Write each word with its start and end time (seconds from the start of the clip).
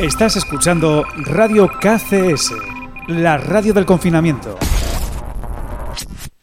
Estás 0.00 0.34
escuchando 0.36 1.04
Radio 1.26 1.68
KCS, 1.68 2.54
la 3.08 3.36
radio 3.36 3.74
del 3.74 3.84
confinamiento. 3.84 4.56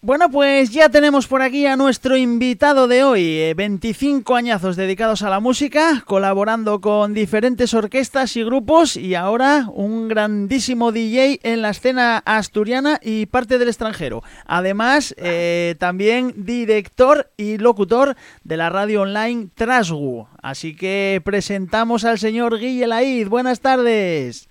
Bueno, 0.07 0.31
pues 0.31 0.69
ya 0.69 0.87
tenemos 0.87 1.27
por 1.27 1.41
aquí 1.41 1.65
a 1.65 1.75
nuestro 1.75 2.15
invitado 2.15 2.87
de 2.87 3.03
hoy, 3.03 3.53
25 3.53 4.33
eh, 4.33 4.39
añazos 4.39 4.77
dedicados 4.77 5.21
a 5.21 5.29
la 5.29 5.41
música, 5.41 6.01
colaborando 6.05 6.79
con 6.79 7.13
diferentes 7.13 7.73
orquestas 7.73 8.37
y 8.37 8.43
grupos 8.45 8.95
y 8.95 9.15
ahora 9.15 9.67
un 9.67 10.07
grandísimo 10.07 10.93
DJ 10.93 11.41
en 11.43 11.61
la 11.61 11.71
escena 11.71 12.19
asturiana 12.19 13.01
y 13.03 13.25
parte 13.25 13.59
del 13.59 13.67
extranjero. 13.67 14.23
Además, 14.45 15.13
eh, 15.17 15.75
también 15.77 16.33
director 16.37 17.29
y 17.35 17.57
locutor 17.57 18.15
de 18.45 18.55
la 18.55 18.69
radio 18.69 19.01
online 19.01 19.49
Trasgu. 19.55 20.29
Así 20.41 20.73
que 20.73 21.21
presentamos 21.25 22.05
al 22.05 22.17
señor 22.17 22.59
Guille 22.59 22.87
Laid. 22.87 23.27
Buenas 23.27 23.59
tardes. 23.59 24.46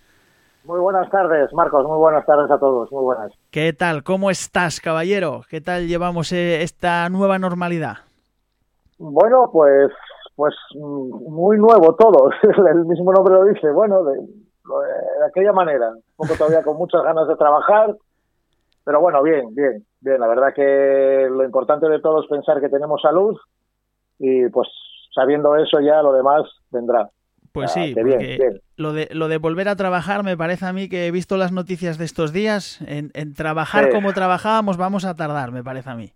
Muy 0.67 0.81
buenas 0.81 1.09
tardes, 1.11 1.53
Marcos. 1.53 1.87
Muy 1.87 1.97
buenas 1.97 2.27
tardes 2.27 2.51
a 2.51 2.59
todos. 2.59 2.91
Muy 2.91 3.05
buenas. 3.05 3.33
¿Qué 3.53 3.73
tal? 3.73 4.03
¿Cómo 4.03 4.31
estás, 4.31 4.81
caballero? 4.81 5.43
¿Qué 5.49 5.61
tal 5.61 5.87
llevamos 5.87 6.33
eh, 6.33 6.63
esta 6.63 7.09
nueva 7.09 7.39
normalidad? 7.39 7.99
Bueno, 8.99 9.49
pues, 9.53 9.93
pues 10.35 10.55
mm, 10.75 11.31
muy 11.33 11.57
nuevo 11.59 11.95
todo. 11.95 12.31
El 12.69 12.85
mismo 12.85 13.13
nombre 13.13 13.35
lo 13.35 13.45
dice. 13.45 13.71
Bueno, 13.71 14.03
de, 14.03 14.19
aquella 15.29 15.53
manera. 15.53 15.91
Un 15.91 16.03
poco 16.17 16.35
todavía 16.37 16.65
con 16.65 16.77
muchas 16.77 17.03
ganas 17.05 17.29
de 17.29 17.37
trabajar. 17.37 17.95
Pero 18.85 19.01
bueno, 19.01 19.23
bien, 19.23 19.55
bien, 19.55 19.87
bien. 20.01 20.19
La 20.19 20.27
verdad 20.27 20.53
que 20.53 21.29
lo 21.31 21.45
importante 21.45 21.89
de 21.89 22.01
todo 22.01 22.23
es 22.23 22.29
pensar 22.29 22.61
que 22.61 22.69
tenemos 22.69 23.01
salud 23.01 23.37
y 24.19 24.49
pues 24.49 24.69
sabiendo 25.15 25.55
eso 25.55 25.79
ya 25.81 26.03
lo 26.03 26.13
demás 26.13 26.43
vendrá. 26.73 27.09
Pues 27.53 27.71
sí, 27.71 27.95
porque 27.95 28.61
Lo, 28.77 28.93
de, 28.93 29.09
lo 29.13 29.29
de 29.29 29.39
volver 29.39 29.69
a 29.69 29.77
trabajar 29.77 30.23
me 30.23 30.37
parece 30.37 30.67
a 30.67 30.73
mí 30.73 30.89
que 30.89 31.07
he 31.07 31.11
visto 31.11 31.37
las 31.39 31.51
noticias 31.51 31.97
de 31.97 32.05
estos 32.05 32.33
días, 32.33 32.81
en, 32.87 33.35
trabajar 33.35 33.91
como 33.91 34.13
trabajábamos 34.13 34.77
vamos 34.77 35.07
a 35.07 35.15
tardar, 35.15 35.51
me 35.51 35.65
parece 35.65 35.91
a 35.91 35.95
mí. 35.95 36.13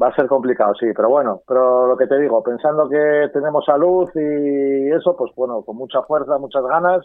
Va 0.00 0.08
a 0.08 0.14
ser 0.14 0.26
complicado, 0.26 0.74
sí, 0.78 0.86
pero 0.94 1.08
bueno, 1.08 1.40
pero 1.48 1.88
lo 1.88 1.96
que 1.96 2.06
te 2.06 2.20
digo, 2.20 2.42
pensando 2.42 2.88
que 2.88 3.30
tenemos 3.32 3.64
salud 3.64 4.08
y 4.14 4.92
eso, 4.92 5.16
pues 5.16 5.32
bueno, 5.34 5.62
con 5.62 5.76
mucha 5.76 6.02
fuerza, 6.02 6.38
muchas 6.38 6.62
ganas 6.62 7.04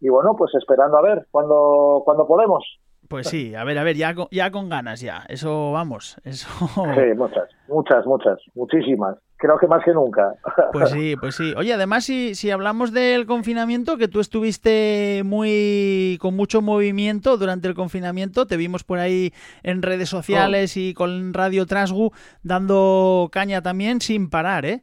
y 0.00 0.08
bueno, 0.08 0.36
pues 0.36 0.54
esperando 0.54 0.98
a 0.98 1.02
ver 1.02 1.26
cuándo 1.30 2.02
cuando 2.04 2.26
podemos. 2.26 2.62
Pues 3.08 3.26
sí, 3.28 3.54
a 3.54 3.64
ver, 3.64 3.78
a 3.78 3.84
ver, 3.84 3.96
ya 3.96 4.14
con, 4.14 4.28
ya 4.30 4.50
con 4.50 4.68
ganas 4.68 5.00
ya, 5.00 5.24
eso 5.28 5.72
vamos, 5.72 6.20
eso... 6.24 6.48
Sí, 6.94 7.14
muchas, 7.16 7.48
muchas, 7.68 8.06
muchas, 8.06 8.38
muchísimas 8.54 9.18
creo 9.36 9.58
que 9.58 9.66
más 9.66 9.84
que 9.84 9.92
nunca. 9.92 10.34
Pues 10.72 10.90
sí, 10.90 11.14
pues 11.16 11.36
sí. 11.36 11.54
Oye, 11.56 11.72
además, 11.72 12.04
si, 12.04 12.34
si 12.34 12.50
hablamos 12.50 12.92
del 12.92 13.26
confinamiento, 13.26 13.96
que 13.96 14.08
tú 14.08 14.20
estuviste 14.20 15.22
muy 15.24 16.18
con 16.20 16.34
mucho 16.34 16.62
movimiento 16.62 17.36
durante 17.36 17.68
el 17.68 17.74
confinamiento, 17.74 18.46
te 18.46 18.56
vimos 18.56 18.82
por 18.82 18.98
ahí 18.98 19.32
en 19.62 19.82
redes 19.82 20.08
sociales 20.08 20.76
y 20.76 20.94
con 20.94 21.32
Radio 21.32 21.66
Trasgu 21.66 22.10
dando 22.42 23.28
caña 23.30 23.62
también 23.62 24.00
sin 24.00 24.30
parar, 24.30 24.64
¿eh? 24.64 24.82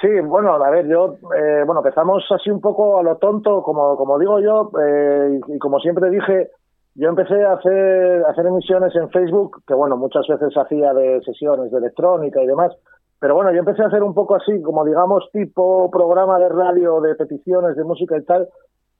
Sí, 0.00 0.08
bueno, 0.20 0.52
a 0.52 0.70
ver, 0.70 0.86
yo, 0.86 1.16
eh, 1.36 1.64
bueno, 1.66 1.80
empezamos 1.80 2.24
así 2.30 2.50
un 2.50 2.60
poco 2.60 3.00
a 3.00 3.02
lo 3.02 3.16
tonto, 3.16 3.62
como, 3.62 3.96
como 3.96 4.16
digo 4.18 4.38
yo, 4.38 4.70
eh, 4.80 5.40
y, 5.48 5.58
como 5.58 5.80
siempre 5.80 6.08
dije, 6.08 6.50
yo 6.94 7.08
empecé 7.08 7.44
a 7.44 7.54
hacer, 7.54 8.24
a 8.24 8.30
hacer 8.30 8.46
emisiones 8.46 8.94
en 8.94 9.10
Facebook, 9.10 9.60
que 9.66 9.74
bueno, 9.74 9.96
muchas 9.96 10.24
veces 10.28 10.56
hacía 10.56 10.94
de 10.94 11.20
sesiones 11.22 11.72
de 11.72 11.78
electrónica 11.78 12.40
y 12.40 12.46
demás, 12.46 12.76
pero 13.20 13.34
bueno, 13.34 13.52
yo 13.52 13.58
empecé 13.58 13.82
a 13.82 13.86
hacer 13.86 14.02
un 14.02 14.14
poco 14.14 14.36
así, 14.36 14.62
como 14.62 14.84
digamos, 14.84 15.28
tipo 15.32 15.90
programa 15.90 16.38
de 16.38 16.48
radio, 16.48 17.00
de 17.00 17.14
peticiones, 17.16 17.76
de 17.76 17.84
música 17.84 18.16
y 18.16 18.24
tal, 18.24 18.48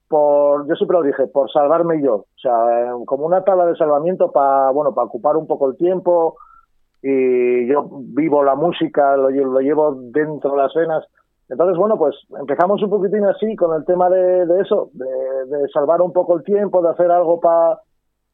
por, 0.09 0.67
yo 0.67 0.75
siempre 0.75 0.97
lo 0.97 1.03
dije, 1.05 1.27
por 1.29 1.51
salvarme 1.53 2.03
yo. 2.03 2.15
O 2.15 2.39
sea, 2.41 2.93
como 3.07 3.27
una 3.27 3.45
tabla 3.45 3.67
de 3.67 3.77
salvamiento 3.77 4.33
para, 4.33 4.71
bueno, 4.71 4.95
para 4.95 5.07
ocupar 5.07 5.37
un 5.37 5.47
poco 5.47 5.71
el 5.71 5.77
tiempo. 5.77 6.37
Y 7.01 7.69
yo 7.69 7.89
vivo 7.91 8.43
la 8.43 8.57
música, 8.57 9.17
lo, 9.17 9.31
lo 9.31 9.61
llevo 9.61 9.95
dentro 9.95 10.53
de 10.53 10.57
las 10.57 10.75
venas. 10.75 11.05
Entonces, 11.49 11.79
bueno, 11.79 11.97
pues 11.97 12.17
empezamos 12.41 12.83
un 12.83 12.91
poquitín 12.91 13.25
así 13.25 13.55
con 13.55 13.75
el 13.77 13.85
tema 13.85 14.11
de, 14.11 14.47
de 14.47 14.61
eso, 14.61 14.91
de, 14.93 15.07
de, 15.07 15.69
salvar 15.69 16.03
un 16.03 16.13
poco 16.13 16.37
el 16.37 16.43
tiempo, 16.43 16.83
de 16.83 16.91
hacer 16.91 17.11
algo 17.11 17.41
para 17.41 17.79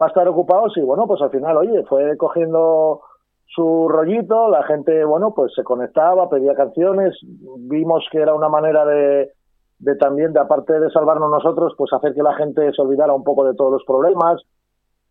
estar 0.08 0.26
ocupados. 0.28 0.76
Y 0.76 0.80
bueno, 0.80 1.06
pues 1.06 1.20
al 1.20 1.30
final, 1.30 1.56
oye, 1.56 1.84
fue 1.84 2.16
cogiendo 2.16 3.02
su 3.46 3.88
rollito, 3.88 4.48
la 4.48 4.64
gente, 4.64 5.04
bueno, 5.04 5.32
pues 5.34 5.52
se 5.54 5.62
conectaba, 5.62 6.28
pedía 6.28 6.54
canciones, 6.54 7.16
vimos 7.58 8.06
que 8.10 8.18
era 8.18 8.34
una 8.34 8.48
manera 8.48 8.84
de, 8.84 9.30
de 9.78 9.96
también, 9.96 10.32
de 10.32 10.40
aparte 10.40 10.78
de 10.80 10.90
salvarnos 10.90 11.30
nosotros, 11.30 11.74
pues 11.76 11.92
hacer 11.92 12.14
que 12.14 12.22
la 12.22 12.34
gente 12.34 12.72
se 12.72 12.82
olvidara 12.82 13.12
un 13.12 13.24
poco 13.24 13.44
de 13.44 13.54
todos 13.54 13.72
los 13.72 13.84
problemas 13.84 14.42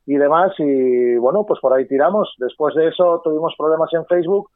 y 0.05 0.15
demás, 0.15 0.51
y 0.57 1.15
bueno, 1.17 1.45
pues 1.45 1.59
por 1.61 1.73
ahí 1.73 1.87
tiramos. 1.87 2.33
Después 2.37 2.75
de 2.75 2.87
eso 2.87 3.21
tuvimos 3.23 3.53
problemas 3.57 3.89
en 3.93 4.05
Facebook 4.05 4.49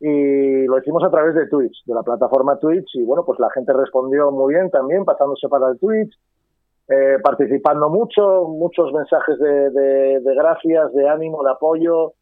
y 0.00 0.66
lo 0.66 0.78
hicimos 0.78 1.04
a 1.04 1.10
través 1.10 1.36
de 1.36 1.46
Twitch, 1.48 1.84
de 1.86 1.94
la 1.94 2.02
plataforma 2.02 2.58
Twitch, 2.58 2.94
y 2.94 3.04
bueno, 3.04 3.24
pues 3.24 3.38
la 3.38 3.50
gente 3.50 3.72
respondió 3.72 4.32
muy 4.32 4.54
bien 4.54 4.70
también, 4.70 5.04
pasándose 5.04 5.48
para 5.48 5.68
el 5.68 5.78
Twitch, 5.78 6.12
eh, 6.88 7.18
participando 7.22 7.88
mucho, 7.88 8.48
muchos 8.48 8.92
mensajes 8.92 9.38
de, 9.38 9.70
de, 9.70 10.20
de 10.20 10.34
gracias, 10.34 10.92
de 10.92 11.08
ánimo, 11.08 11.44
de 11.44 11.52
apoyo, 11.52 12.14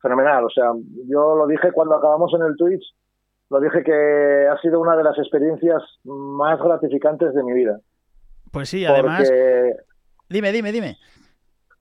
fenomenal. 0.00 0.44
O 0.44 0.50
sea, 0.50 0.72
yo 1.08 1.36
lo 1.36 1.46
dije 1.46 1.72
cuando 1.72 1.96
acabamos 1.96 2.32
en 2.34 2.42
el 2.42 2.56
Twitch, 2.56 2.84
lo 3.50 3.60
dije 3.60 3.82
que 3.82 4.48
ha 4.50 4.58
sido 4.60 4.80
una 4.80 4.96
de 4.96 5.04
las 5.04 5.18
experiencias 5.18 5.82
más 6.04 6.60
gratificantes 6.60 7.34
de 7.34 7.42
mi 7.42 7.52
vida. 7.52 7.78
Pues 8.52 8.68
sí, 8.68 8.84
además. 8.84 9.30
Dime, 10.28 10.52
dime, 10.52 10.72
dime. 10.72 10.96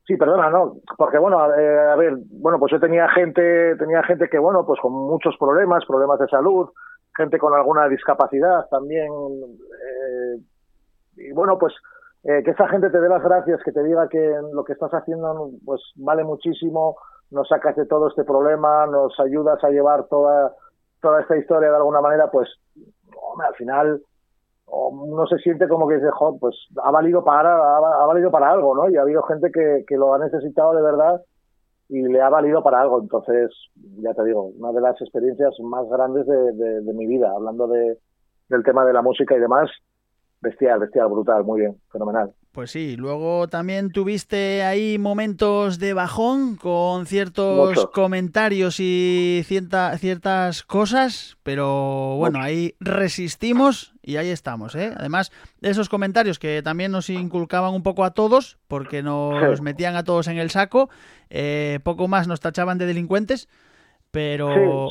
Sí, 0.10 0.18
perdona, 0.18 0.50
no, 0.50 0.78
porque 0.98 1.20
bueno, 1.20 1.38
eh, 1.54 1.92
a 1.92 1.96
ver, 1.96 2.16
bueno, 2.32 2.58
pues 2.58 2.72
yo 2.72 2.80
tenía 2.80 3.08
gente, 3.10 3.76
tenía 3.76 4.02
gente 4.02 4.28
que 4.28 4.40
bueno, 4.40 4.66
pues 4.66 4.82
con 4.82 4.92
muchos 4.92 5.38
problemas, 5.38 5.86
problemas 5.86 6.18
de 6.18 6.28
salud, 6.28 6.68
gente 7.16 7.38
con 7.38 7.54
alguna 7.54 7.88
discapacidad 7.88 8.68
también, 8.72 9.08
eh, 9.08 10.40
y 11.16 11.32
bueno, 11.32 11.60
pues 11.60 11.76
eh, 12.24 12.42
que 12.44 12.50
esa 12.50 12.68
gente 12.70 12.90
te 12.90 13.00
dé 13.00 13.08
las 13.08 13.22
gracias, 13.22 13.62
que 13.64 13.72
te 13.72 13.84
diga 13.84 14.10
que 14.10 14.34
lo 14.52 14.64
que 14.64 14.74
estás 14.74 14.92
haciendo 14.92 15.52
pues 15.64 15.80
vale 15.98 16.24
muchísimo, 16.24 16.98
nos 17.32 17.48
sacas 17.48 17.76
de 17.76 17.86
todo 17.86 18.08
este 18.08 18.24
problema, 18.24 18.86
nos 18.88 19.20
ayudas 19.20 19.64
a 19.64 19.70
llevar 19.70 20.06
toda, 20.08 20.54
toda 21.02 21.22
esta 21.22 21.38
historia 21.38 21.70
de 21.70 21.76
alguna 21.78 22.02
manera, 22.02 22.30
pues 22.32 22.50
al 23.46 23.56
final 23.56 24.02
uno 24.72 25.26
se 25.28 25.38
siente 25.38 25.68
como 25.68 25.88
que 25.88 25.96
dice, 25.96 26.10
pues 26.40 26.56
ha 26.84 26.92
valido 26.92 27.24
para, 27.24 27.56
ha, 27.56 28.06
valido 28.06 28.30
para 28.32 28.52
algo, 28.52 28.76
¿no? 28.76 28.90
Y 28.90 28.98
ha 28.98 29.02
habido 29.02 29.24
gente 29.24 29.52
que, 29.52 29.84
que 29.88 29.98
lo 29.98 30.14
ha 30.14 30.20
necesitado 30.20 30.74
de 30.74 30.82
verdad 30.82 31.22
y 31.88 32.04
le 32.04 32.22
ha 32.22 32.30
valido 32.30 32.62
para 32.62 32.82
algo. 32.82 33.02
Entonces, 33.02 33.52
ya 34.02 34.14
te 34.14 34.24
digo, 34.24 34.52
una 34.60 34.72
de 34.72 34.82
las 34.82 35.02
experiencias 35.02 35.56
más 35.62 35.88
grandes 35.90 36.28
de, 36.28 36.54
de, 36.54 36.82
de 36.82 36.94
mi 36.94 37.08
vida, 37.08 37.32
hablando 37.32 37.68
de, 37.68 37.98
del 38.50 38.64
tema 38.64 38.86
de 38.86 38.94
la 38.94 39.02
música 39.02 39.36
y 39.36 39.40
demás, 39.40 39.70
bestial, 40.42 40.80
bestial, 40.80 41.08
brutal, 41.10 41.44
muy 41.44 41.62
bien, 41.62 41.76
fenomenal. 41.92 42.32
Pues 42.60 42.72
sí, 42.72 42.98
luego 42.98 43.48
también 43.48 43.90
tuviste 43.90 44.64
ahí 44.64 44.98
momentos 44.98 45.80
de 45.80 45.94
bajón 45.94 46.58
con 46.58 47.06
ciertos 47.06 47.88
comentarios 47.94 48.82
y 48.82 49.46
ciertas 49.46 50.64
cosas, 50.64 51.38
pero 51.44 52.18
bueno, 52.18 52.42
ahí 52.42 52.76
resistimos 52.82 53.94
y 54.04 54.18
ahí 54.18 54.28
estamos, 54.28 54.76
¿eh? 54.76 54.94
Además, 54.98 55.32
esos 55.62 55.88
comentarios 55.88 56.38
que 56.38 56.62
también 56.62 56.92
nos 56.92 57.10
inculcaban 57.10 57.74
un 57.74 57.82
poco 57.82 58.04
a 58.04 58.12
todos, 58.12 58.58
porque 58.68 59.04
nos 59.04 59.62
metían 59.62 59.96
a 59.96 60.04
todos 60.04 60.28
en 60.28 60.38
el 60.38 60.50
saco, 60.50 60.90
eh, 61.30 61.80
poco 61.84 62.10
más 62.10 62.28
nos 62.28 62.42
tachaban 62.42 62.78
de 62.78 62.88
delincuentes, 62.88 63.48
pero 64.12 64.90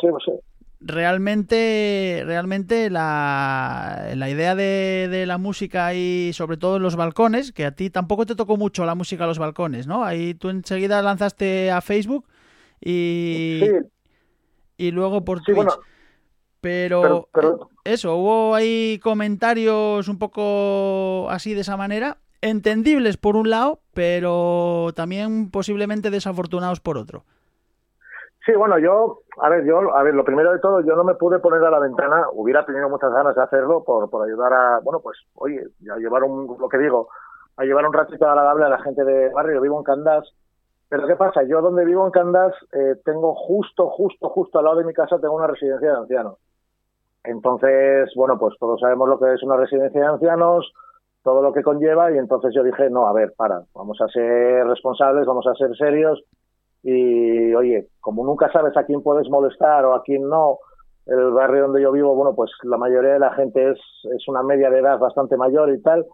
realmente, 0.81 2.23
realmente 2.25 2.91
la, 2.91 4.11
la 4.15 4.31
idea 4.31 4.55
de, 4.55 5.09
de, 5.11 5.27
la 5.27 5.39
música 5.39 5.95
y 5.95 6.33
sobre 6.33 6.57
todo 6.57 6.77
en 6.77 6.83
los 6.83 6.97
balcones, 6.97 7.53
que 7.53 7.65
a 7.65 7.73
ti 7.73 7.91
tampoco 7.91 8.27
te 8.27 8.37
tocó 8.37 8.57
mucho 8.57 8.85
la 8.85 8.95
música 8.95 9.25
a 9.25 9.27
los 9.27 9.39
balcones, 9.39 9.87
¿no? 9.87 10.05
Ahí 10.05 10.35
tú 10.35 10.51
enseguida 10.51 11.03
lanzaste 11.03 11.71
a 11.71 11.81
Facebook 11.81 12.27
y, 12.81 13.63
y 14.77 14.91
luego 14.93 15.25
por 15.25 15.43
Twitch. 15.43 15.73
pero, 16.61 17.29
eso, 17.85 18.17
hubo 18.17 18.55
ahí 18.55 19.01
comentarios 19.03 20.09
un 20.09 20.19
poco 20.19 21.29
así 21.31 21.55
de 21.55 21.63
esa 21.63 21.77
manera, 21.77 22.19
entendibles 22.41 23.17
por 23.17 23.37
un 23.37 23.51
lado, 23.51 23.81
pero 23.95 24.93
también 24.95 25.51
posiblemente 25.51 26.11
desafortunados 26.11 26.81
por 26.81 26.99
otro. 26.99 27.25
Sí, 28.49 28.55
bueno, 28.55 28.79
yo, 28.79 29.19
a 29.43 29.51
ver, 29.51 29.67
yo, 29.67 29.95
a 29.95 30.03
ver, 30.03 30.15
lo 30.15 30.25
primero 30.25 30.51
de 30.51 30.59
todo, 30.59 30.81
yo 30.81 30.97
no 30.97 31.05
me 31.05 31.17
pude 31.17 31.39
poner 31.39 31.63
a 31.63 31.71
la 31.71 31.81
ventana, 31.81 32.29
hubiera 32.33 32.65
tenido 32.65 32.89
muchas 32.89 33.13
ganas 33.13 33.37
de 33.37 33.43
hacerlo 33.43 33.85
por, 33.85 34.09
por 34.09 34.27
ayudar 34.27 34.51
a, 34.55 34.81
bueno, 34.83 35.01
pues, 35.01 35.19
oye, 35.35 35.63
a 35.95 35.99
llevar 35.99 36.25
un, 36.25 36.57
lo 36.59 36.67
que 36.67 36.79
digo, 36.79 37.11
a 37.59 37.65
llevar 37.65 37.85
un 37.87 37.93
ratito 37.93 38.27
agradable 38.27 38.65
a 38.65 38.71
la 38.71 38.81
gente 38.81 39.05
de 39.05 39.29
barrio, 39.29 39.61
vivo 39.61 39.77
en 39.77 39.85
Candás, 39.85 40.33
pero 40.89 41.07
¿qué 41.07 41.15
pasa? 41.15 41.43
Yo 41.43 41.61
donde 41.61 41.85
vivo 41.85 42.07
en 42.07 42.11
Candás, 42.11 42.55
eh, 42.73 42.95
tengo 43.05 43.35
justo, 43.35 43.91
justo, 43.91 44.31
justo 44.31 44.59
al 44.59 44.65
lado 44.65 44.79
de 44.79 44.87
mi 44.87 44.95
casa, 44.95 45.21
tengo 45.21 45.35
una 45.35 45.47
residencia 45.47 45.93
de 45.93 45.99
ancianos. 45.99 46.39
Entonces, 47.25 48.11
bueno, 48.17 48.39
pues 48.39 48.55
todos 48.59 48.81
sabemos 48.81 49.11
lo 49.11 49.19
que 49.19 49.35
es 49.35 49.43
una 49.43 49.59
residencia 49.59 50.01
de 50.01 50.07
ancianos, 50.07 50.73
todo 51.23 51.43
lo 51.43 51.53
que 51.53 51.63
conlleva, 51.63 52.11
y 52.13 52.17
entonces 52.17 52.55
yo 52.55 52.63
dije, 52.63 52.89
no, 52.89 53.09
a 53.09 53.13
ver, 53.13 53.35
para, 53.37 53.61
vamos 53.75 54.01
a 54.01 54.09
ser 54.09 54.67
responsables, 54.67 55.27
vamos 55.27 55.47
a 55.47 55.55
ser 55.55 55.77
serios, 55.77 56.25
y 56.91 57.55
oye, 57.55 57.89
como 58.01 58.25
nunca 58.25 58.51
sabes 58.51 58.77
a 58.77 58.85
quién 58.85 59.03
puedes 59.03 59.29
molestar 59.29 59.85
o 59.85 59.95
a 59.95 60.03
quién 60.03 60.29
no, 60.29 60.59
el 61.07 61.31
barrio 61.33 61.63
donde 61.63 61.83
yo 61.83 61.93
vivo, 61.93 62.15
bueno, 62.15 62.35
pues 62.35 62.51
la 62.63 62.77
mayoría 62.77 63.15
de 63.15 63.19
la 63.19 63.33
gente 63.35 63.71
es, 63.71 63.79
es 64.17 64.29
una 64.29 64.43
media 64.43 64.71
de 64.71 64.79
edad 64.79 64.99
bastante 64.99 65.37
mayor 65.37 65.71
y 65.71 65.83
tal, 65.83 66.07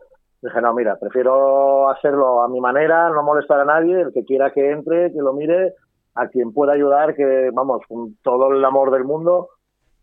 dije, 0.43 0.61
no, 0.61 0.75
mira, 0.75 0.97
prefiero 0.99 1.89
hacerlo 1.91 2.43
a 2.43 2.49
mi 2.49 2.61
manera, 2.61 3.09
no 3.11 3.23
molestar 3.23 3.61
a 3.61 3.65
nadie, 3.65 4.01
el 4.01 4.13
que 4.13 4.25
quiera 4.25 4.53
que 4.53 4.71
entre, 4.71 5.13
que 5.13 5.19
lo 5.19 5.33
mire, 5.33 5.75
a 6.15 6.29
quien 6.29 6.53
pueda 6.53 6.73
ayudar, 6.73 7.15
que 7.15 7.51
vamos, 7.53 7.83
con 7.89 8.17
todo 8.23 8.53
el 8.53 8.65
amor 8.65 8.91
del 8.91 9.05
mundo 9.05 9.49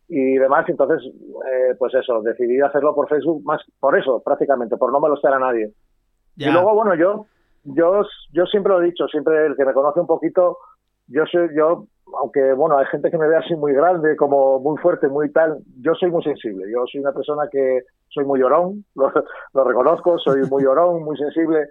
y 0.07 0.35
demás. 0.35 0.67
Entonces, 0.67 1.05
eh, 1.05 1.75
pues 1.77 1.93
eso, 1.93 2.21
decidí 2.21 2.59
hacerlo 2.59 2.95
por 2.95 3.07
Facebook, 3.07 3.43
más 3.43 3.61
por 3.79 3.97
eso, 3.97 4.21
prácticamente, 4.23 4.77
por 4.77 4.91
no 4.91 4.99
molestar 4.99 5.33
a 5.33 5.39
nadie. 5.39 5.71
Y 6.37 6.49
luego, 6.49 6.73
bueno, 6.73 6.95
yo, 6.95 7.27
yo, 7.63 8.01
yo 8.33 8.45
siempre 8.45 8.73
lo 8.73 8.81
he 8.81 8.85
dicho, 8.85 9.07
siempre 9.07 9.45
el 9.45 9.55
que 9.55 9.65
me 9.65 9.73
conoce 9.73 9.99
un 9.99 10.07
poquito, 10.07 10.57
yo 11.07 11.25
soy, 11.25 11.49
yo, 11.55 11.85
aunque 12.19 12.53
bueno, 12.53 12.77
hay 12.77 12.85
gente 12.87 13.11
que 13.11 13.17
me 13.17 13.27
ve 13.27 13.37
así 13.37 13.55
muy 13.55 13.73
grande, 13.73 14.15
como 14.15 14.59
muy 14.59 14.77
fuerte, 14.77 15.07
muy 15.07 15.31
tal, 15.31 15.59
yo 15.81 15.93
soy 15.95 16.09
muy 16.09 16.23
sensible. 16.23 16.65
Yo 16.71 16.85
soy 16.91 17.01
una 17.01 17.11
persona 17.11 17.43
que 17.51 17.81
soy 18.09 18.25
muy 18.25 18.39
llorón, 18.39 18.85
lo, 18.95 19.11
lo 19.53 19.63
reconozco, 19.63 20.17
soy 20.19 20.41
muy 20.49 20.63
llorón, 20.63 21.03
muy 21.03 21.17
sensible. 21.17 21.69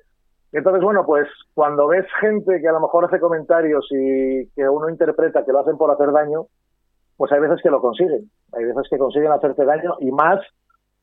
Entonces, 0.52 0.82
bueno, 0.82 1.04
pues 1.06 1.28
cuando 1.54 1.86
ves 1.86 2.06
gente 2.20 2.60
que 2.60 2.68
a 2.68 2.72
lo 2.72 2.80
mejor 2.80 3.04
hace 3.04 3.20
comentarios 3.20 3.86
y 3.90 4.48
que 4.50 4.68
uno 4.68 4.88
interpreta 4.88 5.44
que 5.44 5.52
lo 5.52 5.60
hacen 5.60 5.76
por 5.76 5.90
hacer 5.90 6.10
daño, 6.10 6.46
pues 7.16 7.30
hay 7.32 7.40
veces 7.40 7.60
que 7.62 7.70
lo 7.70 7.80
consiguen. 7.80 8.30
Hay 8.52 8.64
veces 8.64 8.88
que 8.90 8.98
consiguen 8.98 9.30
hacerte 9.30 9.64
daño 9.64 9.94
y 10.00 10.10
más 10.10 10.40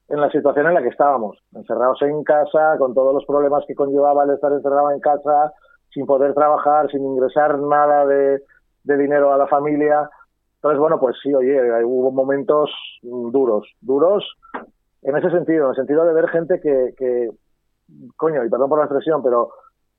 en 0.10 0.22
la 0.22 0.30
situación 0.32 0.68
en 0.68 0.74
la 0.74 0.82
que 0.82 0.90
estábamos, 0.90 1.38
encerrados 1.54 2.02
en 2.02 2.24
casa, 2.24 2.78
con 2.78 2.94
todos 2.94 3.14
los 3.14 3.26
problemas 3.26 3.64
que 3.68 3.76
conllevaba 3.76 4.24
el 4.24 4.32
estar 4.32 4.52
encerrado 4.52 4.92
en 4.92 5.00
casa, 5.00 5.54
sin 5.94 6.06
poder 6.06 6.34
trabajar, 6.34 6.90
sin 6.90 7.04
ingresar 7.04 7.60
nada 7.60 8.06
de, 8.06 8.42
dinero 8.84 9.34
a 9.34 9.38
la 9.38 9.48
familia. 9.48 10.10
Entonces, 10.56 10.80
bueno, 10.80 11.00
pues 11.00 11.18
sí, 11.22 11.34
oye, 11.34 11.84
hubo 11.84 12.12
momentos 12.12 12.72
duros, 13.02 13.68
duros 13.82 14.24
en 15.02 15.18
ese 15.18 15.30
sentido, 15.30 15.66
en 15.66 15.70
el 15.72 15.76
sentido 15.76 16.06
de 16.06 16.14
ver 16.14 16.30
gente 16.30 16.60
que, 16.62 16.94
que 16.98 17.30
coño, 18.16 18.44
y 18.46 18.50
perdón 18.50 18.70
por 18.70 18.80
la 18.80 18.86
expresión, 18.86 19.22
pero 19.22 19.50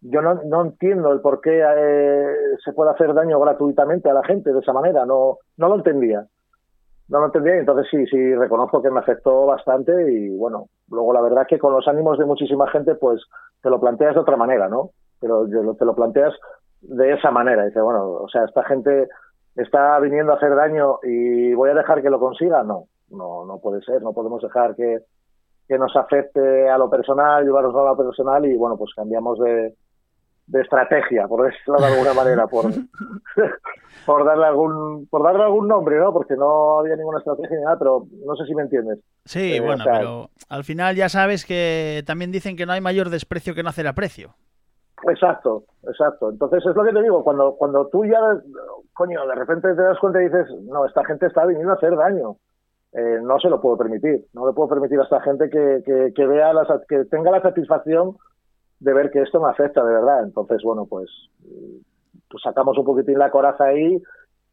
yo 0.00 0.22
no, 0.22 0.62
entiendo 0.62 1.12
el 1.12 1.20
por 1.20 1.40
qué 1.40 1.60
eh, 1.60 2.34
se 2.64 2.72
puede 2.72 2.90
hacer 2.90 3.12
daño 3.14 3.38
gratuitamente 3.40 4.08
a 4.08 4.14
la 4.14 4.24
gente 4.24 4.52
de 4.52 4.60
esa 4.60 4.72
manera, 4.72 5.04
no, 5.04 5.38
no 5.56 5.68
lo 5.68 5.76
entendía. 5.76 6.26
No 7.08 7.20
lo 7.20 7.26
entendía 7.26 7.56
entonces 7.56 7.86
sí, 7.90 8.06
sí, 8.06 8.34
reconozco 8.34 8.82
que 8.82 8.90
me 8.90 9.00
afectó 9.00 9.46
bastante 9.46 10.12
y 10.12 10.36
bueno, 10.36 10.66
luego 10.90 11.12
la 11.12 11.22
verdad 11.22 11.46
que 11.48 11.58
con 11.58 11.72
los 11.72 11.88
ánimos 11.88 12.18
de 12.18 12.26
muchísima 12.26 12.68
gente 12.70 12.94
pues 12.96 13.22
te 13.62 13.70
lo 13.70 13.80
planteas 13.80 14.14
de 14.14 14.20
otra 14.20 14.36
manera, 14.36 14.68
¿no? 14.68 14.90
Pero 15.20 15.46
te 15.46 15.84
lo 15.84 15.94
planteas 15.94 16.34
de 16.80 17.12
esa 17.12 17.30
manera, 17.30 17.64
dice, 17.64 17.80
bueno, 17.80 18.04
o 18.04 18.28
sea, 18.28 18.44
esta 18.44 18.62
gente 18.64 19.08
está 19.56 19.98
viniendo 20.00 20.32
a 20.32 20.36
hacer 20.36 20.54
daño 20.54 20.98
y 21.02 21.54
voy 21.54 21.70
a 21.70 21.74
dejar 21.74 22.02
que 22.02 22.10
lo 22.10 22.20
consiga, 22.20 22.62
no, 22.62 22.84
no, 23.10 23.44
no 23.44 23.58
puede 23.58 23.82
ser, 23.82 24.02
no 24.02 24.12
podemos 24.12 24.42
dejar 24.42 24.76
que, 24.76 24.98
que 25.66 25.78
nos 25.78 25.96
afecte 25.96 26.68
a 26.68 26.78
lo 26.78 26.88
personal, 26.88 27.44
llevarnos 27.44 27.74
a 27.74 27.90
lo 27.90 27.96
personal 27.96 28.44
y 28.46 28.56
bueno, 28.56 28.76
pues 28.76 28.94
cambiamos 28.94 29.38
de, 29.40 29.74
de 30.48 30.62
estrategia, 30.62 31.28
por 31.28 31.44
decirlo 31.44 31.78
de 31.78 31.86
alguna 31.86 32.14
manera, 32.14 32.46
por, 32.46 32.64
por 34.06 34.24
darle 34.24 34.46
algún 34.46 35.06
por 35.08 35.22
darle 35.22 35.44
algún 35.44 35.68
nombre, 35.68 35.98
¿no? 35.98 36.12
Porque 36.12 36.34
no 36.36 36.80
había 36.80 36.96
ninguna 36.96 37.18
estrategia 37.18 37.56
ni 37.56 37.64
nada, 37.64 37.78
pero 37.78 38.06
no 38.26 38.34
sé 38.36 38.46
si 38.46 38.54
me 38.54 38.62
entiendes. 38.62 38.98
Sí, 39.24 39.56
eh, 39.56 39.60
bueno, 39.60 39.84
pero 39.84 40.30
al 40.48 40.64
final 40.64 40.96
ya 40.96 41.08
sabes 41.08 41.44
que 41.44 42.02
también 42.06 42.32
dicen 42.32 42.56
que 42.56 42.66
no 42.66 42.72
hay 42.72 42.80
mayor 42.80 43.10
desprecio 43.10 43.54
que 43.54 43.62
no 43.62 43.68
hacer 43.68 43.86
aprecio. 43.86 44.34
Exacto, 45.08 45.64
exacto. 45.86 46.30
Entonces 46.30 46.64
es 46.66 46.74
lo 46.74 46.82
que 46.82 46.92
te 46.92 47.02
digo, 47.02 47.22
cuando 47.22 47.54
cuando 47.56 47.86
tú 47.88 48.04
ya, 48.04 48.18
coño, 48.94 49.26
de 49.26 49.34
repente 49.34 49.74
te 49.74 49.82
das 49.82 49.98
cuenta 49.98 50.20
y 50.20 50.24
dices, 50.24 50.46
no, 50.62 50.86
esta 50.86 51.04
gente 51.04 51.26
está 51.26 51.44
viniendo 51.44 51.72
a 51.72 51.76
hacer 51.76 51.94
daño. 51.94 52.36
Eh, 52.92 53.20
no 53.22 53.38
se 53.38 53.50
lo 53.50 53.60
puedo 53.60 53.76
permitir. 53.76 54.24
No 54.32 54.46
le 54.46 54.54
puedo 54.54 54.70
permitir 54.70 54.98
a 54.98 55.02
esta 55.02 55.20
gente 55.20 55.50
que, 55.50 56.12
que, 56.14 56.26
vea, 56.26 56.54
las, 56.54 56.68
que 56.88 57.04
tenga 57.04 57.30
la 57.30 57.42
satisfacción 57.42 58.16
de 58.80 58.94
ver 58.94 59.10
que 59.10 59.22
esto 59.22 59.40
me 59.40 59.50
afecta 59.50 59.84
de 59.84 59.92
verdad. 59.92 60.24
Entonces, 60.24 60.62
bueno, 60.62 60.86
pues, 60.86 61.10
pues 62.30 62.42
sacamos 62.42 62.76
un 62.78 62.84
poquitín 62.84 63.18
la 63.18 63.30
coraza 63.30 63.64
ahí 63.64 64.00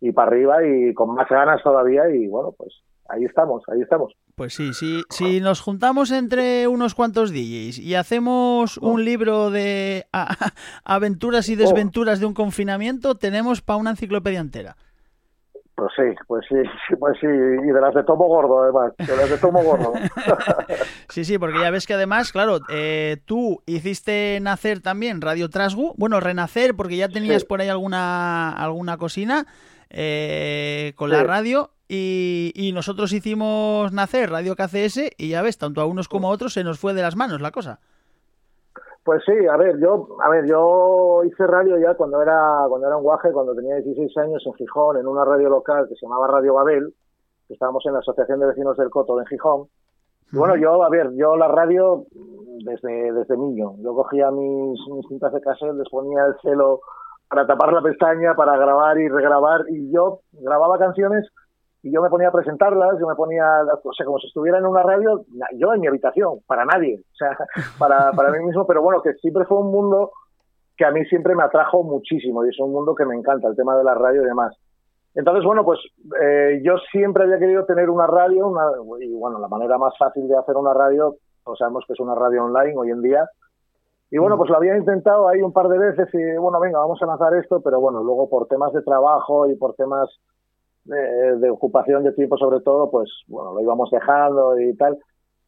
y 0.02 0.12
para 0.12 0.28
arriba 0.28 0.66
y 0.66 0.94
con 0.94 1.14
más 1.14 1.28
ganas 1.30 1.64
todavía 1.64 2.10
y 2.10 2.28
bueno, 2.28 2.54
pues 2.58 2.74
ahí 3.10 3.24
estamos, 3.26 3.64
ahí 3.68 3.82
estamos. 3.82 4.14
Pues 4.36 4.54
sí, 4.54 4.74
sí, 4.74 5.04
si 5.10 5.40
nos 5.40 5.62
juntamos 5.62 6.12
entre 6.12 6.68
unos 6.68 6.94
cuantos 6.94 7.32
DJs 7.32 7.80
y 7.80 7.96
hacemos 7.96 8.78
un 8.78 9.00
oh. 9.00 9.04
libro 9.04 9.50
de 9.50 10.08
aventuras 10.84 11.48
y 11.50 11.54
oh. 11.54 11.58
desventuras 11.58 12.20
de 12.20 12.26
un 12.26 12.34
confinamiento, 12.34 13.16
tenemos 13.16 13.62
para 13.62 13.78
una 13.78 13.92
enciclopedia 13.92 14.40
entera. 14.40 14.76
Pues 15.76 15.92
sí, 15.98 16.04
pues 16.26 16.46
sí, 16.48 16.56
pues 16.98 17.18
sí, 17.20 17.28
y 17.28 17.72
de 17.72 17.82
las 17.82 17.94
de 17.94 18.04
tomo 18.04 18.28
gordo 18.28 18.64
además, 18.64 18.94
de 18.98 19.18
las 19.18 19.30
de 19.30 19.38
tomo 19.38 19.62
gordo. 19.62 19.94
sí, 21.10 21.26
sí, 21.26 21.38
porque 21.38 21.60
ya 21.60 21.70
ves 21.70 21.86
que 21.86 21.96
además, 21.96 22.32
claro, 22.32 22.60
eh, 22.70 23.18
tú 23.26 23.62
hiciste 23.66 24.40
nacer 24.42 24.80
también 24.80 25.20
Radio 25.20 25.50
Trasgu, 25.50 25.94
bueno, 25.98 26.22
renacer 26.22 26.76
porque 26.78 26.96
ya 26.96 27.10
tenías 27.10 27.44
por 27.44 27.60
ahí 27.60 27.68
alguna, 27.68 28.52
alguna 28.52 28.98
cocina 28.98 29.48
eh, 29.90 30.94
con 30.96 31.10
la 31.10 31.24
radio. 31.24 31.72
Y, 31.88 32.52
y, 32.56 32.72
nosotros 32.72 33.14
hicimos 33.14 33.92
nacer 33.92 34.32
Radio 34.32 34.56
KCS 34.56 35.12
y 35.20 35.28
ya 35.28 35.44
ves, 35.44 35.60
tanto 35.60 35.82
a 35.82 35.86
unos 35.86 36.08
como 36.08 36.30
a 36.30 36.32
otros 36.32 36.54
se 36.54 36.64
nos 36.64 36.80
fue 36.80 36.96
de 36.96 37.04
las 37.04 37.16
manos 37.16 37.42
la 37.42 37.52
cosa. 37.52 37.80
Pues 39.06 39.22
sí, 39.24 39.34
a 39.46 39.56
ver, 39.56 39.78
yo, 39.80 40.08
a 40.20 40.30
ver, 40.30 40.48
yo 40.48 41.24
hice 41.26 41.46
radio 41.46 41.78
ya 41.78 41.94
cuando 41.94 42.24
era, 42.24 42.66
cuando 42.68 42.88
era 42.88 42.98
un 42.98 43.04
guaje, 43.04 43.32
cuando 43.32 43.54
tenía 43.54 43.76
16 43.76 44.18
años 44.18 44.42
en 44.48 44.54
Gijón, 44.56 44.98
en 44.98 45.06
una 45.06 45.24
radio 45.24 45.48
local 45.48 45.88
que 45.88 45.94
se 45.94 46.08
llamaba 46.08 46.26
Radio 46.26 46.56
Babel, 46.56 46.92
que 47.48 47.54
estábamos 47.54 47.86
en 47.86 47.94
la 47.94 48.00
Asociación 48.00 48.40
de 48.40 48.48
Vecinos 48.48 48.76
del 48.78 48.90
Coto 48.90 49.16
de 49.18 49.28
Gijón. 49.28 49.68
Y 50.34 50.38
bueno, 50.38 50.56
yo, 50.56 50.84
a 50.84 50.90
ver, 50.90 51.12
yo 51.14 51.36
la 51.36 51.48
radio 51.48 52.06
desde, 52.64 53.14
desde 53.14 53.38
niño, 53.38 53.76
yo 53.78 53.94
cogía 53.94 54.32
mis, 54.32 54.80
mis 54.90 55.08
cintas 55.08 55.32
de 55.34 55.42
cassette, 55.42 55.76
les 55.76 55.90
ponía 55.90 56.26
el 56.26 56.36
celo 56.42 56.80
para 57.30 57.46
tapar 57.46 57.74
la 57.74 57.84
pestaña, 57.84 58.34
para 58.34 58.58
grabar 58.58 58.98
y 58.98 59.08
regrabar, 59.08 59.66
y 59.70 59.92
yo 59.92 60.22
grababa 60.32 60.80
canciones 60.80 61.28
y 61.86 61.92
yo 61.92 62.02
me 62.02 62.10
ponía 62.10 62.30
a 62.30 62.32
presentarlas, 62.32 62.98
yo 63.00 63.06
me 63.06 63.14
ponía, 63.14 63.62
o 63.84 63.94
sea, 63.94 64.08
como 64.08 64.18
si 64.18 64.26
estuviera 64.26 64.58
en 64.58 64.66
una 64.66 64.82
radio, 64.82 65.24
yo 65.56 65.72
en 65.72 65.82
mi 65.82 65.88
habitación, 65.88 66.40
para 66.48 66.66
nadie, 66.66 67.00
o 67.00 67.16
sea, 67.16 67.38
para, 67.78 68.12
para 68.12 68.32
mí 68.32 68.44
mismo, 68.44 68.66
pero 68.66 68.82
bueno, 68.82 69.04
que 69.04 69.14
siempre 69.14 69.46
fue 69.46 69.60
un 69.60 69.70
mundo 69.72 70.12
que 70.76 70.84
a 70.84 70.90
mí 70.90 71.06
siempre 71.06 71.36
me 71.36 71.44
atrajo 71.44 71.84
muchísimo 71.84 72.44
y 72.44 72.50
es 72.50 72.60
un 72.60 72.72
mundo 72.72 72.96
que 72.96 73.06
me 73.06 73.16
encanta, 73.16 73.48
el 73.48 73.56
tema 73.56 73.78
de 73.78 73.84
la 73.84 73.94
radio 73.94 74.24
y 74.24 74.26
demás. 74.26 74.58
Entonces, 75.14 75.46
bueno, 75.46 75.64
pues 75.64 75.80
eh, 76.20 76.60
yo 76.64 76.74
siempre 76.92 77.24
había 77.24 77.38
querido 77.38 77.66
tener 77.66 77.88
una 77.92 78.08
radio, 78.08 78.48
una, 78.48 78.64
y 79.02 79.14
bueno, 79.14 79.38
la 79.38 79.48
manera 79.48 79.78
más 79.78 79.96
fácil 79.96 80.28
de 80.28 80.40
hacer 80.40 80.58
una 80.58 80.74
radio, 80.74 81.18
pues 81.44 81.60
sabemos 81.60 81.84
que 81.86 81.94
es 81.94 82.00
una 82.00 82.16
radio 82.16 82.46
online 82.46 82.74
hoy 82.76 82.90
en 82.90 83.04
día, 83.04 83.30
y 84.10 84.18
bueno, 84.18 84.38
pues 84.38 84.50
lo 84.50 84.58
había 84.58 84.76
intentado 84.76 85.28
ahí 85.28 85.40
un 85.40 85.54
par 85.54 85.68
de 85.68 85.78
veces 85.78 86.10
y 86.14 86.38
bueno, 86.38 86.60
venga, 86.60 86.80
vamos 86.80 87.00
a 87.00 87.06
lanzar 87.06 87.36
esto, 87.36 87.62
pero 87.62 87.80
bueno, 87.80 88.02
luego 88.02 88.28
por 88.28 88.48
temas 88.48 88.74
de 88.74 88.82
trabajo 88.82 89.48
y 89.48 89.56
por 89.56 89.76
temas 89.76 90.10
de, 90.86 91.50
ocupación 91.50 92.04
de 92.04 92.14
tiempo 92.14 92.38
sobre 92.38 92.62
todo, 92.62 92.90
pues 92.90 93.10
bueno, 93.28 93.54
lo 93.54 93.62
íbamos 93.62 93.90
dejando 93.92 94.60
y 94.60 94.76
tal. 94.76 94.98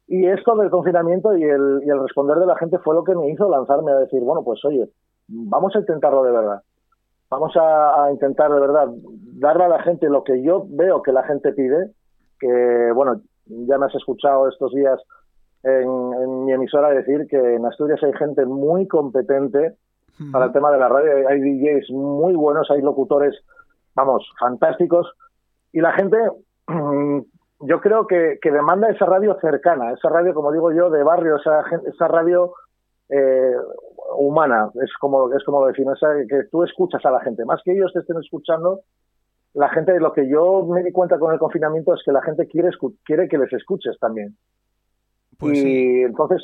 Y 0.08 0.26
esto 0.26 0.56
del 0.56 0.70
confinamiento 0.70 1.36
y 1.36 1.44
el, 1.44 1.82
y 1.86 1.90
el 1.90 2.00
responder 2.00 2.38
de 2.38 2.46
la 2.46 2.58
gente 2.58 2.78
fue 2.80 2.96
lo 2.96 3.04
que 3.04 3.16
me 3.16 3.30
hizo 3.30 3.50
lanzarme 3.50 3.92
a 3.92 4.00
decir, 4.00 4.22
bueno, 4.22 4.44
pues 4.44 4.64
oye, 4.66 4.90
vamos 5.28 5.76
a 5.76 5.80
intentarlo 5.80 6.24
de 6.24 6.32
verdad. 6.32 6.62
Vamos 7.30 7.54
a, 7.58 8.10
intentar 8.12 8.52
de 8.54 8.60
verdad 8.60 8.88
darle 9.40 9.66
a 9.66 9.70
la 9.70 9.84
gente 9.84 10.08
lo 10.10 10.24
que 10.24 10.42
yo 10.42 10.66
veo 10.70 11.02
que 11.02 11.12
la 11.12 11.24
gente 11.24 11.52
pide, 11.52 11.92
que 12.40 12.92
bueno, 12.96 13.22
ya 13.46 13.78
me 13.78 13.88
has 13.88 13.96
escuchado 13.96 14.48
estos 14.48 14.74
días 14.74 15.02
en, 15.64 16.14
en 16.14 16.46
mi 16.46 16.54
emisora 16.54 16.90
decir 16.90 17.28
que 17.28 17.56
en 17.56 17.66
Asturias 17.66 18.02
hay 18.02 18.14
gente 18.14 18.46
muy 18.46 18.88
competente 18.88 19.76
para 20.32 20.46
el 20.46 20.52
tema 20.52 20.72
de 20.72 20.80
la 20.80 20.90
radio, 20.90 21.28
hay 21.28 21.40
DJs 21.40 21.92
muy 21.92 22.34
buenos, 22.36 22.72
hay 22.72 22.82
locutores, 22.82 23.36
vamos, 23.94 24.28
fantásticos, 24.40 25.08
y 25.72 25.82
la 25.82 25.94
gente, 25.94 26.18
yo 27.60 27.82
creo 27.82 28.08
que, 28.08 28.40
demanda 28.44 28.90
esa 28.90 29.06
radio 29.06 29.38
cercana, 29.40 29.92
esa 29.92 30.10
radio, 30.10 30.34
como 30.34 30.52
digo 30.52 30.72
yo, 30.72 30.90
de 30.90 31.04
barrio, 31.04 31.38
esa, 31.38 31.64
esa 31.86 32.08
radio 32.08 32.54
eh, 33.10 33.56
humana, 34.18 34.70
es 34.84 34.92
como, 35.00 35.34
es 35.34 35.44
como 35.44 35.62
lo 35.62 35.68
defino, 35.68 35.94
esa, 35.94 36.08
que 36.28 36.44
tú 36.52 36.64
escuchas 36.64 37.06
a 37.06 37.12
la 37.12 37.22
gente, 37.22 37.46
más 37.46 37.62
que 37.64 37.74
ellos 37.74 37.92
te 37.94 38.00
estén 38.00 38.18
escuchando, 38.18 38.82
la 39.54 39.70
gente, 39.70 40.00
lo 40.00 40.14
que 40.14 40.30
yo 40.30 40.66
me 40.66 40.84
di 40.84 40.92
cuenta 40.92 41.18
con 41.18 41.34
el 41.34 41.40
confinamiento 41.40 41.94
es 41.94 42.02
que 42.06 42.12
la 42.12 42.22
gente 42.22 42.48
quiere, 42.48 42.70
quiere 43.04 43.28
que 43.28 43.40
les 43.40 43.52
escuches 43.54 43.98
también. 44.00 44.38
Pues 45.40 45.58
y 45.58 46.04
entonces, 46.04 46.44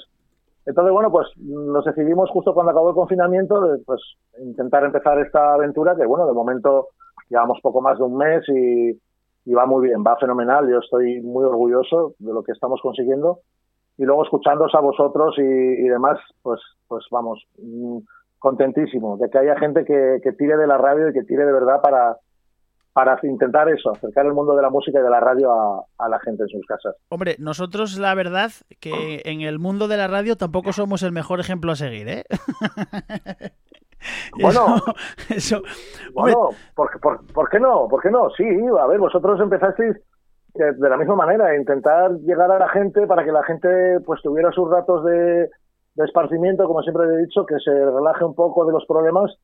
entonces, 0.65 0.91
bueno, 0.93 1.11
pues 1.11 1.27
nos 1.37 1.85
decidimos 1.85 2.29
justo 2.31 2.53
cuando 2.53 2.71
acabó 2.71 2.89
el 2.89 2.95
confinamiento, 2.95 3.61
de, 3.61 3.79
pues 3.85 4.01
intentar 4.39 4.83
empezar 4.83 5.19
esta 5.19 5.53
aventura, 5.53 5.95
que 5.95 6.05
bueno, 6.05 6.25
de 6.25 6.33
momento 6.33 6.89
llevamos 7.29 7.59
poco 7.61 7.81
más 7.81 7.97
de 7.97 8.03
un 8.03 8.17
mes 8.17 8.43
y, 8.49 8.99
y 9.45 9.53
va 9.53 9.65
muy 9.65 9.87
bien, 9.87 10.03
va 10.05 10.17
fenomenal. 10.17 10.69
Yo 10.69 10.79
estoy 10.79 11.21
muy 11.21 11.45
orgulloso 11.45 12.15
de 12.19 12.33
lo 12.33 12.43
que 12.43 12.51
estamos 12.51 12.81
consiguiendo. 12.81 13.39
Y 13.97 14.05
luego 14.05 14.23
escuchándoos 14.23 14.73
a 14.73 14.79
vosotros 14.79 15.35
y, 15.37 15.41
y 15.41 15.87
demás, 15.87 16.17
pues, 16.41 16.59
pues 16.87 17.05
vamos, 17.11 17.43
mm, 17.59 17.99
contentísimo 18.39 19.17
de 19.17 19.29
que 19.29 19.37
haya 19.37 19.57
gente 19.57 19.85
que, 19.85 20.19
que 20.21 20.33
tire 20.33 20.57
de 20.57 20.67
la 20.67 20.77
radio 20.77 21.09
y 21.09 21.13
que 21.13 21.23
tire 21.23 21.45
de 21.45 21.53
verdad 21.53 21.79
para, 21.81 22.17
para 22.93 23.17
intentar 23.23 23.69
eso, 23.69 23.91
acercar 23.91 24.25
el 24.25 24.33
mundo 24.33 24.55
de 24.55 24.61
la 24.61 24.69
música 24.69 24.99
y 24.99 25.03
de 25.03 25.09
la 25.09 25.19
radio 25.19 25.51
a, 25.51 25.83
a, 25.97 26.09
la 26.09 26.19
gente 26.19 26.43
en 26.43 26.49
sus 26.49 26.65
casas. 26.65 26.95
Hombre, 27.09 27.35
nosotros 27.39 27.97
la 27.97 28.13
verdad 28.15 28.51
que 28.79 29.21
en 29.25 29.41
el 29.41 29.59
mundo 29.59 29.87
de 29.87 29.97
la 29.97 30.07
radio 30.07 30.35
tampoco 30.35 30.73
somos 30.73 31.03
el 31.03 31.11
mejor 31.11 31.39
ejemplo 31.39 31.71
a 31.71 31.75
seguir, 31.75 32.07
¿eh? 32.09 32.23
Bueno, 34.41 34.75
eso, 35.29 35.61
bueno 36.13 36.49
¿por, 36.75 36.99
por, 36.99 37.25
por, 37.27 37.49
qué 37.49 37.59
no? 37.59 37.87
¿Por 37.87 38.01
qué 38.01 38.11
no? 38.11 38.29
Sí, 38.31 38.43
a 38.43 38.87
ver, 38.87 38.99
vosotros 38.99 39.39
empezasteis 39.39 39.95
de 40.53 40.89
la 40.89 40.97
misma 40.97 41.15
manera, 41.15 41.55
intentar 41.55 42.11
llegar 42.19 42.51
a 42.51 42.59
la 42.59 42.69
gente 42.69 43.07
para 43.07 43.23
que 43.23 43.31
la 43.31 43.43
gente 43.43 43.99
pues 44.05 44.21
tuviera 44.21 44.51
sus 44.51 44.69
datos 44.69 45.03
de, 45.03 45.49
de 45.95 46.05
esparcimiento, 46.05 46.67
como 46.67 46.81
siempre 46.83 47.05
he 47.05 47.25
dicho, 47.25 47.45
que 47.45 47.57
se 47.59 47.71
relaje 47.71 48.23
un 48.23 48.35
poco 48.35 48.65
de 48.65 48.71
los 48.71 48.85
problemas 48.85 49.35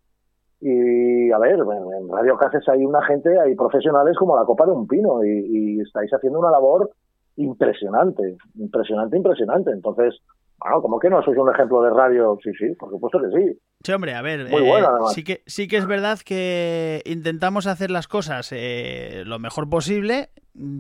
y 0.62 1.32
a 1.32 1.38
ver, 1.38 1.58
en 1.60 2.10
Radio 2.10 2.38
Cáceres 2.38 2.68
hay 2.68 2.84
una 2.86 3.02
gente, 3.06 3.40
hay 3.40 3.56
profesionales 3.56 4.18
como 4.18 4.36
la 4.36 4.46
copa 4.46 4.66
de 4.66 4.74
un 4.74 4.88
pino 4.88 5.24
y, 5.24 5.30
y, 5.30 5.80
estáis 5.80 6.12
haciendo 6.14 6.40
una 6.40 6.52
labor 6.52 6.92
impresionante, 7.38 8.36
impresionante, 8.56 9.16
impresionante. 9.16 9.72
Entonces, 9.72 10.20
bueno, 10.60 10.82
como 10.82 11.00
que 11.00 11.10
no 11.10 11.22
sois 11.24 11.38
un 11.38 11.54
ejemplo 11.54 11.82
de 11.82 11.90
radio? 11.92 12.38
Sí, 12.44 12.52
sí, 12.58 12.74
por 12.78 12.90
supuesto 12.90 13.20
que 13.20 13.28
sí. 13.38 13.60
Sí, 13.84 13.92
hombre, 13.94 14.14
a 14.14 14.22
ver, 14.22 14.50
Muy 14.50 14.64
eh, 14.64 14.84
sí, 15.14 15.24
que, 15.24 15.42
sí 15.46 15.68
que 15.68 15.78
es 15.78 15.86
verdad 15.86 16.20
que 16.20 17.02
intentamos 17.06 17.66
hacer 17.66 17.92
las 17.92 18.08
cosas 18.08 18.50
eh, 18.52 19.24
lo 19.26 19.40
mejor 19.40 19.70
posible. 19.70 20.30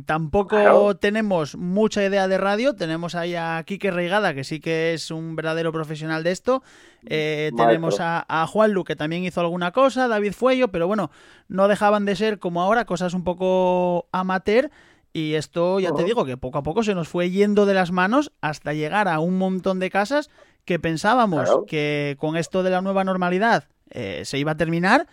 Tampoco 0.05 0.97
tenemos 0.97 1.55
mucha 1.55 2.03
idea 2.03 2.27
de 2.27 2.37
radio. 2.37 2.75
Tenemos 2.75 3.15
ahí 3.15 3.35
a 3.35 3.63
Quique 3.65 3.91
Reigada, 3.91 4.33
que 4.33 4.43
sí 4.43 4.59
que 4.59 4.93
es 4.93 5.11
un 5.11 5.37
verdadero 5.37 5.71
profesional 5.71 6.23
de 6.23 6.31
esto. 6.31 6.61
Eh, 7.05 7.51
tenemos 7.55 8.01
a, 8.01 8.25
a 8.27 8.45
Juan 8.47 8.73
Lu, 8.73 8.83
que 8.83 8.97
también 8.97 9.23
hizo 9.23 9.39
alguna 9.39 9.71
cosa, 9.71 10.09
David 10.09 10.33
Fuello, 10.33 10.67
pero 10.67 10.87
bueno, 10.87 11.11
no 11.47 11.69
dejaban 11.69 12.03
de 12.03 12.17
ser 12.17 12.39
como 12.39 12.61
ahora 12.61 12.83
cosas 12.83 13.13
un 13.13 13.23
poco 13.23 14.09
amateur. 14.11 14.69
Y 15.11 15.33
esto 15.33 15.79
ya 15.79 15.91
te 15.91 16.03
digo 16.03 16.25
que 16.25 16.37
poco 16.37 16.59
a 16.59 16.63
poco 16.63 16.83
se 16.83 16.93
nos 16.93 17.07
fue 17.07 17.31
yendo 17.31 17.65
de 17.65 17.73
las 17.73 17.91
manos 17.91 18.31
hasta 18.41 18.73
llegar 18.73 19.07
a 19.07 19.19
un 19.19 19.37
montón 19.37 19.79
de 19.79 19.89
casas 19.89 20.29
que 20.65 20.77
pensábamos 20.77 21.49
que 21.67 22.15
con 22.19 22.37
esto 22.37 22.61
de 22.61 22.69
la 22.69 22.81
nueva 22.81 23.03
normalidad 23.03 23.65
eh, 23.89 24.21
se 24.25 24.37
iba 24.37 24.51
a 24.51 24.57
terminar, 24.57 25.07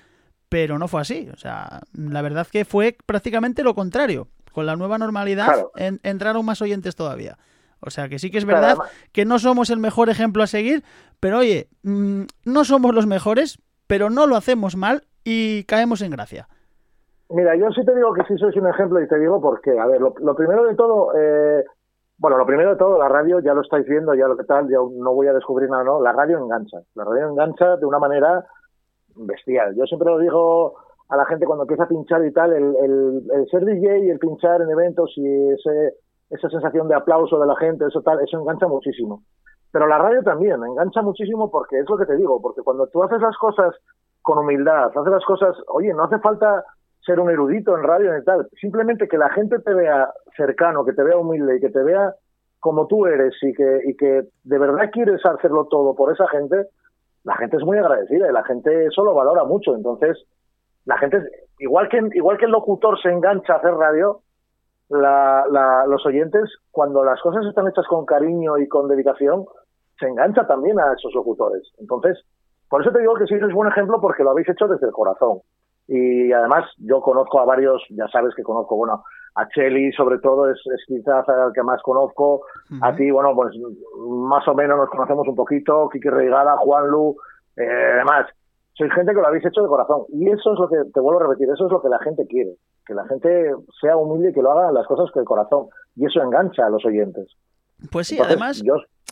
pero 0.50 0.79
no 0.79 0.87
fue 0.87 1.00
así. 1.00 1.29
O 1.33 1.38
sea, 1.38 1.81
la 1.95 2.21
verdad 2.21 2.47
que 2.47 2.65
fue 2.65 2.97
prácticamente 3.07 3.62
lo 3.62 3.75
contrario. 3.75 4.29
Con 4.53 4.67
la 4.67 4.76
nueva 4.76 4.99
normalidad 4.99 5.67
entraron 5.76 6.45
más 6.45 6.62
oyentes 6.62 6.97
todavía. 6.97 7.38
O 7.81 7.91
sea 7.91 8.09
que 8.09 8.19
sí 8.19 8.31
que 8.31 8.38
es 8.38 8.45
verdad 8.45 8.79
que 9.12 9.25
no 9.25 9.38
somos 9.38 9.71
el 9.71 9.79
mejor 9.79 10.09
ejemplo 10.09 10.43
a 10.43 10.47
seguir, 10.47 10.83
pero 11.21 11.38
oye, 11.38 11.69
mm, 11.83 12.23
no 12.45 12.65
somos 12.65 12.95
los 12.95 13.07
mejores, 13.07 13.59
pero 13.87 14.09
no 14.11 14.26
lo 14.26 14.37
hacemos 14.37 14.76
mal 14.76 15.07
y 15.25 15.65
caemos 15.65 16.00
en 16.00 16.11
gracia. 16.11 16.49
Mira, 17.30 17.56
yo 17.56 17.71
sí 17.73 17.85
te 17.85 17.95
digo 17.95 18.12
que 18.12 18.25
sí 18.25 18.37
sois 18.38 18.56
un 18.56 18.68
ejemplo 18.68 19.00
y 19.00 19.09
te 19.09 19.18
digo 19.18 19.40
por 19.40 19.61
qué. 19.61 19.78
A 19.78 19.87
ver, 19.87 20.00
lo, 20.00 20.35
primero 20.35 20.64
de 20.64 20.76
todo, 20.76 21.12
eh, 21.16 21.64
bueno, 22.18 22.38
lo 22.38 22.47
primero 22.47 22.71
de 22.71 22.76
todo, 22.76 22.99
la 22.99 23.09
radio, 23.09 23.40
ya 23.40 23.52
lo 23.52 23.62
estáis 23.62 23.87
viendo, 23.87 24.14
ya 24.14 24.28
lo 24.28 24.37
que 24.37 24.45
tal, 24.45 24.68
yo 24.68 24.90
no 24.95 25.12
voy 25.12 25.26
a 25.26 25.33
descubrir 25.33 25.68
nada, 25.68 25.83
¿no? 25.83 26.00
La 26.00 26.12
radio 26.12 26.38
engancha. 26.38 26.78
La 26.95 27.04
radio 27.04 27.28
engancha 27.28 27.76
de 27.76 27.87
una 27.87 27.99
manera 27.99 28.47
bestial. 29.16 29.75
Yo 29.75 29.85
siempre 29.87 30.11
lo 30.11 30.18
digo 30.18 30.76
a 31.09 31.16
la 31.16 31.26
gente 31.26 31.47
cuando 31.47 31.64
empieza 31.64 31.85
a 31.85 31.88
pinchar 31.88 32.25
y 32.25 32.33
tal, 32.33 32.52
el, 32.52 32.76
el, 32.83 33.23
el 33.33 33.49
ser 33.49 33.64
DJ 33.64 34.06
y 34.06 34.11
el 34.11 34.18
pinchar 34.18 34.62
en 34.62 34.71
eventos 34.71 35.12
y 35.16 35.50
ese, 35.50 35.95
esa 36.30 36.49
sensación 36.49 36.88
de 36.88 36.95
aplauso 36.95 37.38
de 37.38 37.47
la 37.47 37.56
gente, 37.56 37.87
eso 37.87 38.02
tal, 38.02 38.21
eso 38.21 38.38
engancha 38.40 38.66
muchísimo. 38.66 39.23
Pero 39.73 39.87
la 39.87 39.99
radio 39.99 40.23
también 40.23 40.62
engancha 40.64 41.02
muchísimo 41.02 41.50
porque 41.50 41.78
es 41.78 41.88
lo 41.88 41.97
que 41.97 42.06
te 42.06 42.16
digo, 42.16 42.40
porque 42.40 42.62
cuando 42.62 42.87
tú 42.87 43.02
haces 43.02 43.21
las 43.21 43.37
cosas 43.37 43.75
con 44.23 44.38
humildad, 44.38 44.87
haces 44.87 45.12
las 45.12 45.25
cosas, 45.25 45.56
oye, 45.68 45.92
no 45.92 46.04
hace 46.04 46.18
falta 46.18 46.64
ser 47.06 47.20
un 47.20 47.30
erudito 47.30 47.76
en 47.76 47.84
radio 47.84 48.18
y 48.18 48.25
tal. 48.25 48.48
Simplemente 48.60 49.08
que 49.08 49.16
la 49.16 49.30
gente 49.30 49.60
te 49.60 49.72
vea 49.72 50.12
cercano, 50.36 50.84
que 50.84 50.92
te 50.92 51.04
vea 51.04 51.16
humilde 51.16 51.56
y 51.56 51.60
que 51.60 51.70
te 51.70 51.82
vea 51.82 52.12
como 52.58 52.88
tú 52.88 53.06
eres 53.06 53.32
y 53.42 53.52
que, 53.54 53.80
y 53.84 53.96
que 53.96 54.25
de 54.42 54.58
verdad 54.58 54.90
quieres 54.92 55.25
hacerlo 55.25 55.66
todo 55.66 55.94
por 55.94 56.12
esa 56.12 56.26
gente, 56.28 56.66
la 57.22 57.36
gente 57.36 57.56
es 57.56 57.62
muy 57.62 57.78
agradecida 57.78 58.28
y 58.28 58.32
la 58.32 58.42
gente 58.44 58.86
eso 58.86 59.04
lo 59.04 59.14
valora 59.14 59.44
mucho. 59.44 59.75
Entonces, 59.76 60.18
la 60.84 60.98
gente, 60.98 61.22
igual 61.60 61.88
que, 61.88 62.00
igual 62.14 62.38
que 62.38 62.46
el 62.46 62.50
locutor 62.50 63.00
se 63.00 63.08
engancha 63.08 63.54
a 63.54 63.56
hacer 63.58 63.72
radio, 63.75 64.20
la, 64.88 65.44
la, 65.48 65.86
los 65.86 66.04
oyentes, 66.06 66.42
cuando 66.72 67.04
las 67.04 67.20
cosas 67.20 67.46
están 67.46 67.68
hechas 67.68 67.86
con 67.86 68.04
cariño 68.04 68.58
y 68.58 68.68
con 68.68 68.88
dedicación, 68.88 69.44
se 69.98 70.06
engancha 70.06 70.46
también 70.46 70.78
a 70.80 70.92
esos 70.92 71.14
locutores. 71.14 71.62
Entonces, 71.78 72.18
por 72.68 72.82
eso 72.82 72.90
te 72.90 72.98
digo 72.98 73.14
que 73.14 73.26
sí 73.26 73.34
es 73.34 73.54
buen 73.54 73.68
ejemplo 73.68 74.00
porque 74.00 74.25
lo 74.25 74.30
habéis 74.30 74.48
hecho 74.48 74.66
desde 74.66 74.86
el 74.86 74.92
corazón 74.92 75.40
y 75.88 76.33
además 76.33 76.64
yo 76.78 77.00
conozco 77.00 77.40
a 77.40 77.45
varios, 77.45 77.83
ya 77.90 78.09
sabes 78.09 78.35
que 78.35 78.43
conozco, 78.43 78.76
bueno, 78.76 79.05
a 79.35 79.49
Cheli 79.49 79.93
sobre 79.93 80.19
todo 80.19 80.50
es, 80.50 80.59
es 80.75 80.85
quizás 80.87 81.25
el 81.28 81.52
que 81.52 81.62
más 81.62 81.83
conozco, 81.83 82.43
a 82.81 82.95
ti, 82.97 83.11
bueno, 83.11 83.35
pues 83.35 83.55
más 84.09 84.47
o 84.49 84.55
menos 84.55 84.78
nos 84.78 84.88
conocemos 84.88 85.28
un 85.28 85.37
poquito, 85.37 85.88
Kiki 85.90 86.09
Reigada, 86.09 86.57
Juan 86.57 86.88
Lu, 86.88 87.16
eh, 87.57 87.93
además, 87.95 88.26
soy 88.75 88.90
gente 88.90 89.12
que 89.12 89.21
lo 89.21 89.26
habéis 89.26 89.45
hecho 89.45 89.62
de 89.62 89.69
corazón. 89.69 90.02
Y 90.12 90.28
eso 90.28 90.52
es 90.52 90.59
lo 90.59 90.69
que, 90.69 90.76
te 90.93 91.00
vuelvo 91.00 91.21
a 91.21 91.28
repetir, 91.28 91.49
eso 91.50 91.66
es 91.66 91.73
lo 91.73 91.81
que 91.81 91.88
la 91.88 91.99
gente 92.00 92.26
quiere, 92.26 92.57
que 92.87 92.95
la 92.95 93.07
gente 93.07 93.55
sea 93.81 93.97
humilde 93.97 94.31
y 94.31 94.33
que 94.33 94.43
lo 94.43 94.52
haga 94.52 94.73
las 94.73 94.87
cosas 94.87 95.11
con 95.11 95.21
el 95.21 95.26
corazón. 95.26 95.66
Y 95.97 96.07
eso 96.07 96.23
engancha 96.23 96.66
a 96.66 96.71
los 96.71 96.85
oyentes. 96.85 97.26
Pues 97.90 98.09
sí, 98.09 98.19
además, 98.23 98.62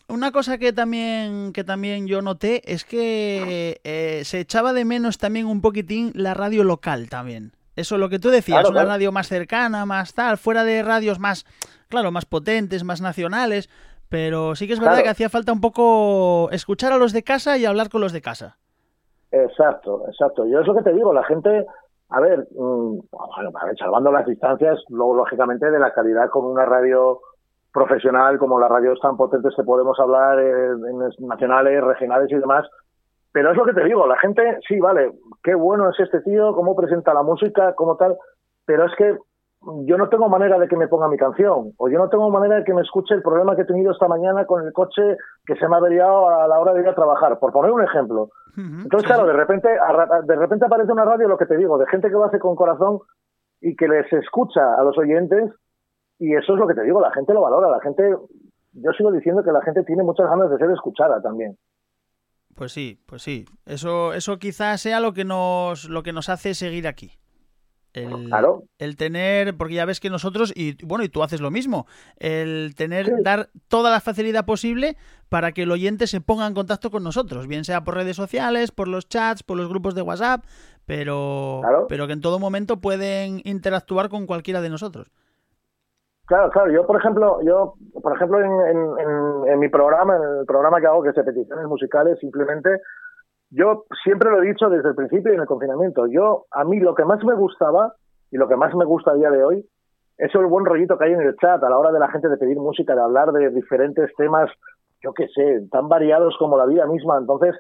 una 0.09 0.33
cosa 0.33 0.59
que 0.59 0.73
también, 0.73 1.53
que 1.53 1.65
también 1.65 2.07
yo 2.07 2.23
noté 2.23 2.63
es 2.73 2.85
que 2.85 3.81
eh, 3.85 4.23
se 4.25 4.41
echaba 4.41 4.73
de 4.73 4.85
menos 4.85 5.19
también 5.19 5.47
un 5.47 5.61
poquitín 5.61 6.13
la 6.15 6.35
radio 6.35 6.65
local 6.65 7.09
también. 7.09 7.53
Eso 7.77 7.97
es 7.97 8.01
lo 8.01 8.09
que 8.09 8.21
tú 8.21 8.31
decías, 8.31 8.69
una 8.69 8.85
radio 8.85 9.11
más 9.11 9.29
cercana, 9.29 9.85
más 9.85 10.15
tal, 10.15 10.39
fuera 10.39 10.63
de 10.63 10.83
radios 10.83 11.19
más, 11.19 11.45
claro, 11.89 12.13
más 12.13 12.25
potentes, 12.25 12.85
más 12.85 13.01
nacionales, 13.01 13.69
pero 14.09 14.55
sí 14.55 14.69
que 14.69 14.75
es 14.75 14.81
verdad 14.81 15.03
que 15.03 15.09
hacía 15.09 15.29
falta 15.29 15.53
un 15.53 15.61
poco 15.61 16.49
escuchar 16.53 16.93
a 16.93 16.99
los 16.99 17.13
de 17.13 17.25
casa 17.25 17.59
y 17.59 17.65
hablar 17.65 17.89
con 17.89 18.01
los 18.01 18.13
de 18.13 18.23
casa. 18.23 18.59
Exacto, 19.33 20.05
exacto. 20.07 20.47
Yo 20.47 20.61
es 20.61 20.67
lo 20.69 20.75
que 20.77 20.83
te 20.83 20.93
digo, 20.93 21.13
la 21.13 21.25
gente, 21.25 21.67
a 22.11 22.21
ver, 22.21 22.47
mm, 22.53 22.99
bueno, 23.11 23.51
a 23.61 23.67
ver, 23.67 23.77
salvando 23.77 24.13
las 24.13 24.27
distancias, 24.27 24.79
luego 24.89 25.17
lógicamente 25.17 25.69
de 25.69 25.81
la 25.81 25.93
calidad 25.93 26.31
con 26.31 26.45
una 26.45 26.65
radio 26.65 27.21
profesional 27.75 28.39
como 28.39 28.61
las 28.61 28.71
radios 28.71 29.01
tan 29.01 29.17
potentes 29.17 29.53
que 29.57 29.65
podemos 29.65 29.99
hablar 29.99 30.39
en 30.39 31.27
nacionales, 31.27 31.83
regionales 31.83 32.31
y 32.31 32.37
demás. 32.37 32.65
Pero 33.33 33.51
es 33.51 33.57
lo 33.57 33.65
que 33.65 33.73
te 33.73 33.83
digo, 33.83 34.07
la 34.07 34.17
gente, 34.17 34.61
sí, 34.69 34.79
vale, 34.79 35.11
qué 35.43 35.57
bueno 35.57 35.91
es 35.91 35.99
este 35.99 36.21
tío, 36.21 36.55
cómo 36.55 36.77
presenta 36.77 37.13
la 37.13 37.25
música, 37.25 37.75
cómo 37.75 37.97
tal, 37.97 38.17
pero 38.65 38.87
es 38.87 38.93
que 38.97 39.19
yo 39.87 39.97
no 39.99 40.09
tengo 40.09 40.29
manera 40.29 40.57
de 40.57 40.69
que 40.69 40.77
me 40.77 40.87
ponga 40.87 41.09
mi 41.09 41.17
canción, 41.17 41.73
o 41.77 41.89
yo 41.89 41.99
no 41.99 42.09
tengo 42.09 42.31
manera 42.31 42.57
de 42.57 42.65
que 42.65 42.75
me 42.75 42.83
escuche 42.83 43.13
el 43.15 43.23
problema 43.23 43.57
que 43.57 43.63
he 43.63 43.67
tenido 43.67 43.91
esta 43.91 44.07
mañana 44.07 44.47
con 44.47 44.65
el 44.65 44.73
coche 44.73 45.17
que 45.45 45.57
se 45.57 45.67
me 45.67 45.75
ha 45.75 45.79
averiado 45.79 46.29
a 46.29 46.47
la 46.47 46.61
hora 46.61 46.75
de 46.75 46.83
ir 46.83 46.89
a 46.89 46.95
trabajar, 46.95 47.41
por 47.41 47.53
poner 47.53 47.73
un 47.73 47.83
ejemplo. 47.83 48.29
Entonces, 48.57 49.05
claro, 49.05 49.27
de 49.27 49.33
repente, 49.33 49.69
de 49.69 50.37
repente 50.37 50.67
aparece 50.67 50.93
una 50.93 51.05
radio, 51.05 51.27
lo 51.27 51.37
que 51.37 51.47
te 51.47 51.57
digo, 51.57 51.77
de 51.77 51.87
gente 51.87 52.07
que 52.07 52.15
lo 52.15 52.25
hace 52.25 52.39
con 52.39 52.55
corazón 52.55 53.01
y 53.61 53.75
que 53.75 53.89
les 53.89 54.13
escucha 54.13 54.75
a 54.79 54.85
los 54.85 54.97
oyentes 54.97 55.51
y 56.19 56.35
eso 56.35 56.55
es 56.55 56.59
lo 56.59 56.67
que 56.67 56.75
te 56.75 56.83
digo, 56.83 57.01
la 57.01 57.13
gente 57.13 57.35
lo 57.35 57.43
valora, 57.43 57.69
la 57.69 57.81
gente, 57.81 58.03
yo 58.73 58.93
sigo 58.93 59.13
diciendo 59.13 59.43
que 59.43 59.53
la 59.53 59.63
gente 59.63 59.83
tiene 59.85 60.03
muchas 60.03 60.29
ganas 60.29 60.51
de 60.51 60.59
ser 60.59 60.71
escuchada 60.71 61.21
también. 61.21 61.57
Pues 62.55 62.73
sí, 62.73 63.01
pues 63.07 63.23
sí. 63.23 63.45
Eso, 63.67 64.15
eso 64.15 64.39
quizás 64.39 64.81
sea 64.81 65.01
lo 65.01 65.13
que 65.13 65.25
nos, 65.25 65.89
lo 65.89 66.03
que 66.03 66.13
nos 66.13 66.29
hace 66.29 66.55
seguir 66.55 66.87
aquí. 66.87 67.13
El, 67.93 68.27
claro. 68.27 68.65
el 68.79 68.97
tener, 68.97 69.57
porque 69.57 69.75
ya 69.75 69.85
ves 69.85 70.01
que 70.01 70.11
nosotros, 70.11 70.53
y 70.57 70.85
bueno, 70.85 71.05
y 71.05 71.09
tú 71.09 71.23
haces 71.23 71.41
lo 71.41 71.53
mismo, 71.53 71.87
el 72.17 72.75
tener, 72.77 73.23
dar 73.23 73.51
toda 73.69 73.93
la 73.93 74.01
facilidad 74.01 74.45
posible 74.45 74.97
para 75.29 75.53
que 75.53 75.63
el 75.63 75.71
oyente 75.71 76.09
se 76.09 76.21
ponga 76.21 76.45
en 76.49 76.55
contacto 76.55 76.91
con 76.91 77.05
nosotros, 77.05 77.47
bien 77.47 77.65
sea 77.65 77.85
por 77.85 77.95
redes 77.95 78.17
sociales, 78.17 78.73
por 78.73 78.89
los 78.89 79.09
chats, 79.09 79.45
por 79.45 79.57
los 79.57 79.69
grupos 79.69 79.95
de 79.95 80.03
WhatsApp, 80.03 80.45
pero, 80.87 81.63
pero 81.89 82.09
que 82.09 82.15
en 82.15 82.21
todo 82.21 82.41
momento 82.41 82.81
pueden 82.81 83.41
interactuar 83.45 84.09
con 84.09 84.27
cualquiera 84.27 84.61
de 84.61 84.71
nosotros. 84.71 85.13
Claro, 86.27 86.51
claro. 86.51 86.71
Yo, 86.73 86.87
por 86.87 86.97
ejemplo, 86.97 87.41
yo, 87.43 87.75
por 88.03 88.17
ejemplo, 88.17 88.41
en, 88.41 88.51
en, 88.51 89.53
en, 89.53 89.59
mi 89.59 89.69
programa, 89.69 90.17
en 90.17 90.23
el 90.41 90.47
programa 90.47 90.81
que 90.81 90.87
hago, 90.87 91.03
que 91.03 91.11
es 91.11 91.15
de 91.15 91.25
peticiones 91.25 91.67
musicales, 91.67 92.19
simplemente, 92.19 92.71
yo 93.51 93.85
siempre 94.03 94.31
lo 94.31 94.43
he 94.43 94.47
dicho 94.47 94.71
desde 94.71 94.89
el 94.89 94.95
principio 94.95 95.33
y 95.33 95.35
en 95.35 95.43
el 95.43 95.47
confinamiento. 95.47 96.07
Yo, 96.07 96.47
a 96.51 96.65
mí, 96.65 96.81
lo 96.81 96.95
que 96.95 97.05
más 97.05 97.23
me 97.25 97.35
gustaba 97.35 97.95
y 98.31 98.39
lo 98.39 98.49
que 98.49 98.57
más 98.57 98.75
me 98.75 98.85
gusta 98.85 99.11
a 99.11 99.15
día 99.15 99.31
de 99.31 99.45
hoy 99.45 99.65
es 100.17 100.35
el 100.35 100.47
buen 100.47 100.65
rollito 100.65 100.97
que 100.97 101.05
hay 101.07 101.13
en 101.13 101.21
el 101.21 101.37
chat 101.37 101.63
a 101.63 101.69
la 101.69 101.79
hora 101.79 101.93
de 101.93 101.99
la 101.99 102.09
gente 102.09 102.29
de 102.29 102.37
pedir 102.37 102.57
música, 102.57 102.95
de 102.95 103.03
hablar 103.03 103.33
de 103.33 103.51
diferentes 103.51 104.11
temas, 104.17 104.51
yo 105.03 105.13
qué 105.13 105.27
sé, 105.29 105.69
tan 105.71 105.89
variados 105.89 106.37
como 106.39 106.57
la 106.57 106.67
vida 106.67 106.87
misma. 106.87 107.19
Entonces, 107.19 107.55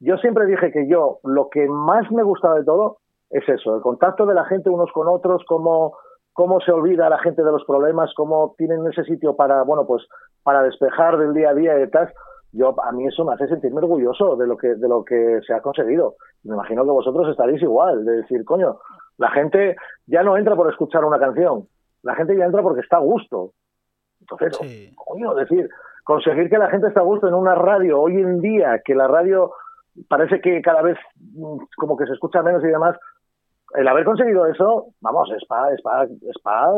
yo 0.00 0.16
siempre 0.16 0.46
dije 0.46 0.70
que 0.72 0.88
yo, 0.88 1.18
lo 1.24 1.48
que 1.50 1.66
más 1.68 2.10
me 2.10 2.22
gustaba 2.22 2.54
de 2.54 2.64
todo 2.64 2.98
es 3.30 3.46
eso, 3.48 3.76
el 3.76 3.82
contacto 3.82 4.24
de 4.26 4.34
la 4.34 4.44
gente 4.46 4.70
unos 4.70 4.90
con 4.92 5.08
otros, 5.08 5.42
como 5.46 5.96
cómo 6.38 6.60
se 6.60 6.70
olvida 6.70 7.10
la 7.10 7.18
gente 7.18 7.42
de 7.42 7.50
los 7.50 7.64
problemas, 7.64 8.14
cómo 8.14 8.54
tienen 8.56 8.86
ese 8.86 9.02
sitio 9.02 9.34
para, 9.34 9.64
bueno, 9.64 9.88
pues 9.88 10.06
para 10.44 10.62
despejar 10.62 11.18
del 11.18 11.34
día 11.34 11.50
a 11.50 11.54
día 11.54 11.82
y 11.82 11.90
tal. 11.90 12.12
Yo, 12.52 12.80
a 12.80 12.92
mí 12.92 13.08
eso 13.08 13.24
me 13.24 13.34
hace 13.34 13.48
sentirme 13.48 13.78
orgulloso 13.78 14.36
de 14.36 14.46
lo 14.46 14.56
que, 14.56 14.76
de 14.76 14.88
lo 14.88 15.04
que 15.04 15.40
se 15.44 15.52
ha 15.52 15.60
conseguido. 15.60 16.14
Me 16.44 16.54
imagino 16.54 16.84
que 16.84 16.90
vosotros 16.90 17.28
estaréis 17.28 17.60
igual, 17.60 18.04
de 18.04 18.18
decir, 18.18 18.44
coño, 18.44 18.78
la 19.16 19.32
gente 19.32 19.74
ya 20.06 20.22
no 20.22 20.36
entra 20.36 20.54
por 20.54 20.70
escuchar 20.70 21.04
una 21.04 21.18
canción, 21.18 21.66
la 22.04 22.14
gente 22.14 22.36
ya 22.36 22.44
entra 22.44 22.62
porque 22.62 22.82
está 22.82 22.98
a 22.98 23.00
gusto. 23.00 23.50
Entonces, 24.20 24.92
coño, 24.94 25.34
decir, 25.34 25.68
conseguir 26.04 26.48
que 26.48 26.58
la 26.58 26.70
gente 26.70 26.86
esté 26.86 27.00
a 27.00 27.02
gusto 27.02 27.26
en 27.26 27.34
una 27.34 27.56
radio 27.56 28.00
hoy 28.00 28.14
en 28.14 28.40
día, 28.40 28.80
que 28.84 28.94
la 28.94 29.08
radio 29.08 29.54
parece 30.08 30.40
que 30.40 30.62
cada 30.62 30.82
vez 30.82 30.98
mm, 31.34 31.56
como 31.76 31.96
que 31.96 32.06
se 32.06 32.12
escucha 32.12 32.44
menos 32.44 32.62
y 32.62 32.68
demás, 32.68 32.96
el 33.74 33.88
haber 33.88 34.04
conseguido 34.04 34.46
eso, 34.46 34.86
vamos, 35.00 35.28
es 35.36 35.44
para 35.46 35.74
es 35.74 35.82
para 35.82 36.04
es 36.04 36.36
para 36.42 36.72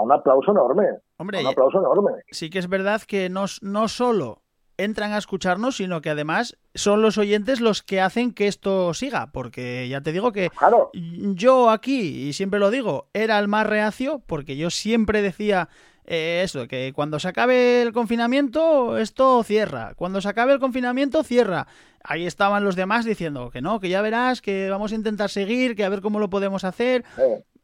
un 0.00 0.12
aplauso 0.12 0.50
enorme. 0.50 0.86
Hombre, 1.16 1.40
un 1.40 1.46
aplauso 1.46 1.78
enorme. 1.78 2.12
Sí 2.30 2.50
que 2.50 2.58
es 2.58 2.68
verdad 2.68 3.02
que 3.02 3.28
no, 3.28 3.44
no 3.62 3.88
solo 3.88 4.42
entran 4.76 5.12
a 5.12 5.18
escucharnos, 5.18 5.76
sino 5.76 6.00
que 6.00 6.10
además 6.10 6.58
son 6.74 7.02
los 7.02 7.18
oyentes 7.18 7.60
los 7.60 7.82
que 7.82 8.00
hacen 8.00 8.32
que 8.32 8.48
esto 8.48 8.92
siga, 8.94 9.28
porque 9.32 9.88
ya 9.88 10.00
te 10.00 10.12
digo 10.12 10.32
que 10.32 10.50
yo 10.92 11.70
aquí, 11.70 12.28
y 12.28 12.32
siempre 12.32 12.60
lo 12.60 12.70
digo, 12.70 13.06
era 13.12 13.38
el 13.38 13.48
más 13.48 13.66
reacio, 13.66 14.22
porque 14.26 14.56
yo 14.56 14.70
siempre 14.70 15.22
decía 15.22 15.68
eh, 16.06 16.42
eso, 16.44 16.68
que 16.68 16.92
cuando 16.94 17.18
se 17.18 17.28
acabe 17.28 17.82
el 17.82 17.92
confinamiento, 17.92 18.98
esto 18.98 19.42
cierra, 19.42 19.92
cuando 19.96 20.20
se 20.20 20.28
acabe 20.28 20.52
el 20.52 20.60
confinamiento, 20.60 21.22
cierra. 21.22 21.66
Ahí 22.02 22.26
estaban 22.26 22.64
los 22.64 22.76
demás 22.76 23.06
diciendo 23.06 23.48
que 23.50 23.62
no, 23.62 23.80
que 23.80 23.88
ya 23.88 24.02
verás, 24.02 24.42
que 24.42 24.68
vamos 24.68 24.92
a 24.92 24.96
intentar 24.96 25.30
seguir, 25.30 25.74
que 25.74 25.84
a 25.84 25.88
ver 25.88 26.02
cómo 26.02 26.18
lo 26.18 26.28
podemos 26.28 26.64
hacer. 26.64 27.04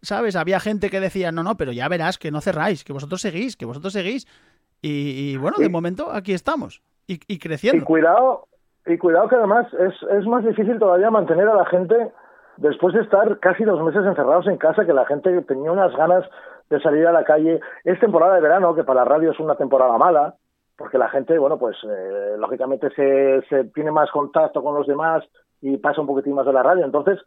¿Sabes? 0.00 0.34
Había 0.34 0.60
gente 0.60 0.88
que 0.88 0.98
decía, 0.98 1.30
no, 1.30 1.42
no, 1.42 1.56
pero 1.58 1.72
ya 1.72 1.86
verás, 1.88 2.16
que 2.16 2.30
no 2.30 2.40
cerráis, 2.40 2.84
que 2.84 2.94
vosotros 2.94 3.20
seguís, 3.20 3.56
que 3.56 3.66
vosotros 3.66 3.92
seguís. 3.92 4.26
Y, 4.80 5.36
bueno, 5.36 5.58
de 5.58 5.68
momento 5.68 6.10
aquí 6.10 6.32
estamos 6.32 6.82
y, 7.06 7.38
creciendo. 7.38 7.82
Y 7.82 7.84
cuidado, 7.84 8.48
y 8.86 8.96
cuidado 8.96 9.28
que 9.28 9.36
además 9.36 9.66
es, 9.74 9.92
es 10.18 10.26
más 10.26 10.42
difícil 10.42 10.78
todavía 10.78 11.10
mantener 11.10 11.46
a 11.48 11.54
la 11.54 11.66
gente 11.66 11.94
después 12.56 12.94
de 12.94 13.02
estar 13.02 13.38
casi 13.40 13.64
dos 13.64 13.82
meses 13.82 14.06
encerrados 14.06 14.46
en 14.46 14.56
casa, 14.56 14.86
que 14.86 14.94
la 14.94 15.04
gente 15.04 15.42
tenía 15.42 15.70
unas 15.70 15.94
ganas 15.96 16.24
de 16.70 16.80
salir 16.80 17.06
a 17.06 17.12
la 17.12 17.24
calle. 17.24 17.60
Es 17.84 17.98
temporada 18.00 18.36
de 18.36 18.40
verano, 18.40 18.74
que 18.74 18.84
para 18.84 19.00
la 19.00 19.04
radio 19.04 19.32
es 19.32 19.40
una 19.40 19.56
temporada 19.56 19.98
mala, 19.98 20.34
porque 20.76 20.96
la 20.96 21.10
gente, 21.10 21.36
bueno, 21.38 21.58
pues 21.58 21.76
eh, 21.84 22.36
lógicamente 22.38 22.88
se, 22.90 23.42
se 23.48 23.64
tiene 23.64 23.90
más 23.90 24.10
contacto 24.10 24.62
con 24.62 24.74
los 24.74 24.86
demás 24.86 25.22
y 25.60 25.76
pasa 25.76 26.00
un 26.00 26.06
poquitín 26.06 26.34
más 26.34 26.46
de 26.46 26.52
la 26.52 26.62
radio. 26.62 26.84
Entonces, 26.84 27.18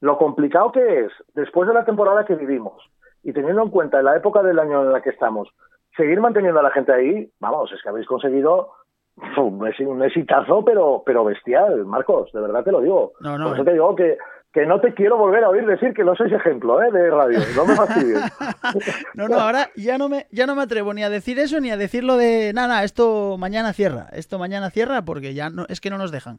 lo 0.00 0.16
complicado 0.16 0.70
que 0.70 1.00
es, 1.00 1.12
después 1.34 1.66
de 1.66 1.74
la 1.74 1.84
temporada 1.84 2.24
que 2.24 2.36
vivimos, 2.36 2.80
y 3.22 3.32
teniendo 3.32 3.62
en 3.62 3.70
cuenta 3.70 4.02
la 4.02 4.16
época 4.16 4.42
del 4.42 4.58
año 4.58 4.82
en 4.82 4.92
la 4.92 5.02
que 5.02 5.10
estamos, 5.10 5.48
seguir 5.96 6.20
manteniendo 6.20 6.60
a 6.60 6.62
la 6.62 6.70
gente 6.70 6.92
ahí, 6.92 7.30
vamos, 7.40 7.72
es 7.72 7.82
que 7.82 7.88
habéis 7.88 8.06
conseguido 8.06 8.70
un 9.36 10.02
exitazo, 10.02 10.64
pero, 10.64 11.02
pero 11.04 11.24
bestial, 11.24 11.84
Marcos, 11.84 12.30
de 12.32 12.40
verdad 12.40 12.64
te 12.64 12.72
lo 12.72 12.80
digo. 12.80 13.12
No, 13.20 13.36
no, 13.36 13.46
Por 13.46 13.54
eso 13.54 13.64
te 13.64 13.72
digo 13.72 13.94
que, 13.94 14.16
que 14.52 14.66
no 14.66 14.80
te 14.80 14.94
quiero 14.94 15.16
volver 15.16 15.44
a 15.44 15.48
oír 15.48 15.64
decir 15.64 15.94
que 15.94 16.02
no 16.02 16.14
sois 16.16 16.32
ejemplo 16.32 16.82
¿eh? 16.82 16.90
de 16.90 17.10
radio, 17.10 17.38
no 17.54 17.64
me 17.64 17.76
fastidies. 17.76 18.20
no, 19.14 19.28
no, 19.28 19.38
ahora 19.38 19.68
ya 19.76 19.96
no, 19.96 20.08
me, 20.08 20.26
ya 20.32 20.46
no 20.46 20.56
me 20.56 20.62
atrevo 20.62 20.92
ni 20.92 21.04
a 21.04 21.10
decir 21.10 21.38
eso 21.38 21.60
ni 21.60 21.70
a 21.70 21.76
decirlo 21.76 22.16
de, 22.16 22.52
nada, 22.52 22.82
esto 22.82 23.36
mañana 23.38 23.72
cierra, 23.72 24.08
esto 24.12 24.38
mañana 24.38 24.70
cierra 24.70 25.02
porque 25.02 25.34
ya 25.34 25.50
no, 25.50 25.66
es 25.68 25.80
que 25.80 25.90
no 25.90 25.98
nos 25.98 26.10
dejan. 26.10 26.38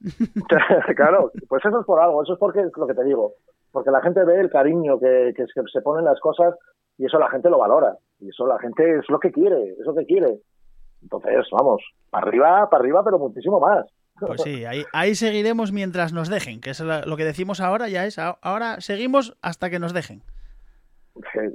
claro, 0.96 1.30
pues 1.48 1.64
eso 1.64 1.80
es 1.80 1.86
por 1.86 2.00
algo, 2.00 2.22
eso 2.22 2.32
es 2.32 2.38
porque 2.38 2.64
lo 2.74 2.86
que 2.86 2.94
te 2.94 3.04
digo, 3.04 3.34
porque 3.72 3.90
la 3.90 4.00
gente 4.00 4.24
ve 4.24 4.40
el 4.40 4.50
cariño 4.50 4.98
que, 4.98 5.34
que 5.36 5.44
se 5.70 5.82
ponen 5.82 6.06
las 6.06 6.18
cosas 6.20 6.54
y 6.96 7.04
eso 7.04 7.18
la 7.18 7.28
gente 7.28 7.50
lo 7.50 7.58
valora, 7.58 7.96
y 8.20 8.30
eso 8.30 8.46
la 8.46 8.58
gente 8.58 8.98
es 8.98 9.08
lo 9.10 9.18
que 9.20 9.32
quiere, 9.32 9.74
es 9.78 9.84
lo 9.84 9.94
que 9.94 10.06
quiere. 10.06 10.38
Entonces, 11.02 11.46
vamos, 11.52 11.82
para 12.10 12.26
arriba, 12.26 12.68
para 12.70 12.82
arriba, 12.82 13.02
pero 13.04 13.18
muchísimo 13.18 13.58
más. 13.58 13.86
Pues 14.26 14.42
sí, 14.42 14.64
ahí, 14.64 14.84
ahí 14.92 15.14
seguiremos 15.14 15.72
mientras 15.72 16.12
nos 16.12 16.28
dejen, 16.28 16.60
que 16.60 16.70
es 16.70 16.80
lo 16.80 17.16
que 17.16 17.24
decimos 17.24 17.60
ahora, 17.60 17.88
ya 17.88 18.06
es, 18.06 18.18
ahora 18.18 18.80
seguimos 18.80 19.36
hasta 19.42 19.70
que 19.70 19.78
nos 19.78 19.92
dejen. 19.92 20.22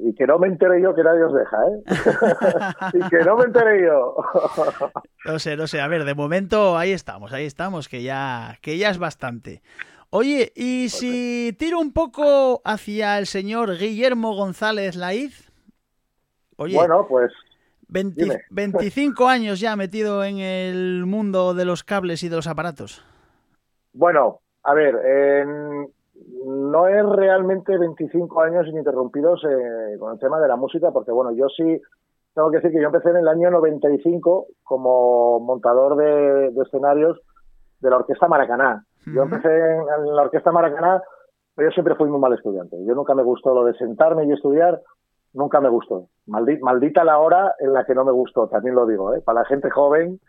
Y 0.03 0.13
que 0.15 0.27
no 0.27 0.37
me 0.37 0.47
entere 0.47 0.81
yo 0.81 0.93
que 0.93 1.03
nadie 1.03 1.23
os 1.23 1.33
deja, 1.33 1.57
¿eh? 1.67 1.83
y 2.93 3.09
que 3.09 3.23
no 3.23 3.37
me 3.37 3.45
entere 3.45 3.83
yo. 3.83 4.15
no 5.25 5.39
sé, 5.39 5.55
no 5.55 5.65
sé. 5.67 5.81
A 5.81 5.87
ver, 5.87 6.03
de 6.03 6.13
momento 6.13 6.77
ahí 6.77 6.91
estamos, 6.91 7.33
ahí 7.33 7.45
estamos, 7.45 7.87
que 7.87 8.03
ya, 8.03 8.57
que 8.61 8.77
ya 8.77 8.89
es 8.89 8.97
bastante. 8.97 9.61
Oye, 10.09 10.51
¿y 10.55 10.89
si 10.89 11.55
tiro 11.57 11.79
un 11.79 11.93
poco 11.93 12.61
hacia 12.63 13.17
el 13.17 13.25
señor 13.25 13.77
Guillermo 13.77 14.35
González 14.35 14.95
Laiz? 14.95 15.51
Oye, 16.57 16.75
bueno, 16.75 17.05
pues 17.09 17.31
25 17.87 19.27
años 19.27 19.59
ya 19.59 19.75
metido 19.75 20.23
en 20.23 20.39
el 20.39 21.05
mundo 21.05 21.53
de 21.53 21.65
los 21.65 21.83
cables 21.83 22.23
y 22.23 22.29
de 22.29 22.35
los 22.35 22.47
aparatos. 22.47 23.03
Bueno, 23.93 24.39
a 24.63 24.73
ver, 24.73 24.95
no 26.45 26.87
es 26.87 27.05
realmente 27.05 27.77
25 27.77 28.41
años 28.41 28.67
ininterrumpidos 28.67 29.43
eh, 29.43 29.97
con 29.99 30.13
el 30.13 30.19
tema 30.19 30.39
de 30.39 30.47
la 30.47 30.55
música, 30.55 30.91
porque 30.91 31.11
bueno, 31.11 31.31
yo 31.31 31.47
sí 31.49 31.81
tengo 32.33 32.51
que 32.51 32.57
decir 32.57 32.71
que 32.71 32.81
yo 32.81 32.87
empecé 32.87 33.09
en 33.09 33.17
el 33.17 33.27
año 33.27 33.49
95 33.49 34.47
como 34.63 35.39
montador 35.39 35.95
de, 35.95 36.61
escenarios 36.61 37.19
de 37.79 37.89
la 37.89 37.97
Orquesta 37.97 38.27
Maracaná. 38.27 38.83
Yo 39.05 39.23
empecé 39.23 39.49
en, 39.49 40.15
la 40.15 40.23
Orquesta 40.23 40.51
Maracaná, 40.51 41.01
pero 41.55 41.69
yo 41.69 41.73
siempre 41.73 41.95
fui 41.95 42.09
muy 42.09 42.19
mal 42.19 42.33
estudiante. 42.33 42.75
Yo 42.85 42.93
nunca 42.93 43.15
me 43.15 43.23
gustó 43.23 43.53
lo 43.53 43.63
de 43.63 43.73
sentarme 43.77 44.25
y 44.25 44.33
estudiar 44.33 44.81
nunca 45.35 45.61
me 45.61 45.69
gustó. 45.69 46.07
Maldita, 46.25 47.03
la 47.03 47.19
hora 47.19 47.53
en 47.59 47.73
la 47.73 47.85
que 47.85 47.93
no 47.93 48.03
me 48.03 48.11
gustó, 48.11 48.47
también 48.47 48.75
lo 48.75 48.87
digo, 48.87 49.13
¿eh? 49.13 49.21
para 49.21 49.41
la 49.41 49.45
gente 49.45 49.69
joven 49.69 50.19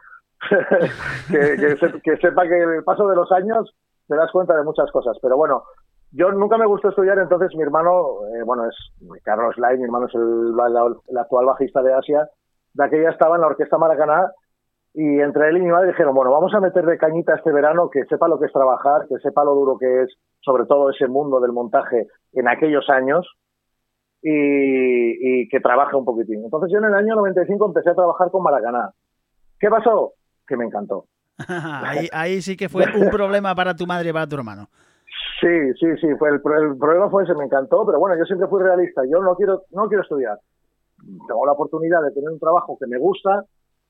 que, 1.31 2.17
sepa 2.21 2.43
que 2.47 2.63
el 2.63 2.85
paso 2.85 3.09
de 3.09 3.17
los 3.17 3.33
años 3.33 3.75
te 4.07 4.15
das 4.15 4.31
cuenta 4.31 4.55
de 4.57 4.65
muchas 4.65 4.91
cosas. 4.91 5.17
Pero 5.23 5.37
bueno, 5.37 5.65
yo 6.13 6.31
nunca 6.33 6.59
me 6.59 6.67
gustó 6.67 6.91
estudiar, 6.91 7.19
entonces 7.19 7.55
mi 7.57 7.63
hermano, 7.63 8.27
eh, 8.35 8.43
bueno, 8.45 8.67
es 8.67 9.23
Carlos 9.23 9.57
Lai, 9.59 9.79
mi 9.79 9.85
hermano 9.85 10.07
es 10.07 10.15
el, 10.15 11.19
actual 11.19 11.47
bajista 11.47 11.83
de 11.83 11.95
Asia, 11.95 12.29
de 12.75 12.85
aquella 12.85 13.11
estaba 13.11 13.37
en 13.37 13.41
la 13.41 13.49
Orquesta 13.49 13.79
Maracaná 13.79 14.31
y 14.93 15.21
entre 15.21 15.49
él 15.49 15.59
y 15.59 15.63
mi 15.63 15.71
madre 15.71 15.89
dijeron, 15.89 16.15
bueno, 16.15 16.31
vamos 16.31 16.55
a 16.55 16.61
meterle 16.61 16.99
cañita 16.99 17.35
este 17.35 17.53
verano, 17.53 17.91
que 17.91 18.05
sepa 18.07 18.29
lo 18.29 18.39
que 18.39 18.47
es 18.47 18.53
trabajar, 18.53 19.07
que 19.09 19.19
sepa 19.19 19.45
lo 19.45 19.55
duro 19.55 19.77
que 19.79 20.03
es, 20.03 20.15
sobre 20.41 20.65
todo 20.65 20.91
ese 20.91 21.07
mundo 21.07 21.39
del 21.41 21.53
montaje 21.53 22.07
en 22.33 22.49
aquellos 22.49 22.89
años, 22.89 23.27
y, 24.29 25.49
que 25.49 25.61
trabaje 25.61 25.97
un 25.97 26.05
poquitín. 26.05 26.43
Entonces 26.45 26.71
yo 26.73 26.79
en 26.79 26.87
el 26.87 26.95
año 26.95 27.15
95 27.15 27.67
empecé 27.67 27.91
a 27.91 27.95
trabajar 27.95 28.31
con 28.31 28.43
Maracaná. 28.43 28.91
¿Qué 29.59 29.69
pasó? 29.69 30.15
Que 30.47 30.57
me 30.57 30.65
encantó. 30.65 31.07
ahí, 32.13 32.41
sí 32.41 32.57
que 32.57 32.69
fue 32.69 32.85
un 32.97 33.11
problema 33.11 33.55
para 33.55 33.75
tu 33.75 33.87
madre 33.87 34.11
y 34.11 34.13
para 34.13 34.27
tu 34.27 34.37
hermano. 34.37 34.69
Sí, 35.41 35.73
sí, 35.79 35.87
sí, 36.01 36.09
fue 36.19 36.31
el, 36.31 36.41
problema 36.41 37.11
fue 37.11 37.25
ese, 37.25 37.35
me 37.35 37.45
encantó, 37.45 37.85
pero 37.85 37.99
bueno, 37.99 38.17
yo 38.19 38.25
siempre 38.25 38.49
fui 38.49 38.63
realista, 38.63 39.03
yo 39.05 39.21
no 39.21 39.37
quiero, 39.37 39.63
no 39.71 39.87
quiero 39.87 40.03
estudiar. 40.03 40.39
Tengo 41.29 41.45
la 41.45 41.53
oportunidad 41.53 42.03
de 42.03 42.11
tener 42.13 42.31
un 42.31 42.39
trabajo 42.39 42.79
que 42.81 42.87
me 42.87 42.99
gusta, 42.99 43.45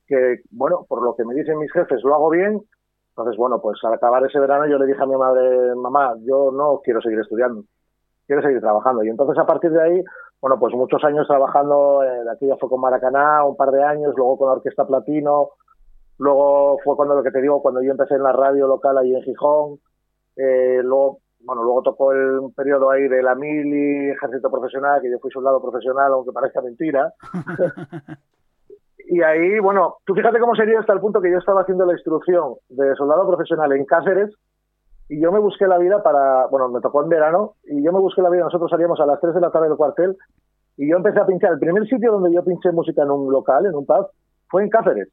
que, 0.08 0.40
bueno, 0.50 0.84
por 0.88 1.02
lo 1.02 1.14
que 1.14 1.24
me 1.24 1.34
dicen 1.34 1.58
mis 1.58 1.72
jefes, 1.72 2.02
lo 2.02 2.14
hago 2.14 2.30
bien. 2.30 2.60
Entonces, 3.10 3.36
bueno, 3.38 3.60
pues 3.62 3.78
al 3.84 3.94
acabar 3.94 4.26
ese 4.26 4.40
verano 4.40 4.66
yo 4.66 4.76
le 4.76 4.86
dije 4.86 5.02
a 5.02 5.06
mi 5.06 5.16
madre, 5.16 5.74
mamá, 5.76 6.14
yo 6.26 6.50
no 6.52 6.80
quiero 6.84 7.00
seguir 7.00 7.20
estudiando, 7.20 7.62
quiero 8.26 8.42
seguir 8.42 8.60
trabajando. 8.60 9.02
Y 9.04 9.08
entonces 9.08 9.38
a 9.38 9.46
partir 9.46 9.70
de 9.70 9.82
ahí 9.82 10.04
bueno, 10.40 10.58
pues 10.58 10.74
muchos 10.74 11.02
años 11.04 11.26
trabajando, 11.26 12.02
eh, 12.04 12.24
aquí 12.30 12.46
ya 12.46 12.56
fue 12.56 12.68
con 12.68 12.80
Maracaná, 12.80 13.44
un 13.44 13.56
par 13.56 13.70
de 13.70 13.82
años, 13.82 14.14
luego 14.16 14.38
con 14.38 14.48
la 14.48 14.54
Orquesta 14.54 14.86
Platino, 14.86 15.50
luego 16.18 16.78
fue 16.84 16.94
cuando 16.96 17.14
lo 17.14 17.22
que 17.22 17.30
te 17.30 17.40
digo, 17.40 17.62
cuando 17.62 17.82
yo 17.82 17.90
empecé 17.90 18.14
en 18.14 18.22
la 18.22 18.32
radio 18.32 18.66
local 18.66 18.98
ahí 18.98 19.14
en 19.14 19.22
Gijón, 19.22 19.78
eh, 20.36 20.80
luego, 20.82 21.20
bueno, 21.40 21.62
luego 21.62 21.82
tocó 21.82 22.12
el 22.12 22.40
periodo 22.54 22.90
ahí 22.90 23.08
de 23.08 23.22
la 23.22 23.34
mili, 23.34 24.10
ejército 24.10 24.50
profesional, 24.50 25.00
que 25.00 25.10
yo 25.10 25.18
fui 25.18 25.30
soldado 25.30 25.60
profesional, 25.62 26.12
aunque 26.12 26.32
parezca 26.32 26.60
mentira. 26.60 27.12
y 28.98 29.22
ahí, 29.22 29.58
bueno, 29.58 29.96
tú 30.04 30.14
fíjate 30.14 30.38
cómo 30.38 30.54
sería 30.54 30.80
hasta 30.80 30.92
el 30.92 31.00
punto 31.00 31.20
que 31.20 31.30
yo 31.30 31.38
estaba 31.38 31.62
haciendo 31.62 31.86
la 31.86 31.94
instrucción 31.94 32.56
de 32.68 32.94
soldado 32.94 33.26
profesional 33.26 33.72
en 33.72 33.86
Cáceres, 33.86 34.34
y 35.08 35.20
yo 35.20 35.30
me 35.30 35.38
busqué 35.38 35.66
la 35.66 35.78
vida 35.78 36.02
para, 36.02 36.46
bueno, 36.46 36.68
me 36.68 36.80
tocó 36.80 37.02
en 37.02 37.08
verano, 37.08 37.54
y 37.64 37.82
yo 37.82 37.92
me 37.92 38.00
busqué 38.00 38.22
la 38.22 38.30
vida, 38.30 38.44
nosotros 38.44 38.70
salíamos 38.70 39.00
a 39.00 39.06
las 39.06 39.20
3 39.20 39.34
de 39.34 39.40
la 39.40 39.50
tarde 39.50 39.68
del 39.68 39.76
cuartel, 39.76 40.16
y 40.76 40.90
yo 40.90 40.96
empecé 40.96 41.20
a 41.20 41.26
pinchar, 41.26 41.52
el 41.52 41.58
primer 41.58 41.86
sitio 41.86 42.12
donde 42.12 42.32
yo 42.32 42.44
pinché 42.44 42.70
música 42.72 43.02
en 43.02 43.10
un 43.10 43.32
local, 43.32 43.66
en 43.66 43.74
un 43.74 43.86
pub, 43.86 44.08
fue 44.48 44.62
en 44.62 44.68
Cáceres. 44.68 45.08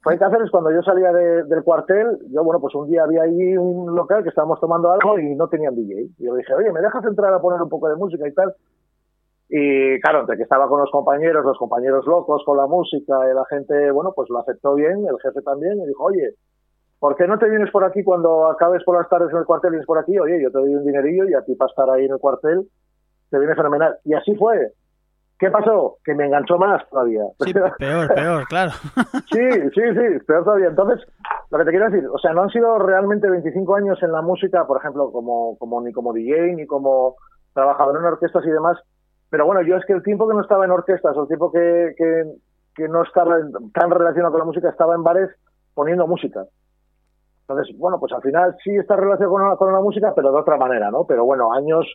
Fue 0.00 0.14
en 0.14 0.18
Cáceres 0.20 0.50
cuando 0.50 0.70
yo 0.70 0.80
salía 0.82 1.12
del 1.12 1.62
cuartel, 1.64 2.18
yo, 2.30 2.44
bueno, 2.44 2.60
pues 2.60 2.74
un 2.74 2.88
día 2.88 3.02
había 3.02 3.22
ahí 3.22 3.56
un 3.56 3.94
local 3.94 4.22
que 4.22 4.28
estábamos 4.28 4.60
tomando 4.60 4.90
algo 4.90 5.18
y 5.18 5.34
no 5.34 5.48
tenían 5.48 5.74
DJ. 5.74 6.08
Y 6.18 6.24
yo 6.24 6.34
dije, 6.34 6.54
oye, 6.54 6.72
¿me 6.72 6.80
dejas 6.80 7.04
entrar 7.04 7.34
a 7.34 7.40
poner 7.40 7.60
un 7.60 7.68
poco 7.68 7.88
de 7.88 7.96
música 7.96 8.26
y 8.26 8.32
tal? 8.32 8.54
Y 9.50 10.00
claro, 10.00 10.20
entre 10.20 10.36
que 10.36 10.42
estaba 10.44 10.68
con 10.68 10.80
los 10.80 10.90
compañeros, 10.90 11.44
los 11.44 11.58
compañeros 11.58 12.06
locos 12.06 12.42
con 12.44 12.56
la 12.56 12.66
música, 12.66 13.18
y 13.30 13.34
la 13.34 13.44
gente, 13.46 13.90
bueno, 13.90 14.12
pues 14.14 14.30
lo 14.30 14.38
aceptó 14.38 14.74
bien, 14.74 15.04
el 15.06 15.18
jefe 15.20 15.42
también, 15.42 15.80
y 15.80 15.86
dijo, 15.86 16.04
oye, 16.04 16.34
¿por 16.98 17.16
qué 17.16 17.26
no 17.26 17.38
te 17.38 17.48
vienes 17.48 17.70
por 17.70 17.84
aquí 17.84 18.02
cuando 18.02 18.50
acabes 18.50 18.82
por 18.84 18.96
las 18.96 19.08
tardes 19.08 19.30
en 19.32 19.38
el 19.38 19.44
cuartel 19.44 19.70
y 19.70 19.72
vienes 19.72 19.86
por 19.86 19.98
aquí? 19.98 20.18
Oye, 20.18 20.42
yo 20.42 20.50
te 20.50 20.58
doy 20.58 20.74
un 20.74 20.84
dinerillo 20.84 21.28
y 21.28 21.34
a 21.34 21.42
ti 21.42 21.54
para 21.54 21.70
estar 21.70 21.90
ahí 21.90 22.06
en 22.06 22.12
el 22.12 22.18
cuartel 22.18 22.68
te 23.30 23.38
viene 23.38 23.54
fenomenal. 23.54 23.96
Y 24.04 24.14
así 24.14 24.34
fue. 24.34 24.72
¿Qué 25.38 25.50
pasó? 25.50 25.98
Que 26.04 26.14
me 26.14 26.26
enganchó 26.26 26.58
más 26.58 26.82
todavía. 26.90 27.22
Sí, 27.40 27.52
peor, 27.78 28.08
peor, 28.08 28.44
claro. 28.48 28.72
sí, 29.30 29.50
sí, 29.74 29.82
sí, 29.94 30.24
peor 30.26 30.44
todavía. 30.44 30.68
Entonces, 30.68 31.06
lo 31.50 31.58
que 31.58 31.64
te 31.64 31.70
quiero 31.70 31.90
decir, 31.90 32.08
o 32.08 32.18
sea, 32.18 32.32
no 32.32 32.42
han 32.42 32.50
sido 32.50 32.78
realmente 32.78 33.30
25 33.30 33.76
años 33.76 34.02
en 34.02 34.12
la 34.12 34.22
música, 34.22 34.66
por 34.66 34.78
ejemplo, 34.78 35.12
como, 35.12 35.56
como 35.58 35.80
ni 35.80 35.92
como 35.92 36.12
DJ, 36.12 36.54
ni 36.54 36.66
como 36.66 37.16
trabajador 37.54 37.98
en 37.98 38.04
orquestas 38.04 38.44
y 38.46 38.50
demás. 38.50 38.78
Pero 39.30 39.46
bueno, 39.46 39.62
yo 39.62 39.76
es 39.76 39.84
que 39.84 39.92
el 39.92 40.02
tiempo 40.02 40.28
que 40.28 40.34
no 40.34 40.40
estaba 40.40 40.64
en 40.64 40.72
orquestas, 40.72 41.16
o 41.16 41.22
el 41.22 41.28
tiempo 41.28 41.52
que, 41.52 41.94
que, 41.96 42.24
que 42.74 42.88
no 42.88 43.02
estaba 43.04 43.36
tan 43.74 43.90
relacionado 43.90 44.32
con 44.32 44.40
la 44.40 44.46
música, 44.46 44.70
estaba 44.70 44.94
en 44.94 45.04
bares 45.04 45.30
poniendo 45.74 46.06
música. 46.08 46.44
Entonces, 47.48 47.74
bueno, 47.78 47.98
pues 47.98 48.12
al 48.12 48.20
final 48.20 48.54
sí 48.62 48.76
está 48.76 48.94
relacionado 48.94 49.30
con 49.30 49.48
la, 49.48 49.56
con 49.56 49.72
la 49.72 49.80
música, 49.80 50.12
pero 50.14 50.30
de 50.30 50.38
otra 50.38 50.58
manera, 50.58 50.90
¿no? 50.90 51.04
Pero 51.06 51.24
bueno, 51.24 51.52
años 51.52 51.86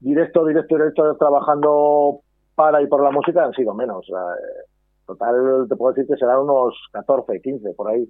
directo, 0.00 0.46
directo, 0.46 0.76
directo 0.76 1.16
trabajando 1.16 2.20
para 2.54 2.80
y 2.80 2.86
por 2.86 3.02
la 3.02 3.10
música 3.10 3.44
han 3.44 3.52
sido 3.52 3.74
menos. 3.74 4.08
Eh, 4.08 4.64
total, 5.06 5.66
te 5.68 5.76
puedo 5.76 5.92
decir 5.92 6.08
que 6.08 6.18
serán 6.18 6.40
unos 6.40 6.74
14, 6.92 7.42
15 7.42 7.74
por 7.74 7.90
ahí. 7.90 8.08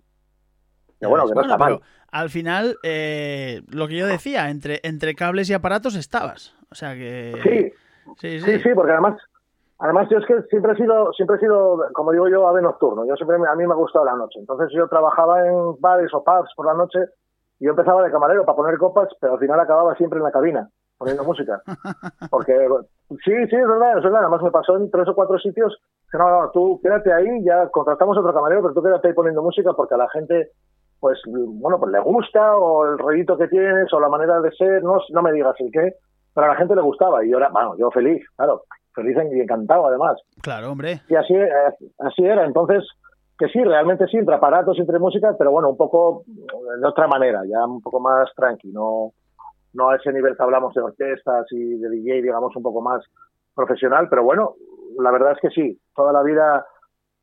Pero 1.01 1.11
bueno, 1.11 1.27
que 1.27 1.35
no 1.35 1.41
está 1.41 1.59
mal. 1.59 1.81
Al 2.13 2.31
final, 2.31 2.77
eh, 2.85 3.63
lo 3.69 3.89
que 3.89 3.97
yo 3.97 4.07
decía, 4.07 4.49
entre, 4.51 4.79
entre 4.85 5.17
cables 5.17 5.51
y 5.51 5.55
aparatos 5.55 5.97
estabas. 5.97 6.55
O 6.71 6.77
sea 6.77 6.95
que. 6.95 7.33
Sí, 7.43 7.73
sí, 8.21 8.41
sí, 8.41 8.61
sí, 8.61 8.69
porque 8.77 8.93
además, 8.93 9.21
además 9.83 10.09
yo 10.09 10.19
es 10.19 10.27
que 10.27 10.43
siempre 10.43 10.73
he 10.73 10.77
sido, 10.77 11.13
siempre 11.13 11.37
he 11.37 11.41
sido, 11.41 11.85
como 11.93 12.13
digo 12.13 12.29
yo, 12.29 12.47
ave 12.47 12.63
nocturno. 12.63 13.05
Yo 13.05 13.17
siempre, 13.17 13.37
a 13.37 13.55
mí 13.57 13.67
me 13.67 13.73
ha 13.73 13.77
gustado 13.77 14.05
la 14.05 14.15
noche. 14.15 14.39
Entonces 14.39 14.69
yo 14.73 14.87
trabajaba 14.89 15.47
en 15.47 15.75
bares 15.81 16.15
o 16.15 16.23
pubs 16.23 16.51
por 16.57 16.67
la 16.67 16.75
noche 16.75 17.01
y 17.59 17.67
yo 17.67 17.71
empezaba 17.71 18.03
de 18.03 18.11
camarero 18.11 18.45
para 18.45 18.57
poner 18.57 18.79
copas, 18.79 19.09
pero 19.21 19.35
al 19.35 19.39
final 19.41 19.59
acababa 19.59 19.95
siempre 19.97 20.19
en 20.19 20.25
la 20.25 20.31
cabina 20.31 20.69
poniendo 20.99 21.25
música. 21.25 21.61
Porque 22.31 22.55
sí, 23.25 23.33
sí, 23.51 23.57
es 23.57 23.69
verdad, 23.69 23.99
es 23.99 24.05
verdad. 24.05 24.21
Además 24.21 24.43
me 24.43 24.53
pasó 24.53 24.77
en 24.77 24.89
tres 24.91 25.09
o 25.09 25.15
cuatro 25.15 25.39
sitios 25.39 25.77
que 26.11 26.19
no, 26.19 26.29
no, 26.29 26.51
tú 26.51 26.79
quédate 26.81 27.13
ahí, 27.13 27.43
ya 27.45 27.69
contratamos 27.71 28.17
otro 28.17 28.33
camarero, 28.33 28.63
pero 28.63 28.75
tú 28.75 28.83
quédate 28.83 29.09
ahí 29.09 29.15
poniendo 29.15 29.43
música 29.43 29.73
porque 29.73 29.95
a 29.95 29.99
la 29.99 30.09
gente, 30.11 30.51
pues, 31.01 31.19
bueno, 31.27 31.81
pues 31.81 31.91
le 31.91 32.01
gusta 32.01 32.57
o 32.57 32.87
el 32.87 32.99
rollito 32.99 33.37
que 33.37 33.49
tienes 33.49 33.93
o 33.93 33.99
la 33.99 34.09
manera 34.09 34.41
de 34.41 34.53
ser, 34.53 34.85
no, 34.85 34.99
no 35.11 35.23
me 35.23 35.33
digas 35.33 35.57
el 35.59 35.73
qué, 35.73 35.95
pero 36.35 36.47
a 36.47 36.51
la 36.51 36.57
gente 36.57 36.77
le 36.77 36.83
gustaba 36.83 37.25
y 37.25 37.33
ahora, 37.33 37.49
bueno, 37.51 37.77
yo 37.79 37.91
feliz, 37.91 38.23
claro, 38.37 38.63
feliz 38.95 39.17
y 39.33 39.41
encantado 39.41 39.87
además. 39.87 40.21
Claro, 40.43 40.73
hombre. 40.73 41.01
Y 41.09 41.15
así, 41.15 41.35
eh, 41.35 41.49
así 41.99 42.25
era. 42.25 42.45
Entonces, 42.45 42.85
que 43.39 43.49
sí, 43.49 43.63
realmente 43.63 44.07
sí, 44.07 44.19
entre 44.19 44.35
aparatos, 44.35 44.79
entre 44.79 44.99
música, 44.99 45.35
pero 45.39 45.51
bueno, 45.51 45.71
un 45.71 45.77
poco 45.77 46.25
de 46.27 46.87
otra 46.87 47.07
manera, 47.09 47.43
ya 47.47 47.65
un 47.65 47.81
poco 47.81 48.01
más 48.01 48.31
tranqui, 48.37 48.69
no 48.69 49.13
no 49.75 49.91
a 49.91 49.97
ese 49.97 50.13
nivel 50.13 50.37
que 50.37 50.43
hablamos 50.43 50.75
de 50.75 50.83
orquestas 50.83 51.47
y 51.51 51.79
de 51.79 51.89
DJ, 51.89 52.23
digamos, 52.23 52.55
un 52.55 52.63
poco 52.63 52.81
más 52.81 53.03
profesional, 53.55 54.09
pero 54.09 54.23
bueno, 54.23 54.55
la 54.99 55.11
verdad 55.11 55.33
es 55.33 55.39
que 55.41 55.51
sí, 55.51 55.81
toda 55.95 56.13
la 56.13 56.23
vida 56.23 56.67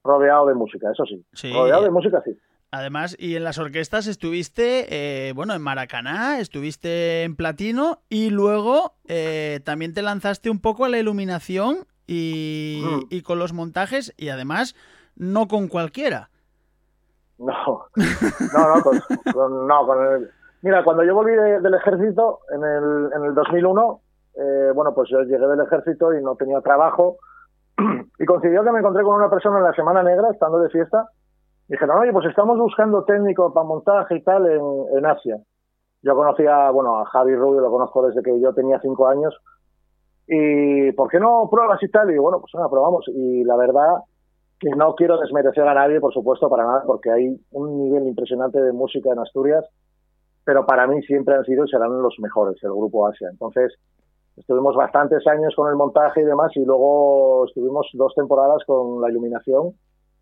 rodeado 0.04 0.48
de 0.48 0.56
música, 0.56 0.92
eso 0.92 1.06
sí. 1.06 1.54
Rodeado 1.54 1.84
de 1.84 1.92
música, 1.92 2.22
sí. 2.24 2.32
Además, 2.72 3.16
y 3.18 3.36
en 3.36 3.44
las 3.44 3.58
orquestas 3.58 4.06
estuviste, 4.06 4.86
eh, 4.90 5.34
bueno, 5.34 5.54
en 5.54 5.62
Maracaná, 5.62 6.40
estuviste 6.40 7.24
en 7.24 7.36
Platino 7.36 8.00
y 8.10 8.30
luego 8.30 8.94
eh, 9.08 9.60
también 9.66 9.94
te 9.94 10.04
lanzaste 10.04 10.52
un 10.52 10.62
poco 10.62 10.86
a 10.86 10.90
la 10.90 11.00
iluminación 11.00 11.88
y, 12.06 12.84
mm. 12.86 13.08
y, 13.10 13.24
con 13.24 13.40
los 13.40 13.54
montajes 13.54 14.14
y 14.18 14.30
además 14.30 14.76
no 15.16 15.48
con 15.48 15.68
cualquiera. 15.68 16.30
No, 17.40 17.86
no, 17.96 18.76
no, 18.76 18.84
con, 18.84 19.68
no, 19.68 19.86
con 19.88 20.06
el, 20.06 20.30
Mira, 20.62 20.84
cuando 20.84 21.04
yo 21.04 21.16
volví 21.16 21.32
del 21.32 21.74
ejército 21.74 22.40
en 22.52 22.64
el, 22.64 23.12
en 23.16 23.24
el 23.24 23.34
2001, 23.34 24.02
eh, 24.36 24.72
bueno, 24.76 24.94
pues 24.94 25.10
yo 25.10 25.22
llegué 25.22 25.48
del 25.48 25.62
ejército 25.62 26.14
y 26.14 26.22
no 26.22 26.36
tenía 26.36 26.60
trabajo. 26.62 27.18
y 28.20 28.26
coincidió 28.26 28.64
que 28.64 28.72
me 28.72 28.80
encontré 28.80 29.04
con 29.04 29.16
una 29.16 29.30
persona 29.30 29.60
en 29.60 29.64
la 29.64 29.74
Semana 29.74 30.04
Negra, 30.04 30.28
estando 30.32 30.60
de 30.60 30.70
fiesta. 30.70 31.08
Dijeron, 31.70 32.00
oye, 32.00 32.12
pues 32.12 32.26
estamos 32.26 32.58
buscando 32.58 33.06
técnico 33.06 33.54
para 33.54 33.66
montaje 33.66 34.16
y 34.18 34.24
tal 34.24 34.46
en, 34.48 34.98
en 34.98 35.06
Asia. 35.06 35.38
Yo 36.02 36.16
conocía, 36.16 36.70
bueno, 36.72 37.00
a 37.00 37.06
Javi 37.06 37.36
Rubio, 37.36 37.62
lo 37.62 37.72
conozco 37.72 38.06
desde 38.06 38.22
que 38.22 38.40
yo 38.42 38.54
tenía 38.54 38.80
cinco 38.82 39.08
años. 39.08 39.34
Y, 40.28 40.92
¿por 40.94 41.10
qué 41.10 41.20
no 41.20 41.48
pruebas 41.50 41.82
y 41.82 41.90
tal? 41.90 42.12
Y 42.12 42.18
bueno, 42.18 42.40
pues 42.42 42.54
nada, 42.56 42.70
probamos. 42.70 43.06
Y 43.08 43.44
la 43.44 43.56
verdad 43.56 44.00
que 44.60 44.70
no 44.72 44.96
quiero 44.96 45.18
desmerecer 45.20 45.66
a 45.66 45.74
nadie, 45.74 46.02
por 46.02 46.14
supuesto, 46.14 46.50
para 46.50 46.66
nada, 46.66 46.84
porque 46.86 47.12
hay 47.12 47.40
un 47.52 47.78
nivel 47.78 48.08
impresionante 48.08 48.62
de 48.62 48.74
música 48.74 49.12
en 49.12 49.20
Asturias 49.20 49.66
pero 50.50 50.66
para 50.66 50.88
mí 50.88 51.00
siempre 51.04 51.36
han 51.36 51.46
sido 51.46 51.64
y 51.64 51.70
serán 51.70 52.02
los 52.02 52.16
mejores, 52.18 52.58
el 52.64 52.72
Grupo 52.72 53.06
Asia. 53.06 53.30
Entonces, 53.30 53.72
estuvimos 54.36 54.76
bastantes 54.76 55.26
años 55.28 55.54
con 55.56 55.70
el 55.70 55.76
montaje 55.76 56.22
y 56.22 56.26
demás, 56.26 56.52
y 56.56 56.66
luego 56.66 57.46
estuvimos 57.46 57.88
dos 57.94 58.16
temporadas 58.16 58.64
con 58.66 59.00
la 59.00 59.12
iluminación, 59.12 59.74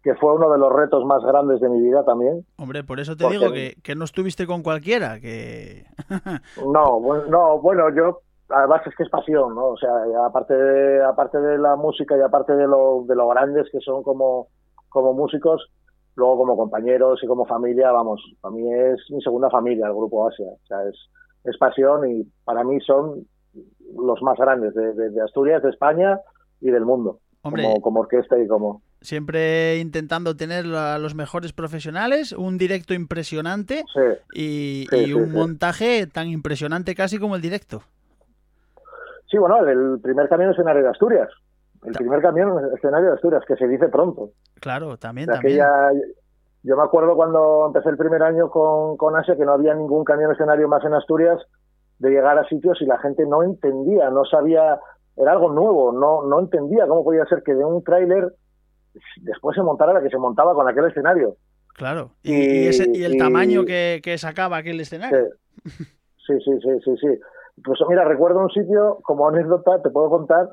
que 0.04 0.16
fue 0.16 0.34
uno 0.34 0.50
de 0.52 0.58
los 0.58 0.72
retos 0.72 1.06
más 1.06 1.24
grandes 1.24 1.60
de 1.60 1.70
mi 1.70 1.82
vida 1.82 2.04
también. 2.06 2.46
Hombre, 2.58 2.84
por 2.84 3.00
eso 3.00 3.16
te 3.16 3.28
digo 3.30 3.52
que, 3.52 3.76
que, 3.84 3.96
no 3.96 4.06
estuviste 4.06 4.48
con 4.48 4.64
cualquiera, 4.64 5.20
que... 5.20 5.86
no, 6.74 7.00
bueno, 7.00 7.26
no, 7.28 7.60
bueno, 7.60 7.90
yo, 7.94 8.22
además 8.50 8.82
es 8.86 8.96
que 8.96 9.04
es 9.04 9.10
pasión, 9.10 9.56
¿no? 9.56 9.70
O 9.70 9.78
sea, 9.78 9.92
aparte 10.26 10.54
de, 10.54 11.04
aparte 11.04 11.40
de 11.40 11.58
la 11.58 11.76
música 11.76 12.16
y 12.18 12.22
aparte 12.22 12.54
de 12.56 12.68
lo, 12.68 13.04
de 13.08 13.16
lo 13.16 13.28
grandes 13.28 13.68
que 13.72 13.80
son 13.80 14.04
como, 14.04 14.48
como 14.90 15.14
músicos, 15.14 15.70
luego 16.16 16.38
como 16.38 16.58
compañeros 16.58 17.20
y 17.22 17.28
como 17.28 17.46
familia, 17.46 17.92
vamos, 17.92 18.22
para 18.42 18.56
mí 18.56 18.72
es 18.74 19.00
mi 19.10 19.22
segunda 19.22 19.50
familia 19.50 19.88
el 19.88 19.94
Grupo 19.94 20.28
Asia, 20.28 20.48
o 20.48 20.66
sea, 20.68 20.84
es, 20.84 20.96
es 21.44 21.58
pasión 21.58 22.10
y 22.10 22.24
para 22.44 22.64
mí 22.64 22.80
son 22.82 23.28
los 23.96 24.22
más 24.22 24.38
grandes 24.38 24.74
de, 24.74 25.22
Asturias, 25.22 25.64
de 25.64 25.70
España 25.70 26.20
y 26.62 26.70
del 26.70 26.86
mundo, 26.86 27.20
como, 27.42 27.82
como 27.82 28.00
orquesta 28.02 28.40
y 28.40 28.48
como... 28.48 28.82
Siempre 29.02 29.78
intentando 29.78 30.36
tener 30.36 30.66
a 30.66 30.98
los 30.98 31.16
mejores 31.16 31.54
profesionales, 31.54 32.32
un 32.32 32.58
directo 32.58 32.94
impresionante 32.94 33.84
y, 34.34 34.88
un 35.14 35.32
montaje 35.32 36.08
tan 36.08 36.28
impresionante 36.28 36.96
casi 36.96 37.20
como 37.20 37.36
el 37.36 37.42
directo. 37.42 37.84
Sí, 39.30 39.38
bueno, 39.38 39.66
el 39.66 40.00
primer 40.02 40.28
camión 40.30 40.52
escenario 40.52 40.84
de 40.84 40.90
Asturias. 40.90 41.30
El 41.84 41.94
primer 41.94 42.22
camión 42.22 42.60
escenario 42.76 43.10
de 43.10 43.14
Asturias, 43.16 43.44
que 43.48 43.56
se 43.56 43.68
dice 43.68 43.88
pronto. 43.90 44.32
Claro, 44.60 44.98
también, 44.98 45.30
Yo 46.64 46.76
me 46.76 46.84
acuerdo 46.84 47.16
cuando 47.16 47.68
empecé 47.68 47.90
el 47.90 47.98
primer 47.98 48.24
año 48.24 48.50
con, 48.50 48.98
con 48.98 49.16
Asia 49.16 49.36
que 49.36 49.46
no 49.46 49.54
había 49.54 49.74
ningún 49.74 50.04
camión 50.04 50.32
escenario 50.32 50.68
más 50.68 50.84
en 50.84 50.94
Asturias 50.94 51.40
de 52.00 52.10
llegar 52.10 52.38
a 52.38 52.48
sitios 52.48 52.82
y 52.82 52.86
la 52.86 52.98
gente 53.00 53.26
no 53.26 53.44
entendía, 53.44 54.10
no 54.10 54.26
sabía, 54.26 54.80
era 55.16 55.32
algo 55.32 55.52
nuevo, 55.52 55.92
no, 55.92 56.24
no 56.24 56.40
entendía 56.40 56.88
cómo 56.88 57.04
podía 57.04 57.26
ser 57.26 57.44
que 57.44 57.54
de 57.56 57.66
un 57.66 57.84
tráiler 57.84 58.34
después 59.22 59.56
se 59.56 59.64
montara 59.64 59.94
la 59.94 60.02
que 60.02 60.10
se 60.10 60.18
montaba 60.18 60.54
con 60.54 60.68
aquel 60.68 60.86
escenario. 60.86 61.36
Claro, 61.74 62.12
y, 62.24 62.66
el 62.68 63.18
tamaño 63.18 63.64
que, 63.64 64.02
que, 64.04 64.18
sacaba 64.18 64.58
aquel 64.58 64.80
escenario. 64.80 65.30
Sí, 65.66 66.34
sí, 66.44 66.60
sí, 66.62 66.70
sí, 66.84 66.98
sí. 66.98 67.20
Pues 67.64 67.80
mira, 67.88 68.04
recuerdo 68.04 68.40
un 68.40 68.50
sitio, 68.50 69.00
como 69.04 69.28
anécdota, 69.28 69.82
te 69.82 69.90
puedo 69.90 70.10
contar, 70.10 70.50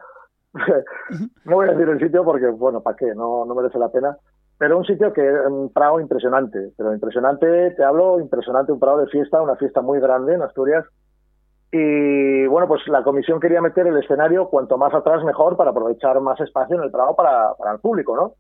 no 1.45 1.57
voy 1.57 1.69
a 1.69 1.73
decir 1.73 1.89
el 1.89 1.99
sitio 1.99 2.25
porque, 2.25 2.47
bueno, 2.47 2.81
¿para 2.81 2.97
qué? 2.97 3.15
No, 3.15 3.45
no 3.45 3.55
merece 3.55 3.79
la 3.79 3.91
pena. 3.91 4.17
Pero 4.57 4.79
un 4.79 4.85
sitio 4.85 5.13
que 5.13 5.21
un 5.21 5.73
Prado 5.73 5.99
impresionante, 5.99 6.73
pero 6.77 6.95
impresionante, 6.95 7.73
te 7.73 7.83
hablo, 7.83 8.21
impresionante, 8.21 8.73
un 8.73 8.79
Prado 8.79 8.99
de 8.99 9.09
fiesta, 9.09 9.43
una 9.43 9.57
fiesta 9.57 9.81
muy 9.83 9.99
grande 9.99 10.35
en 10.35 10.43
Asturias. 10.43 10.85
Y 11.73 12.47
bueno, 12.47 12.69
pues 12.69 12.87
la 12.87 13.03
comisión 13.03 13.41
quería 13.41 13.61
meter 13.61 13.87
el 13.87 13.97
escenario 13.97 14.49
cuanto 14.49 14.79
más 14.79 14.95
atrás 14.95 15.25
mejor 15.25 15.57
para 15.57 15.71
aprovechar 15.71 16.21
más 16.21 16.41
espacio 16.41 16.77
en 16.77 16.85
el 16.85 16.91
Prado 16.91 17.17
para, 17.17 17.55
para 17.55 17.73
el 17.73 17.81
público, 17.81 18.15
¿no? 18.15 18.35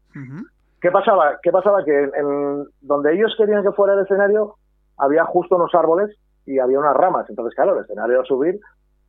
¿Qué 0.80 0.90
pasaba? 0.90 1.38
¿Qué 1.42 1.50
pasaba? 1.50 1.84
Que 1.84 2.10
en, 2.14 2.66
donde 2.82 3.14
ellos 3.14 3.34
querían 3.36 3.62
que 3.62 3.72
fuera 3.72 3.94
el 3.94 4.00
escenario 4.00 4.56
había 4.98 5.24
justo 5.24 5.56
unos 5.56 5.74
árboles 5.74 6.16
y 6.46 6.58
había 6.58 6.78
unas 6.78 6.94
ramas. 6.94 7.28
Entonces, 7.28 7.54
claro, 7.54 7.74
el 7.76 7.84
escenario 7.84 8.20
a 8.20 8.24
subir 8.24 8.60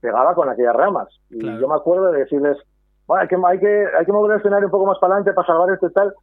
pegaba 0.01 0.33
con 0.33 0.49
aquellas 0.49 0.75
ramas. 0.75 1.09
Y 1.29 1.43
yo 1.59 1.67
me 1.67 1.75
acuerdo 1.75 2.11
de 2.11 2.19
decirles, 2.19 2.57
bueno, 3.07 3.21
hay 3.21 3.27
que, 3.27 3.35
hay 3.35 3.59
que, 3.59 3.85
hay 3.99 4.05
que 4.05 4.11
mover 4.11 4.31
el 4.31 4.37
escenario 4.37 4.67
un 4.67 4.71
poco 4.71 4.85
más 4.85 4.97
para 4.99 5.15
adelante 5.15 5.33
para 5.33 5.47
salvar 5.47 5.69
esto 5.71 5.87
y 5.87 5.93
tal. 5.93 6.13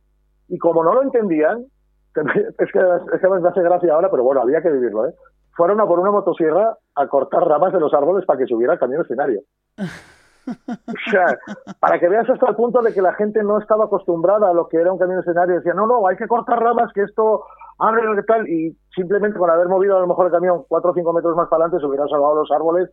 Y 0.48 0.58
como 0.58 0.82
no 0.82 0.94
lo 0.94 1.02
entendían, 1.02 1.66
es 2.14 2.72
que, 2.72 2.80
es 3.14 3.20
que 3.20 3.28
me 3.28 3.48
hace 3.48 3.62
gracia 3.62 3.94
ahora, 3.94 4.10
pero 4.10 4.22
bueno, 4.22 4.42
había 4.42 4.62
que 4.62 4.70
vivirlo, 4.70 5.06
¿eh? 5.06 5.14
Fueron 5.54 5.80
a 5.80 5.86
por 5.86 5.98
una 5.98 6.10
motosierra 6.10 6.76
a 6.94 7.06
cortar 7.08 7.46
ramas 7.46 7.72
de 7.72 7.80
los 7.80 7.92
árboles 7.92 8.24
para 8.26 8.38
que 8.38 8.46
subiera 8.46 8.74
el 8.74 8.78
camión 8.78 9.02
escenario. 9.02 9.40
O 10.44 11.10
sea, 11.10 11.38
para 11.78 12.00
que 12.00 12.08
veas 12.08 12.28
hasta 12.28 12.48
el 12.48 12.56
punto 12.56 12.82
de 12.82 12.92
que 12.92 13.00
la 13.00 13.14
gente 13.14 13.44
no 13.44 13.58
estaba 13.58 13.84
acostumbrada 13.84 14.50
a 14.50 14.52
lo 14.52 14.66
que 14.68 14.76
era 14.76 14.92
un 14.92 14.98
camión 14.98 15.20
escenario, 15.20 15.54
decía, 15.54 15.72
no, 15.72 15.86
no, 15.86 16.06
hay 16.08 16.16
que 16.16 16.26
cortar 16.26 16.58
ramas, 16.58 16.92
que 16.92 17.02
esto 17.02 17.44
abre 17.78 18.02
lo 18.02 18.16
que 18.16 18.24
tal, 18.24 18.48
y 18.48 18.76
simplemente 18.94 19.38
con 19.38 19.48
haber 19.48 19.68
movido 19.68 19.96
a 19.96 20.00
lo 20.00 20.08
mejor 20.08 20.26
el 20.26 20.32
camión 20.32 20.64
cuatro 20.68 20.90
o 20.90 20.94
cinco 20.94 21.12
metros 21.12 21.36
más 21.36 21.48
para 21.48 21.64
adelante 21.64 21.80
se 21.80 21.86
hubieran 21.86 22.08
salvado 22.08 22.34
los 22.34 22.50
árboles 22.50 22.90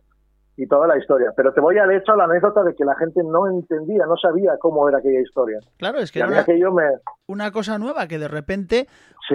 y 0.60 0.66
toda 0.66 0.86
la 0.86 0.98
historia. 0.98 1.32
Pero 1.34 1.54
te 1.54 1.60
voy 1.60 1.78
al 1.78 1.90
hecho, 1.90 2.12
a 2.12 2.16
la 2.16 2.24
anécdota 2.24 2.62
de 2.62 2.74
que 2.74 2.84
la 2.84 2.94
gente 2.94 3.22
no 3.24 3.48
entendía, 3.48 4.04
no 4.04 4.14
sabía 4.18 4.58
cómo 4.60 4.86
era 4.86 4.98
aquella 4.98 5.20
historia. 5.20 5.58
Claro, 5.78 6.00
es 6.00 6.12
que 6.12 6.18
era 6.18 6.28
una, 7.26 7.50
cosa 7.50 7.78
nueva 7.78 8.06
que 8.06 8.18
de 8.18 8.28
repente, 8.28 8.86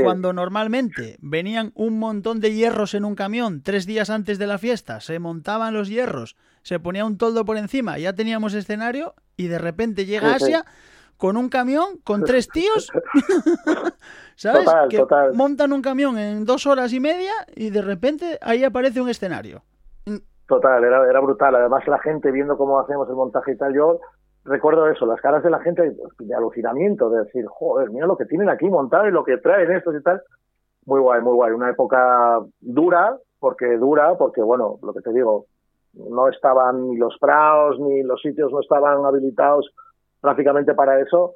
cuando 0.04 0.34
normalmente 0.34 1.18
venían 1.22 1.72
un 1.74 1.98
montón 1.98 2.40
de 2.40 2.54
hierros 2.54 2.94
en 2.94 3.06
un 3.06 3.16
camión 3.16 3.64
tres 3.64 3.88
días 3.88 4.12
antes 4.12 4.38
de 4.38 4.46
la 4.46 4.60
fiesta, 4.60 5.00
se 5.00 5.18
montaban 5.18 5.74
los 5.74 5.90
hierros, 5.90 6.36
se 6.62 6.80
ponía 6.80 7.06
un 7.06 7.18
toldo 7.18 7.44
por 7.44 7.58
encima, 7.58 7.98
ya 7.98 8.14
teníamos 8.14 8.54
escenario 8.54 9.16
y 9.36 9.48
de 9.48 9.58
repente 9.58 10.06
llega 10.06 10.36
Asia 10.36 10.64
con 11.18 11.38
un 11.38 11.50
camión 11.50 11.98
con 12.04 12.24
tres 12.24 12.50
tíos, 12.50 12.92
¿sabes? 14.36 14.70
que 14.92 15.04
montan 15.34 15.74
un 15.74 15.82
camión 15.82 16.20
en 16.20 16.46
dos 16.46 16.68
horas 16.68 16.94
y 16.94 17.00
media 17.00 17.34
y 17.56 17.72
de 17.72 17.82
repente 17.82 18.38
ahí 18.44 18.64
aparece 18.64 19.02
un 19.02 19.10
escenario. 19.10 19.64
Total, 20.48 20.84
era, 20.84 21.10
era 21.10 21.20
brutal. 21.20 21.56
Además, 21.56 21.88
la 21.88 22.00
gente 22.00 22.32
viendo 22.32 22.58
cómo 22.58 22.80
hacemos 22.80 23.10
el 23.10 23.16
montaje 23.16 23.54
y 23.54 23.58
tal, 23.58 23.74
yo 23.74 24.00
recuerdo 24.44 24.88
eso, 24.88 25.06
las 25.06 25.20
caras 25.22 25.44
de 25.44 25.50
la 25.50 25.60
gente 25.60 25.96
de 26.20 26.36
alucinamiento, 26.36 27.10
de 27.10 27.24
decir, 27.24 27.46
joder, 27.48 27.90
mira 27.90 28.06
lo 28.06 28.18
que 28.18 28.26
tienen 28.26 28.50
aquí 28.50 28.70
montado 28.70 29.08
y 29.08 29.12
lo 29.12 29.24
que 29.24 29.38
traen 29.38 29.72
estos 29.72 29.96
y 29.96 30.04
tal. 30.04 30.22
Muy 30.86 31.02
guay, 31.02 31.22
muy 31.22 31.34
guay. 31.34 31.52
Una 31.52 31.70
época 31.70 32.40
dura, 32.60 33.18
porque 33.40 33.78
dura, 33.78 34.16
porque 34.18 34.42
bueno, 34.42 34.78
lo 34.84 34.94
que 34.94 35.02
te 35.02 35.12
digo, 35.12 35.46
no 35.94 36.28
estaban 36.30 36.90
ni 36.90 36.98
los 36.98 37.18
praos 37.20 37.80
ni 37.80 38.04
los 38.04 38.22
sitios 38.22 38.52
no 38.52 38.60
estaban 38.60 39.06
habilitados 39.06 39.72
prácticamente 40.20 40.74
para 40.74 41.00
eso 41.00 41.34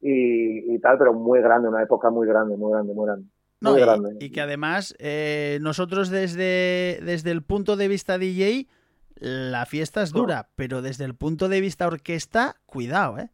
y, 0.00 0.78
tal, 0.80 0.98
pero 0.98 1.14
muy 1.14 1.40
grande, 1.40 1.68
una 1.68 1.82
época 1.82 2.10
muy 2.10 2.26
grande, 2.26 2.56
muy 2.56 2.72
grande, 2.72 2.94
muy 2.94 3.06
grande. 3.06 3.28
Muy 3.72 3.80
grande. 3.80 4.16
Y, 4.20 4.30
que 4.30 4.40
además 4.40 4.94
eh, 4.98 5.58
nosotros 5.60 6.10
desde, 6.10 7.00
desde 7.02 7.30
el 7.30 7.42
punto 7.42 7.76
de 7.76 7.88
vista 7.88 8.18
DJ, 8.18 8.68
la 9.16 9.66
fiesta 9.66 10.02
es 10.02 10.12
dura, 10.12 10.48
pero 10.56 10.82
desde 10.82 11.04
el 11.04 11.14
punto 11.14 11.48
de 11.48 11.60
vista 11.60 11.86
orquesta, 11.86 12.56
cuidado, 12.66 13.18
¿eh? 13.18 13.30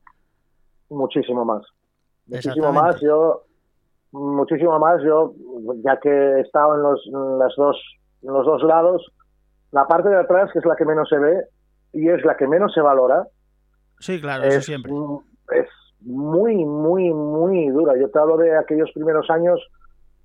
Muchísimo 0.88 1.44
más. 1.44 1.62
Muchísimo 2.26 2.72
más. 2.72 3.00
Yo, 3.00 3.44
muchísimo 4.12 4.78
más. 4.78 5.02
Yo, 5.02 5.34
ya 5.84 5.98
que 6.00 6.10
he 6.10 6.40
estado 6.40 6.76
en 6.76 6.82
los, 6.82 7.00
las 7.38 7.54
dos, 7.56 7.76
en 8.22 8.32
los 8.32 8.44
dos 8.44 8.62
lados, 8.62 9.04
la 9.70 9.86
parte 9.86 10.08
de 10.08 10.16
atrás, 10.16 10.50
que 10.52 10.58
es 10.58 10.64
la 10.64 10.76
que 10.76 10.84
menos 10.84 11.08
se 11.08 11.18
ve 11.18 11.44
y 11.92 12.08
es 12.08 12.24
la 12.24 12.36
que 12.36 12.46
menos 12.46 12.72
se 12.74 12.80
valora, 12.80 13.26
Sí, 14.02 14.20
claro, 14.20 14.42
eso 14.42 14.60
siempre. 14.62 14.92
Es 15.52 15.68
muy, 16.00 16.64
muy, 16.64 17.14
muy 17.14 17.68
dura. 17.68 17.96
Yo 17.96 18.10
te 18.10 18.18
hablo 18.18 18.36
de 18.36 18.58
aquellos 18.58 18.90
primeros 18.92 19.30
años 19.30 19.60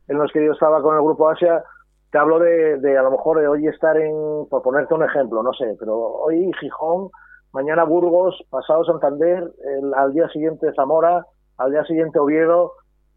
en 0.07 0.17
los 0.17 0.31
que 0.31 0.45
yo 0.45 0.51
estaba 0.53 0.81
con 0.81 0.95
el 0.95 1.01
Grupo 1.01 1.29
Asia, 1.29 1.63
te 2.11 2.17
hablo 2.17 2.39
de, 2.39 2.77
de 2.77 2.97
a 2.97 3.03
lo 3.03 3.11
mejor 3.11 3.39
de 3.39 3.47
hoy 3.47 3.67
estar 3.67 3.97
en, 3.97 4.13
por 4.49 4.61
ponerte 4.61 4.93
un 4.93 5.03
ejemplo, 5.03 5.43
no 5.43 5.53
sé, 5.53 5.75
pero 5.79 5.97
hoy 5.97 6.51
Gijón, 6.59 7.09
mañana 7.51 7.83
Burgos, 7.83 8.41
pasado 8.49 8.85
Santander, 8.85 9.51
al 9.95 10.13
día 10.13 10.29
siguiente 10.29 10.71
Zamora, 10.75 11.25
al 11.57 11.71
día 11.71 11.83
siguiente 11.83 12.19
Oviedo, 12.19 12.73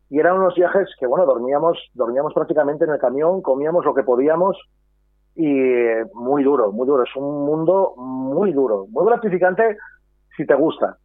y 0.09 0.19
eran 0.19 0.39
unos 0.39 0.55
viajes 0.57 0.89
que, 0.99 1.07
bueno, 1.07 1.25
dormíamos, 1.25 1.79
dormíamos 1.95 2.35
prácticamente 2.35 2.85
en 2.85 2.91
el 2.91 2.99
camión, 2.99 3.43
comíamos 3.43 3.85
lo 3.85 3.95
que 3.95 4.03
podíamos, 4.03 4.59
y 5.37 5.47
eh, 5.47 6.05
muy 6.15 6.43
duro, 6.43 6.73
muy 6.73 6.87
duro. 6.87 7.05
Es 7.05 7.15
un 7.15 7.47
mundo 7.47 7.95
muy 7.97 8.53
duro, 8.53 8.87
muy 8.91 9.07
gratificante 9.07 9.77
si 10.37 10.45
te 10.45 10.55
gusta. 10.55 10.97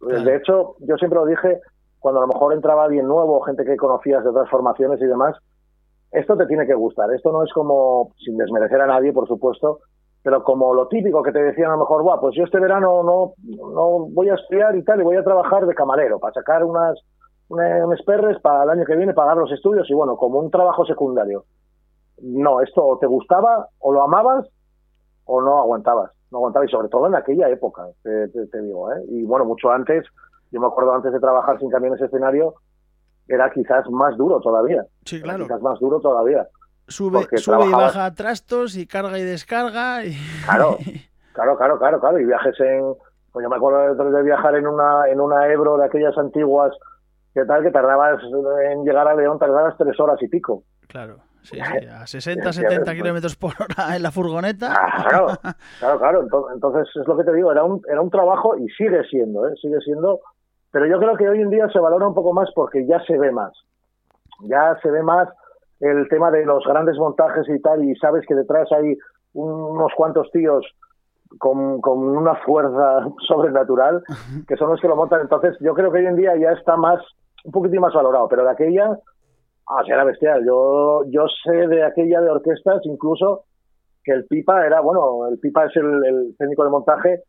De 0.00 0.36
hecho, 0.36 0.76
yo 0.80 0.96
siempre 0.96 1.18
lo 1.18 1.26
dije, 1.26 1.60
cuando 2.06 2.20
a 2.20 2.26
lo 2.28 2.32
mejor 2.32 2.52
entraba 2.52 2.84
alguien 2.84 3.08
nuevo, 3.08 3.40
gente 3.40 3.64
que 3.64 3.76
conocías 3.76 4.22
de 4.22 4.30
otras 4.30 4.48
formaciones 4.48 5.02
y 5.02 5.06
demás, 5.06 5.34
esto 6.12 6.36
te 6.36 6.46
tiene 6.46 6.64
que 6.64 6.74
gustar. 6.74 7.12
Esto 7.12 7.32
no 7.32 7.42
es 7.42 7.52
como, 7.52 8.12
sin 8.24 8.36
desmerecer 8.36 8.80
a 8.80 8.86
nadie, 8.86 9.12
por 9.12 9.26
supuesto, 9.26 9.80
pero 10.22 10.44
como 10.44 10.72
lo 10.72 10.86
típico 10.86 11.20
que 11.20 11.32
te 11.32 11.42
decían 11.42 11.70
a 11.70 11.72
lo 11.72 11.80
mejor, 11.80 12.04
Buah, 12.04 12.20
pues 12.20 12.36
yo 12.36 12.44
este 12.44 12.60
verano 12.60 13.02
no, 13.02 13.32
no 13.48 14.06
voy 14.08 14.28
a 14.28 14.34
estudiar 14.34 14.76
y 14.76 14.84
tal, 14.84 15.00
y 15.00 15.02
voy 15.02 15.16
a 15.16 15.24
trabajar 15.24 15.66
de 15.66 15.74
camarero 15.74 16.20
para 16.20 16.32
sacar 16.32 16.62
unas, 16.62 16.96
unas 17.48 18.00
perres 18.02 18.38
para 18.40 18.62
el 18.62 18.70
año 18.70 18.84
que 18.84 18.94
viene, 18.94 19.12
pagar 19.12 19.36
los 19.36 19.50
estudios 19.50 19.90
y 19.90 19.94
bueno, 19.94 20.16
como 20.16 20.38
un 20.38 20.52
trabajo 20.52 20.86
secundario. 20.86 21.42
No, 22.22 22.60
esto 22.60 22.98
te 23.00 23.08
gustaba 23.08 23.66
o 23.80 23.92
lo 23.92 24.02
amabas 24.02 24.46
o 25.24 25.42
no 25.42 25.58
aguantabas 25.58 26.12
no 26.30 26.38
aguantaba 26.38 26.64
y 26.66 26.68
sobre 26.68 26.88
todo 26.88 27.06
en 27.06 27.14
aquella 27.14 27.48
época, 27.48 27.86
te, 28.02 28.62
digo, 28.62 28.92
¿eh? 28.92 29.02
Y 29.08 29.22
bueno, 29.24 29.44
mucho 29.44 29.70
antes, 29.70 30.04
yo 30.50 30.60
me 30.60 30.66
acuerdo 30.66 30.94
antes 30.94 31.12
de 31.12 31.20
trabajar 31.20 31.58
sin 31.58 31.70
camiones 31.70 32.00
escenario, 32.00 32.54
era 33.28 33.50
quizás 33.50 33.88
más 33.90 34.16
duro 34.16 34.40
todavía. 34.40 34.84
Sí, 35.04 35.20
claro. 35.20 35.44
Quizás 35.44 35.60
más 35.60 35.78
duro 35.80 36.00
todavía. 36.00 36.46
Sube, 36.88 37.26
sube 37.38 37.66
y 37.66 37.72
baja 37.72 38.14
trastos 38.14 38.76
y 38.76 38.86
carga 38.86 39.18
y 39.18 39.24
descarga. 39.24 40.04
Y... 40.04 40.16
Claro, 40.46 40.78
claro, 41.34 41.56
claro, 41.58 41.78
claro, 41.78 42.00
claro. 42.00 42.18
Y 42.18 42.24
viajes 42.24 42.58
en. 42.60 42.94
Pues 43.32 43.42
yo 43.42 43.50
me 43.50 43.56
acuerdo 43.56 43.94
de 43.94 44.22
viajar 44.22 44.54
en 44.54 44.66
una, 44.66 45.08
en 45.08 45.20
una 45.20 45.46
Ebro 45.52 45.76
de 45.76 45.84
aquellas 45.84 46.16
antiguas, 46.16 46.72
que 47.34 47.44
tal, 47.44 47.62
que 47.62 47.70
tardabas 47.70 48.22
en 48.70 48.84
llegar 48.84 49.06
a 49.06 49.14
León, 49.14 49.38
tardabas 49.38 49.76
tres 49.76 50.00
horas 50.00 50.16
y 50.22 50.28
pico. 50.28 50.62
Claro. 50.88 51.18
Sí, 51.42 51.60
a 51.60 52.06
60, 52.06 52.52
70 52.52 52.94
kilómetros 52.94 53.36
por 53.36 53.52
hora 53.60 53.94
en 53.94 54.02
la 54.02 54.10
furgoneta. 54.10 54.74
claro, 55.08 55.28
claro, 55.78 55.98
claro. 55.98 56.50
Entonces, 56.52 56.88
es 56.96 57.06
lo 57.06 57.16
que 57.16 57.22
te 57.22 57.32
digo, 57.34 57.52
era 57.52 57.62
un, 57.62 57.80
era 57.88 58.00
un 58.00 58.10
trabajo 58.10 58.56
y 58.56 58.68
sigue 58.70 59.04
siendo, 59.04 59.46
¿eh? 59.46 59.52
sigue 59.60 59.78
siendo. 59.84 60.20
Pero 60.70 60.86
yo 60.86 60.98
creo 60.98 61.16
que 61.16 61.28
hoy 61.28 61.40
en 61.40 61.50
día 61.50 61.68
se 61.68 61.78
valora 61.78 62.08
un 62.08 62.14
poco 62.14 62.32
más 62.32 62.50
porque 62.54 62.86
ya 62.86 63.00
se 63.04 63.18
ve 63.18 63.32
más. 63.32 63.52
Ya 64.42 64.76
se 64.82 64.90
ve 64.90 65.02
más 65.02 65.28
el 65.80 66.08
tema 66.08 66.30
de 66.30 66.44
los 66.44 66.64
grandes 66.64 66.96
montajes 66.98 67.48
y 67.48 67.60
tal, 67.60 67.84
y 67.84 67.94
sabes 67.96 68.24
que 68.26 68.34
detrás 68.34 68.70
hay 68.72 68.96
unos 69.34 69.92
cuantos 69.94 70.30
tíos 70.30 70.66
con, 71.38 71.80
con 71.80 71.98
una 71.98 72.34
fuerza 72.36 73.08
sobrenatural 73.26 74.02
que 74.46 74.56
son 74.56 74.70
los 74.70 74.80
que 74.80 74.88
lo 74.88 74.96
montan. 74.96 75.20
Entonces, 75.22 75.56
yo 75.60 75.74
creo 75.74 75.90
que 75.92 75.98
hoy 75.98 76.06
en 76.06 76.16
día 76.16 76.36
ya 76.36 76.52
está 76.52 76.76
más, 76.76 77.00
un 77.44 77.52
poquitín 77.52 77.80
más 77.80 77.94
valorado, 77.94 78.28
pero 78.28 78.44
de 78.44 78.50
aquella 78.50 78.98
Ah, 79.68 79.82
era 79.86 80.04
bestial. 80.04 80.44
Yo, 80.46 81.02
yo 81.08 81.26
sé 81.44 81.66
de 81.66 81.82
aquella 81.82 82.20
de 82.20 82.30
orquestas 82.30 82.80
incluso 82.84 83.44
que 84.04 84.12
el 84.12 84.24
Pipa 84.26 84.64
era, 84.64 84.80
bueno, 84.80 85.26
el 85.26 85.38
Pipa 85.40 85.64
es 85.64 85.74
el, 85.76 86.34
técnico 86.38 86.62
de 86.62 86.70
montaje 86.70 87.22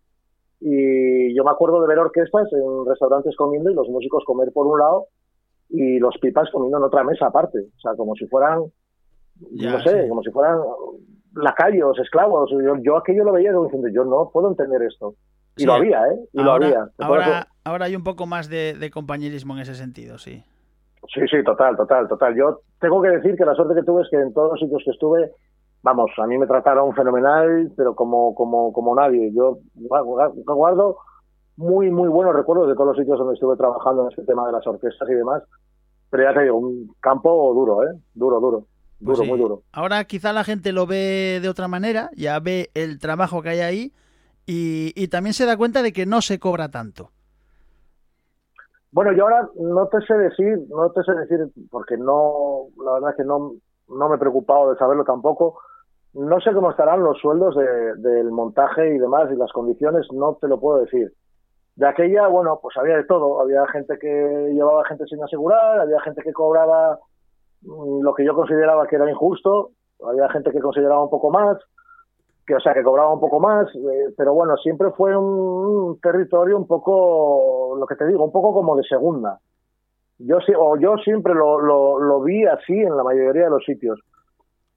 y 0.59 1.35
yo 1.35 1.43
me 1.43 1.51
acuerdo 1.51 1.81
de 1.81 1.87
ver 1.87 1.99
orquestas 1.99 2.51
en 2.51 2.85
restaurantes 2.85 3.35
comiendo 3.35 3.69
y 3.69 3.75
los 3.75 3.87
músicos 3.89 4.23
comer 4.25 4.51
por 4.53 4.67
un 4.67 4.79
lado 4.79 5.05
y 5.69 5.99
los 5.99 6.17
pipas 6.19 6.49
comiendo 6.51 6.77
en 6.77 6.83
otra 6.83 7.03
mesa 7.03 7.27
aparte. 7.27 7.59
O 7.59 7.79
sea, 7.79 7.95
como 7.95 8.15
si 8.15 8.25
fueran, 8.27 8.61
no 9.39 9.79
sé, 9.83 10.07
como 10.09 10.23
si 10.23 10.31
fueran 10.31 10.59
lacayos, 11.35 11.99
esclavos. 11.99 12.49
Yo, 12.51 12.75
yo 12.81 12.97
aquello 12.97 13.23
lo 13.23 13.33
veía 13.33 13.51
diciendo, 13.51 13.87
yo 13.93 14.03
no 14.05 14.29
puedo 14.31 14.49
entender 14.49 14.81
esto. 14.81 15.15
Y 15.57 15.65
lo 15.65 15.73
había, 15.73 16.07
¿eh? 16.07 16.19
Y 16.33 16.41
lo 16.41 16.51
había. 16.51 16.87
Ahora, 16.99 17.47
ahora 17.63 17.85
hay 17.85 17.95
un 17.95 18.03
poco 18.03 18.25
más 18.25 18.49
de 18.49 18.91
compañerismo 18.93 19.53
en 19.55 19.61
ese 19.61 19.75
sentido, 19.75 20.17
sí. 20.17 20.43
Sí, 21.13 21.21
sí, 21.29 21.43
total, 21.43 21.77
total, 21.77 22.07
total. 22.07 22.35
Yo 22.35 22.61
tengo 22.79 23.01
que 23.01 23.09
decir 23.09 23.35
que 23.35 23.45
la 23.45 23.55
suerte 23.55 23.75
que 23.75 23.83
tuve 23.83 24.01
es 24.01 24.09
que 24.09 24.17
en 24.17 24.33
todos 24.33 24.51
los 24.51 24.59
sitios 24.59 24.81
que 24.83 24.91
estuve, 24.91 25.31
vamos, 25.87 26.11
a 26.17 26.27
mí 26.27 26.37
me 26.37 26.47
trataron 26.47 26.93
fenomenal, 26.93 27.71
pero 27.77 27.95
como, 27.95 28.35
como, 28.35 28.73
como 28.73 28.93
nadie. 28.93 29.31
Yo 29.33 29.59
guardo 30.45 30.97
muy, 31.55 31.89
muy 31.89 32.09
buenos 32.09 32.35
recuerdos 32.35 32.67
de 32.67 32.73
todos 32.73 32.87
los 32.87 32.97
sitios 32.97 33.17
donde 33.17 33.35
estuve 33.35 33.55
trabajando 33.55 34.03
en 34.03 34.09
este 34.09 34.23
tema 34.23 34.45
de 34.45 34.51
las 34.51 34.67
orquestas 34.67 35.09
y 35.09 35.13
demás. 35.13 35.43
Pero 36.09 36.23
ya 36.23 36.33
te 36.33 36.43
digo, 36.43 36.57
un 36.57 36.93
campo 36.99 37.53
duro, 37.53 37.83
¿eh? 37.83 37.95
Duro, 38.13 38.41
duro. 38.41 38.65
Pues 39.03 39.17
duro, 39.17 39.29
muy 39.29 39.39
duro. 39.39 39.61
Ahora 39.71 40.03
quizá 40.03 40.33
la 40.33 40.43
gente 40.43 40.73
lo 40.73 40.87
ve 40.87 41.39
de 41.41 41.47
otra 41.47 41.69
manera, 41.69 42.09
ya 42.17 42.37
ve 42.41 42.69
el 42.73 42.99
trabajo 42.99 43.41
que 43.41 43.49
hay 43.49 43.59
ahí 43.59 43.93
y, 44.45 44.91
y 44.93 45.07
también 45.07 45.33
se 45.33 45.45
da 45.45 45.55
cuenta 45.55 45.81
de 45.83 45.93
que 45.93 46.05
no 46.05 46.21
se 46.21 46.37
cobra 46.37 46.67
tanto. 46.69 47.11
Bueno, 48.91 49.13
yo 49.13 49.23
ahora 49.23 49.47
no 49.57 49.87
te 49.87 50.01
sé 50.01 50.15
decir, 50.15 50.59
no 50.69 50.91
te 50.91 51.01
sé 51.03 51.13
decir, 51.13 51.47
porque 51.71 51.95
no, 51.95 52.63
la 52.83 52.93
verdad 52.93 53.11
es 53.11 53.15
que 53.17 53.23
no, 53.23 53.53
no 53.89 54.09
me 54.09 54.15
he 54.15 54.19
preocupado 54.19 54.71
de 54.71 54.77
saberlo 54.77 55.03
tampoco. 55.03 55.59
No 56.17 56.39
sé 56.41 56.51
cómo 56.51 56.71
estarán 56.71 57.03
los 57.03 57.19
sueldos 57.19 57.55
de, 57.55 57.95
del 57.97 58.31
montaje 58.31 58.95
y 58.95 58.97
demás 58.97 59.29
y 59.31 59.35
las 59.35 59.51
condiciones, 59.51 60.07
no 60.11 60.35
te 60.41 60.47
lo 60.47 60.59
puedo 60.59 60.79
decir. 60.79 61.13
De 61.75 61.87
aquella, 61.87 62.27
bueno, 62.27 62.57
pues 62.59 62.75
había 62.75 62.97
de 62.97 63.03
todo. 63.03 63.39
Había 63.39 63.67
gente 63.67 63.99
que 63.99 64.51
llevaba 64.51 64.83
gente 64.85 65.05
sin 65.05 65.23
asegurar, 65.23 65.79
había 65.79 66.01
gente 66.01 66.23
que 66.23 66.33
cobraba 66.33 66.97
mm, 67.61 68.01
lo 68.01 68.15
que 68.15 68.25
yo 68.25 68.33
consideraba 68.33 68.87
que 68.87 68.95
era 68.95 69.09
injusto, 69.09 69.69
había 70.03 70.27
gente 70.29 70.51
que 70.51 70.59
consideraba 70.59 71.03
un 71.03 71.11
poco 71.11 71.29
más, 71.29 71.57
que 72.47 72.55
o 72.55 72.59
sea 72.59 72.73
que 72.73 72.81
cobraba 72.81 73.13
un 73.13 73.19
poco 73.19 73.39
más, 73.39 73.67
eh, 73.75 74.13
pero 74.17 74.33
bueno, 74.33 74.57
siempre 74.57 74.89
fue 74.91 75.15
un, 75.15 75.99
territorio 76.01 76.57
un 76.57 76.65
poco, 76.65 77.75
lo 77.77 77.85
que 77.85 77.95
te 77.95 78.07
digo, 78.07 78.23
un 78.23 78.31
poco 78.31 78.53
como 78.53 78.75
de 78.75 78.83
segunda. 78.83 79.37
Yo 80.17 80.37
o 80.57 80.77
yo 80.77 80.95
siempre 80.97 81.35
lo, 81.35 81.59
lo, 81.59 82.21
vi 82.21 82.43
así 82.45 82.73
en 82.73 82.97
la 82.97 83.03
mayoría 83.03 83.43
de 83.43 83.49
los 83.51 83.63
sitios. 83.63 83.99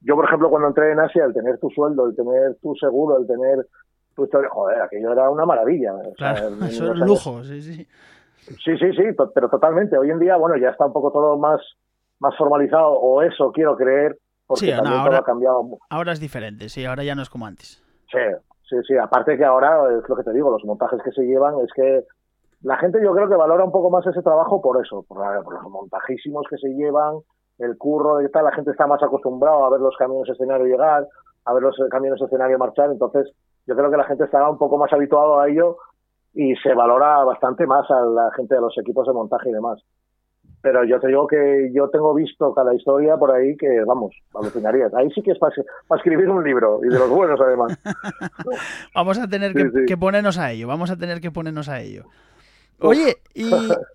Yo, 0.01 0.17
por 0.17 0.25
ejemplo, 0.25 0.49
cuando 0.49 0.69
entré 0.69 0.93
en 0.93 1.01
Asia, 1.01 1.25
el 1.25 1.35
tener 1.35 1.59
tu 1.59 1.69
sueldo, 1.71 2.07
el 2.07 2.17
tener 2.17 2.57
tu 2.63 2.75
seguro, 2.75 3.19
el 3.19 3.27
tener 3.27 3.67
tu 4.15 4.25
historia, 4.25 4.49
joder, 4.51 4.83
aquello 4.83 5.13
era 5.13 5.31
una 5.31 5.45
maravilla. 5.45 5.93
Claro, 6.17 6.49
eso 6.65 6.93
es 6.93 6.99
lujo, 6.99 7.45
sí, 7.45 7.61
sí. 7.61 7.87
Sí, 8.65 8.77
sí, 8.79 8.93
sí, 8.93 9.03
pero 9.35 9.49
totalmente. 9.49 9.97
Hoy 9.99 10.11
en 10.11 10.19
día, 10.19 10.37
bueno, 10.37 10.57
ya 10.57 10.71
está 10.71 10.87
un 10.87 10.93
poco 10.93 11.13
todo 11.13 11.39
más, 11.39 11.61
más 12.19 12.37
formalizado, 12.37 12.93
o 12.93 13.23
eso 13.23 13.53
quiero 13.53 13.77
creer, 13.77 14.19
porque 14.47 14.67
sí, 14.67 14.71
también 14.73 14.95
ahora, 14.95 15.11
todo 15.11 15.21
ha 15.21 15.25
cambiado. 15.25 15.69
Ahora 15.91 16.13
es 16.13 16.21
diferente, 16.21 16.69
sí, 16.69 16.85
ahora 16.85 17.05
ya 17.05 17.15
no 17.15 17.23
es 17.23 17.31
como 17.31 17.47
antes. 17.47 17.83
Sí, 18.11 18.19
sí, 18.69 18.77
sí. 18.89 18.97
Aparte 18.97 19.37
que 19.37 19.45
ahora, 19.45 19.79
es 19.99 20.09
lo 20.09 20.17
que 20.17 20.25
te 20.25 20.33
digo, 20.33 20.51
los 20.51 20.65
montajes 20.65 21.01
que 21.05 21.13
se 21.13 21.23
llevan 21.23 21.55
es 21.61 21.71
que 21.75 22.05
la 22.63 22.77
gente 22.77 22.99
yo 23.03 23.13
creo 23.15 23.29
que 23.29 23.37
valora 23.37 23.65
un 23.65 23.73
poco 23.73 23.91
más 23.91 24.07
ese 24.07 24.23
trabajo 24.23 24.61
por 24.61 24.85
eso, 24.85 25.05
por, 25.05 25.19
los 25.19 25.71
montajísimos 25.71 26.45
que 26.49 26.59
se 26.59 26.69
llevan, 26.69 27.19
el 27.61 27.77
curro 27.79 28.17
de 28.17 28.29
tal, 28.29 28.45
la 28.45 28.53
gente 28.53 28.71
está 28.71 28.87
más 28.87 29.03
acostumbrada 29.03 29.67
a 29.67 29.71
ver 29.71 29.81
los 29.81 29.97
camiones 29.97 30.29
escenario 30.29 30.67
llegar, 30.67 31.07
a 31.45 31.55
ver 31.55 31.63
los 31.63 31.77
camiones 31.91 32.21
escenario 32.21 32.59
marchar, 32.59 32.91
entonces 32.91 33.33
yo 33.67 33.77
creo 33.77 33.91
que 33.91 33.97
la 33.97 34.05
gente 34.05 34.25
estará 34.25 34.49
un 34.49 34.59
poco 34.59 34.79
más 34.79 34.93
habituado 34.93 35.39
a 35.39 35.49
ello 35.49 35.77
y 36.35 36.55
se 36.57 36.75
valora 36.75 37.25
bastante 37.25 37.67
más 37.67 37.91
a 37.91 38.01
la 38.03 38.31
gente 38.37 38.55
de 38.55 38.61
los 38.61 38.77
equipos 38.79 39.07
de 39.07 39.13
montaje 39.13 39.51
y 39.51 39.53
demás. 39.53 39.81
Pero 40.63 40.85
yo 40.85 41.01
te 41.01 41.09
digo 41.09 41.27
que 41.27 41.71
yo 41.73 41.89
tengo 41.89 42.13
visto 42.13 42.53
cada 42.55 42.75
historia 42.75 43.17
por 43.17 43.31
ahí 43.31 43.57
que, 43.57 43.83
vamos, 43.87 44.15
alucinarías. 44.35 44.93
Ahí 44.93 45.11
sí 45.13 45.23
que 45.23 45.31
es 45.31 45.39
para, 45.39 45.55
escribir 45.97 46.29
un 46.29 46.45
libro, 46.45 46.81
y 46.85 46.89
de 46.89 46.99
los 46.99 47.09
buenos 47.09 47.41
además. 47.41 47.79
vamos 48.95 49.19
a 49.19 49.27
tener 49.27 49.55
que, 49.87 49.97
ponernos 49.97 50.39
a 50.39 50.53
ello, 50.53 50.69
vamos 50.69 50.91
a 50.91 50.97
tener 50.97 51.21
que 51.21 51.31
ponernos 51.31 51.69
a 51.71 51.81
ello. 51.81 52.05
Oye, 52.81 53.19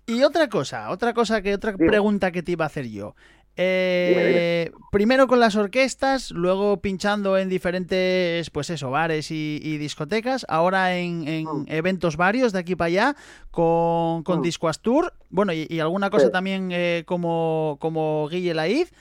y, 0.06 0.22
otra 0.24 0.48
cosa, 0.48 0.90
otra 0.90 1.14
cosa 1.14 1.40
que, 1.40 1.54
otra 1.54 1.76
pregunta 1.76 2.32
que 2.32 2.42
te 2.42 2.52
iba 2.52 2.64
a 2.64 2.66
hacer 2.66 2.88
yo. 2.88 3.14
Eh, 3.58 4.70
primero 4.92 5.26
con 5.26 5.40
las 5.40 5.56
orquestas, 5.56 6.30
luego 6.30 6.82
pinchando 6.82 7.38
en 7.38 7.48
diferentes, 7.48 8.50
pues 8.50 8.68
eso, 8.68 8.90
bares 8.90 9.30
y, 9.30 9.78
discotecas, 9.78 10.44
ahora 10.48 10.96
en, 10.96 11.44
mm. 11.44 11.64
eventos 11.68 12.18
varios 12.18 12.52
de 12.52 12.58
aquí 12.58 12.76
para 12.76 12.88
allá, 12.88 13.16
con, 13.50 14.22
con 14.24 14.40
mm. 14.40 14.42
Disco 14.42 14.68
Astur, 14.68 15.14
bueno, 15.30 15.54
y, 15.54 15.80
alguna 15.80 16.10
cosa 16.10 16.30
también 16.30 16.68
eh, 16.70 17.04
como, 17.06 17.78
como 17.80 18.28
Guille 18.28 18.52
Laiz, 18.52 18.92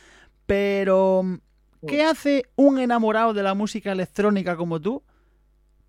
pero 0.45 1.23
mm, 1.23 1.35
¿qué 1.85 2.03
hace 2.03 2.45
un 2.55 2.79
enamorado 2.79 3.33
de 3.33 3.43
la 3.43 3.55
música 3.55 3.91
electrónica 3.91 4.55
como 4.55 4.79
tú 4.79 5.03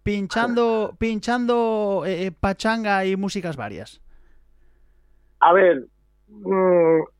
pinchando, 0.02 0.94
pinchando 0.98 2.02
eh, 2.04 2.32
pachanga 2.32 3.04
y 3.04 3.14
músicas 3.14 3.56
varias? 3.56 4.00
A 5.38 5.52
ver, 5.52 5.86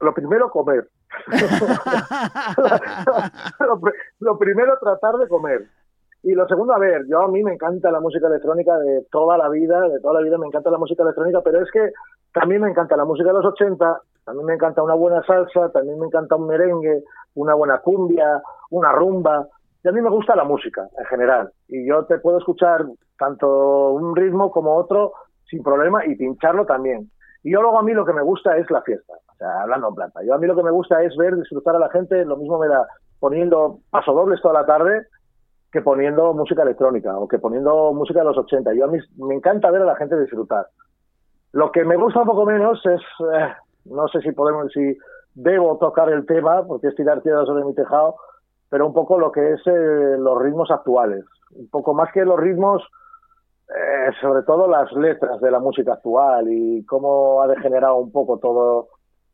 lo 0.00 0.14
primero 0.14 0.50
comer 0.50 0.90
lo, 4.20 4.38
primero, 4.38 4.78
tratar 4.80 5.16
de 5.16 5.28
comer. 5.28 5.66
Y 6.22 6.32
lo 6.32 6.46
segundo, 6.48 6.74
a 6.74 6.78
ver, 6.78 7.06
yo 7.06 7.22
a 7.22 7.28
mí 7.28 7.42
me 7.44 7.52
encanta 7.54 7.90
la 7.90 8.00
música 8.00 8.26
electrónica 8.26 8.78
de 8.78 9.06
toda 9.10 9.38
la 9.38 9.48
vida, 9.48 9.80
de 9.88 10.00
toda 10.00 10.14
la 10.14 10.20
vida 10.20 10.38
me 10.38 10.46
encanta 10.46 10.70
la 10.70 10.78
música 10.78 11.02
electrónica, 11.02 11.40
pero 11.42 11.62
es 11.62 11.70
que 11.70 11.92
también 12.32 12.62
me 12.62 12.70
encanta 12.70 12.96
la 12.96 13.04
música 13.04 13.28
de 13.28 13.34
los 13.34 13.44
80, 13.44 14.00
también 14.24 14.46
me 14.46 14.54
encanta 14.54 14.82
una 14.82 14.94
buena 14.94 15.22
salsa, 15.22 15.70
también 15.70 15.98
me 16.00 16.06
encanta 16.06 16.34
un 16.36 16.48
merengue, 16.48 17.04
una 17.34 17.54
buena 17.54 17.78
cumbia, 17.78 18.42
una 18.70 18.92
rumba. 18.92 19.46
Y 19.84 19.88
a 19.88 19.92
mí 19.92 20.00
me 20.00 20.10
gusta 20.10 20.34
la 20.34 20.44
música 20.44 20.88
en 20.98 21.04
general. 21.06 21.52
Y 21.68 21.86
yo 21.86 22.04
te 22.06 22.18
puedo 22.18 22.38
escuchar 22.38 22.84
tanto 23.18 23.92
un 23.92 24.16
ritmo 24.16 24.50
como 24.50 24.74
otro 24.74 25.12
sin 25.48 25.62
problema 25.62 26.04
y 26.04 26.16
pincharlo 26.16 26.66
también. 26.66 27.10
Y 27.42 27.52
yo 27.52 27.62
luego 27.62 27.78
a 27.78 27.82
mí 27.82 27.92
lo 27.92 28.04
que 28.04 28.12
me 28.12 28.22
gusta 28.22 28.56
es 28.56 28.70
la 28.70 28.82
fiesta, 28.82 29.14
o 29.14 29.36
sea, 29.36 29.62
hablando 29.62 29.88
en 29.88 29.94
plata. 29.94 30.20
Yo 30.24 30.34
a 30.34 30.38
mí 30.38 30.46
lo 30.46 30.56
que 30.56 30.62
me 30.62 30.70
gusta 30.70 31.02
es 31.02 31.16
ver, 31.16 31.36
disfrutar 31.36 31.76
a 31.76 31.78
la 31.78 31.90
gente, 31.90 32.24
lo 32.24 32.36
mismo 32.36 32.58
me 32.58 32.68
da 32.68 32.86
poniendo 33.20 33.78
pasodobles 33.90 34.40
toda 34.42 34.60
la 34.60 34.66
tarde 34.66 35.06
que 35.72 35.82
poniendo 35.82 36.32
música 36.32 36.62
electrónica 36.62 37.16
o 37.18 37.28
que 37.28 37.38
poniendo 37.38 37.92
música 37.92 38.20
de 38.20 38.26
los 38.26 38.38
80. 38.38 38.72
Yo 38.74 38.84
a 38.84 38.88
mí 38.88 38.98
me 39.18 39.34
encanta 39.34 39.70
ver 39.70 39.82
a 39.82 39.86
la 39.86 39.96
gente 39.96 40.18
disfrutar. 40.18 40.66
Lo 41.52 41.72
que 41.72 41.84
me 41.84 41.96
gusta 41.96 42.20
un 42.20 42.26
poco 42.26 42.46
menos 42.46 42.80
es, 42.86 43.00
eh, 43.34 43.52
no 43.86 44.08
sé 44.08 44.20
si 44.20 44.32
podemos, 44.32 44.72
si 44.72 44.96
debo 45.34 45.76
tocar 45.78 46.08
el 46.08 46.24
tema, 46.26 46.64
porque 46.66 46.88
es 46.88 46.94
tirar 46.94 47.22
piedras 47.22 47.46
sobre 47.46 47.64
mi 47.64 47.74
tejado, 47.74 48.16
pero 48.70 48.86
un 48.86 48.94
poco 48.94 49.18
lo 49.18 49.32
que 49.32 49.52
es 49.52 49.60
eh, 49.66 50.16
los 50.18 50.40
ritmos 50.40 50.70
actuales. 50.70 51.24
Un 51.54 51.68
poco 51.68 51.94
más 51.94 52.12
que 52.12 52.24
los 52.24 52.38
ritmos 52.38 52.82
eh, 53.68 54.10
sobre 54.20 54.42
todo 54.42 54.68
las 54.68 54.92
letras 54.92 55.40
de 55.40 55.50
la 55.50 55.58
música 55.58 55.94
actual 55.94 56.46
y 56.48 56.84
cómo 56.84 57.42
ha 57.42 57.48
degenerado 57.48 57.96
un 57.96 58.12
poco 58.12 58.38
todo, 58.38 58.88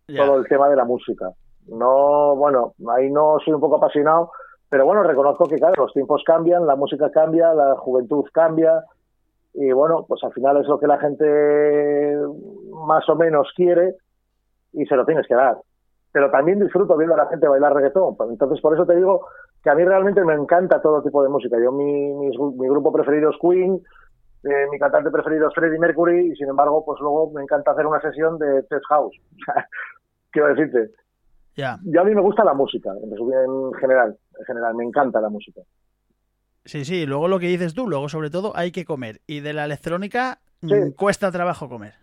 todo 0.07 0.37
el 0.39 0.47
tema 0.47 0.69
de 0.69 0.77
la 0.77 0.85
música. 0.85 1.31
No, 1.69 2.35
bueno, 2.37 2.73
ahí 2.97 3.11
no 3.11 3.37
soy 3.45 3.55
un 3.55 3.61
poco 3.61 3.77
apasionado, 3.77 4.31
pero 4.69 4.87
bueno, 4.87 5.03
reconozco 5.03 5.45
que 5.45 5.57
claro, 5.57 5.85
los 5.85 5.93
tiempos 5.93 6.23
cambian, 6.25 6.67
la 6.67 6.77
música 6.77 7.11
cambia, 7.11 7.53
la 7.53 7.77
juventud 7.77 8.25
cambia 8.33 8.83
y 9.55 9.71
bueno, 9.73 10.07
pues 10.09 10.25
al 10.25 10.33
final 10.33 10.57
es 10.57 10.67
lo 10.67 10.79
que 10.79 10.87
la 10.87 10.99
gente 10.99 12.17
más 12.87 13.07
o 13.09 13.17
menos 13.17 13.49
quiere 13.55 13.97
y 14.73 14.87
se 14.87 14.97
lo 14.97 15.05
tienes 15.05 15.27
que 15.27 15.35
dar. 15.35 15.59
Pero 16.11 16.31
también 16.31 16.59
disfruto 16.59 16.97
viendo 16.97 17.15
a 17.15 17.25
la 17.25 17.27
gente 17.27 17.49
bailar 17.49 17.75
reggaetón. 17.75 18.17
Entonces, 18.31 18.61
por 18.61 18.75
eso 18.75 18.87
te 18.87 18.97
digo 18.97 19.27
que 19.63 19.71
a 19.71 19.75
mí 19.75 19.85
realmente 19.85 20.25
me 20.25 20.35
encanta 20.35 20.81
todo 20.81 21.03
tipo 21.03 21.23
de 21.23 21.29
música. 21.29 21.59
Yo, 21.63 21.73
mi, 21.73 22.13
mi, 22.15 22.31
mi 22.31 22.69
grupo 22.69 22.93
preferido 22.93 23.31
es 23.31 23.37
Queen, 23.41 23.81
eh, 24.45 24.67
mi 24.71 24.79
cantante 24.79 25.11
preferido 25.11 25.49
es 25.49 25.55
Freddie 25.55 25.79
Mercury 25.79 26.33
y 26.33 26.37
sin 26.37 26.49
embargo, 26.49 26.85
pues 26.85 27.01
luego 27.01 27.31
me 27.31 27.43
encanta 27.43 27.73
hacer 27.73 27.87
una 27.87 28.01
sesión 28.01 28.39
de 28.39 28.63
test 28.65 28.85
house. 28.89 29.17
Quiero 30.31 30.49
decirte. 30.55 30.91
Ya. 31.55 31.79
Yo 31.85 32.01
a 32.01 32.05
mí 32.05 32.15
me 32.15 32.23
gusta 32.23 32.45
la 32.45 32.55
música, 32.55 32.91
en 32.91 33.75
general, 33.75 34.17
en 34.39 34.45
general, 34.47 34.75
me 34.75 34.85
encanta 34.85 35.21
la 35.21 35.29
música. 35.29 35.61
Sí, 36.65 36.85
sí, 36.85 37.07
luego 37.07 37.29
lo 37.29 37.39
que 37.39 37.47
dices 37.47 37.75
tú, 37.75 37.89
luego 37.89 38.09
sobre 38.09 38.31
todo 38.31 38.53
hay 38.57 38.73
que 38.73 38.85
comer. 38.85 39.21
Y 39.27 39.41
de 39.41 39.53
la 39.53 39.65
electrónica 39.65 40.39
mm, 40.63 40.93
cuesta 40.97 41.31
trabajo 41.31 41.69
comer. 41.69 41.95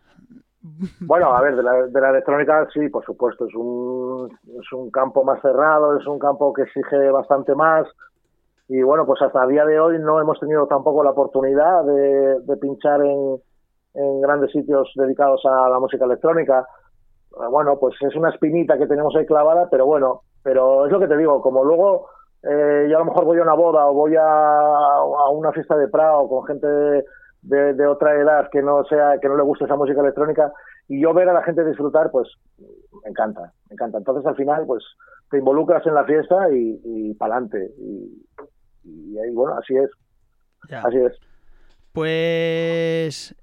Bueno, 1.00 1.34
a 1.34 1.42
ver, 1.42 1.56
de 1.56 1.64
la, 1.64 1.88
de 1.88 2.02
la, 2.02 2.10
electrónica 2.10 2.68
sí, 2.74 2.90
por 2.90 3.06
supuesto, 3.06 3.48
es 3.48 3.56
un, 3.56 4.30
es 4.60 4.72
un 4.74 4.92
campo 4.92 5.24
más 5.24 5.42
cerrado, 5.42 5.98
es 5.98 6.06
un 6.06 6.20
campo 6.20 6.54
que 6.54 6.64
exige 6.64 7.10
bastante 7.12 7.56
más, 7.56 7.88
y 8.70 8.84
bueno, 8.84 9.04
pues 9.08 9.20
hasta 9.24 9.44
el 9.44 9.50
día 9.50 9.66
de 9.66 9.80
hoy 9.80 9.98
no 9.98 10.22
hemos 10.22 10.40
tenido 10.40 10.68
tampoco 10.68 11.04
la 11.04 11.10
oportunidad 11.10 11.84
de, 11.86 12.58
pinchar 12.62 13.02
en, 13.02 13.42
grandes 14.22 14.52
sitios 14.52 14.92
dedicados 14.96 15.44
a 15.46 15.70
la 15.70 15.80
música 15.80 16.06
electrónica. 16.06 16.68
Eh, 17.32 17.48
bueno, 17.50 17.80
pues 17.80 17.96
es 18.00 18.16
una 18.16 18.30
espinita 18.30 18.78
que 18.78 18.86
tenemos 18.86 19.16
ahí 19.16 19.26
clavada, 19.26 19.68
pero 19.72 19.88
bueno, 19.88 20.22
pero 20.44 20.86
es 20.86 20.92
lo 20.92 21.00
que 21.00 21.08
te 21.08 21.18
digo, 21.18 21.42
como 21.42 21.66
luego 21.66 22.10
eh, 22.44 22.88
yo 22.92 22.98
a 22.98 23.00
lo 23.00 23.06
mejor 23.06 23.26
voy 23.26 23.40
a 23.40 23.42
una 23.42 23.56
boda 23.56 23.88
o 23.88 23.94
voy 23.96 24.16
a, 24.16 25.02
una 25.32 25.52
fiesta 25.52 25.76
de 25.76 25.88
Prado 25.88 26.30
con 26.30 26.46
gente 26.46 26.68
de, 27.42 27.88
otra 27.88 28.22
edad 28.22 28.50
que 28.52 28.62
no 28.62 28.84
sea 28.84 29.18
que 29.20 29.30
no 29.30 29.36
le 29.36 29.44
guste 29.44 29.66
esa 29.66 29.78
música 29.78 30.02
electrónica 30.02 30.54
y 30.88 31.02
yo 31.02 31.12
ver 31.12 31.28
a 31.28 31.34
la 31.34 31.42
gente 31.42 31.66
disfrutar, 31.66 32.12
pues 32.12 32.30
me 32.60 33.10
encanta, 33.10 33.52
me 33.68 33.74
encanta. 33.74 33.98
Entonces 33.98 34.28
al 34.28 34.36
final, 34.36 34.66
pues 34.68 34.84
te 35.32 35.40
involucras 35.40 35.86
en 35.88 35.96
la 35.96 36.04
fiesta 36.04 36.52
y, 36.52 36.80
y 36.84 37.14
para 37.16 37.34
adelante. 37.34 37.72
Y 38.84 39.18
ahí, 39.18 39.32
bueno, 39.32 39.58
así 39.58 39.76
es. 39.76 39.90
Así 40.72 40.98
es. 40.98 41.14
Pues 41.92 43.36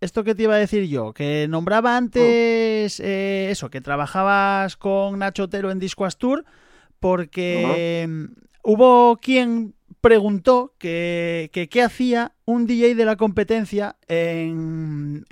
esto 0.00 0.24
que 0.24 0.34
te 0.34 0.44
iba 0.44 0.54
a 0.54 0.58
decir 0.58 0.86
yo, 0.86 1.12
que 1.12 1.46
nombraba 1.48 1.96
antes 1.96 3.00
eh, 3.00 3.50
eso, 3.50 3.70
que 3.70 3.80
trabajabas 3.80 4.76
con 4.76 5.18
Nacho 5.18 5.44
Otero 5.44 5.70
en 5.70 5.78
Disco 5.78 6.04
Astur, 6.04 6.44
porque 7.00 8.08
hubo 8.62 9.16
quien 9.16 9.74
preguntó 10.00 10.74
que, 10.78 11.50
qué 11.52 11.82
hacía 11.82 12.32
un 12.44 12.66
DJ 12.66 12.94
de 12.94 13.04
la 13.04 13.16
competencia 13.16 13.96
en, 14.06 15.24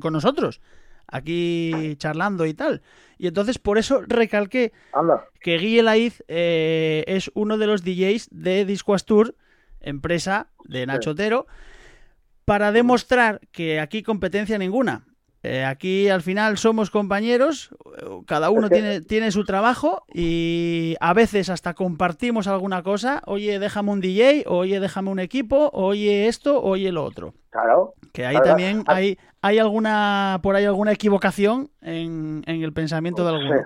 con 0.00 0.12
nosotros, 0.12 0.60
aquí 1.06 1.94
charlando 1.98 2.46
y 2.46 2.54
tal. 2.54 2.82
Y 3.22 3.28
entonces 3.28 3.56
por 3.58 3.78
eso 3.78 4.02
recalqué 4.04 4.72
que 5.40 5.56
Guille 5.56 5.84
Laiz 5.84 6.24
eh, 6.26 7.04
es 7.06 7.30
uno 7.34 7.56
de 7.56 7.68
los 7.68 7.84
DJs 7.84 8.26
de 8.32 8.64
Disco 8.64 8.94
Astur, 8.94 9.36
empresa 9.80 10.48
de 10.64 10.86
Nacho 10.86 11.12
Otero, 11.12 11.46
para 12.44 12.72
demostrar 12.72 13.40
que 13.52 13.78
aquí 13.78 14.02
competencia 14.02 14.58
ninguna. 14.58 15.06
Eh, 15.44 15.64
aquí 15.64 16.08
al 16.08 16.22
final 16.22 16.56
somos 16.56 16.90
compañeros, 16.90 17.74
cada 18.28 18.50
uno 18.50 18.68
tiene, 18.68 19.00
tiene 19.00 19.32
su 19.32 19.44
trabajo 19.44 20.04
y 20.12 20.94
a 21.00 21.12
veces 21.14 21.50
hasta 21.50 21.74
compartimos 21.74 22.46
alguna 22.46 22.84
cosa. 22.84 23.22
Oye, 23.26 23.58
déjame 23.58 23.90
un 23.90 24.00
DJ, 24.00 24.44
oye, 24.46 24.78
déjame 24.78 25.10
un 25.10 25.18
equipo, 25.18 25.70
oye 25.72 26.28
esto, 26.28 26.62
oye 26.62 26.92
lo 26.92 27.02
otro. 27.02 27.32
Claro. 27.50 27.94
Que 28.12 28.24
ahí 28.24 28.36
también 28.44 28.84
hay, 28.86 29.18
hay 29.40 29.58
alguna, 29.58 30.38
por 30.44 30.54
ahí 30.54 30.64
alguna 30.64 30.92
equivocación 30.92 31.70
en, 31.80 32.42
en 32.46 32.62
el 32.62 32.72
pensamiento 32.72 33.24
de 33.24 33.30
alguno. 33.30 33.62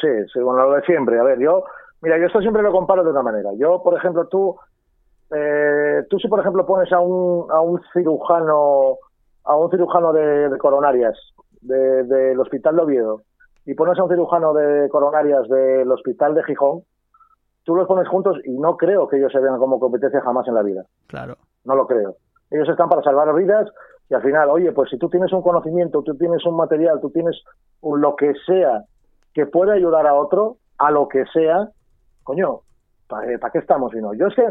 Sí. 0.00 0.08
sí, 0.32 0.40
bueno, 0.40 0.68
lo 0.68 0.74
de 0.74 0.82
siempre. 0.82 1.20
A 1.20 1.22
ver, 1.22 1.38
yo, 1.38 1.64
mira, 2.02 2.18
yo 2.18 2.26
esto 2.26 2.40
siempre 2.40 2.62
lo 2.62 2.72
comparo 2.72 3.04
de 3.04 3.10
una 3.10 3.22
manera. 3.22 3.50
Yo, 3.56 3.80
por 3.80 3.96
ejemplo, 3.96 4.26
tú, 4.26 4.56
eh, 5.30 6.02
tú 6.10 6.18
si 6.18 6.26
por 6.26 6.40
ejemplo 6.40 6.66
pones 6.66 6.92
a 6.92 6.98
un, 6.98 7.48
a 7.52 7.60
un 7.60 7.80
cirujano 7.92 8.98
a 9.44 9.56
un 9.56 9.70
cirujano 9.70 10.12
de, 10.12 10.56
coronarias 10.58 11.18
del 11.60 12.38
Hospital 12.40 12.76
de 12.76 12.82
Oviedo 12.82 13.22
y 13.64 13.74
pones 13.74 13.98
a 13.98 14.04
un 14.04 14.10
cirujano 14.10 14.52
de 14.52 14.88
coronarias 14.88 15.48
del 15.48 15.90
Hospital 15.90 16.34
de 16.34 16.44
Gijón, 16.44 16.82
tú 17.64 17.74
los 17.74 17.86
pones 17.86 18.08
juntos 18.08 18.38
y 18.44 18.52
no 18.58 18.76
creo 18.76 19.08
que 19.08 19.16
ellos 19.16 19.32
se 19.32 19.40
vean 19.40 19.58
como 19.58 19.80
competencia 19.80 20.20
jamás 20.20 20.46
en 20.48 20.54
la 20.54 20.62
vida. 20.62 20.84
Claro. 21.06 21.36
No 21.64 21.74
lo 21.74 21.86
creo. 21.86 22.16
Ellos 22.50 22.68
están 22.68 22.88
para 22.88 23.02
salvar 23.02 23.34
vidas 23.34 23.70
y 24.08 24.14
al 24.14 24.22
final, 24.22 24.50
oye, 24.50 24.72
pues 24.72 24.90
si 24.90 24.98
tú 24.98 25.08
tienes 25.08 25.32
un 25.32 25.42
conocimiento, 25.42 26.02
tú 26.02 26.14
tienes 26.16 26.44
un 26.44 26.56
material, 26.56 27.00
tú 27.00 27.10
tienes 27.10 27.42
lo 27.82 28.16
que 28.16 28.34
sea 28.46 28.84
que 29.32 29.46
pueda 29.46 29.72
ayudar 29.72 30.06
a 30.06 30.14
otro, 30.14 30.58
a 30.78 30.90
lo 30.90 31.08
que 31.08 31.24
sea, 31.32 31.68
coño, 32.22 32.60
¿para, 33.08 33.50
qué 33.50 33.58
estamos? 33.58 33.94
Y 33.94 33.98
no? 33.98 34.14
Yo 34.14 34.26
es 34.26 34.34
que 34.34 34.46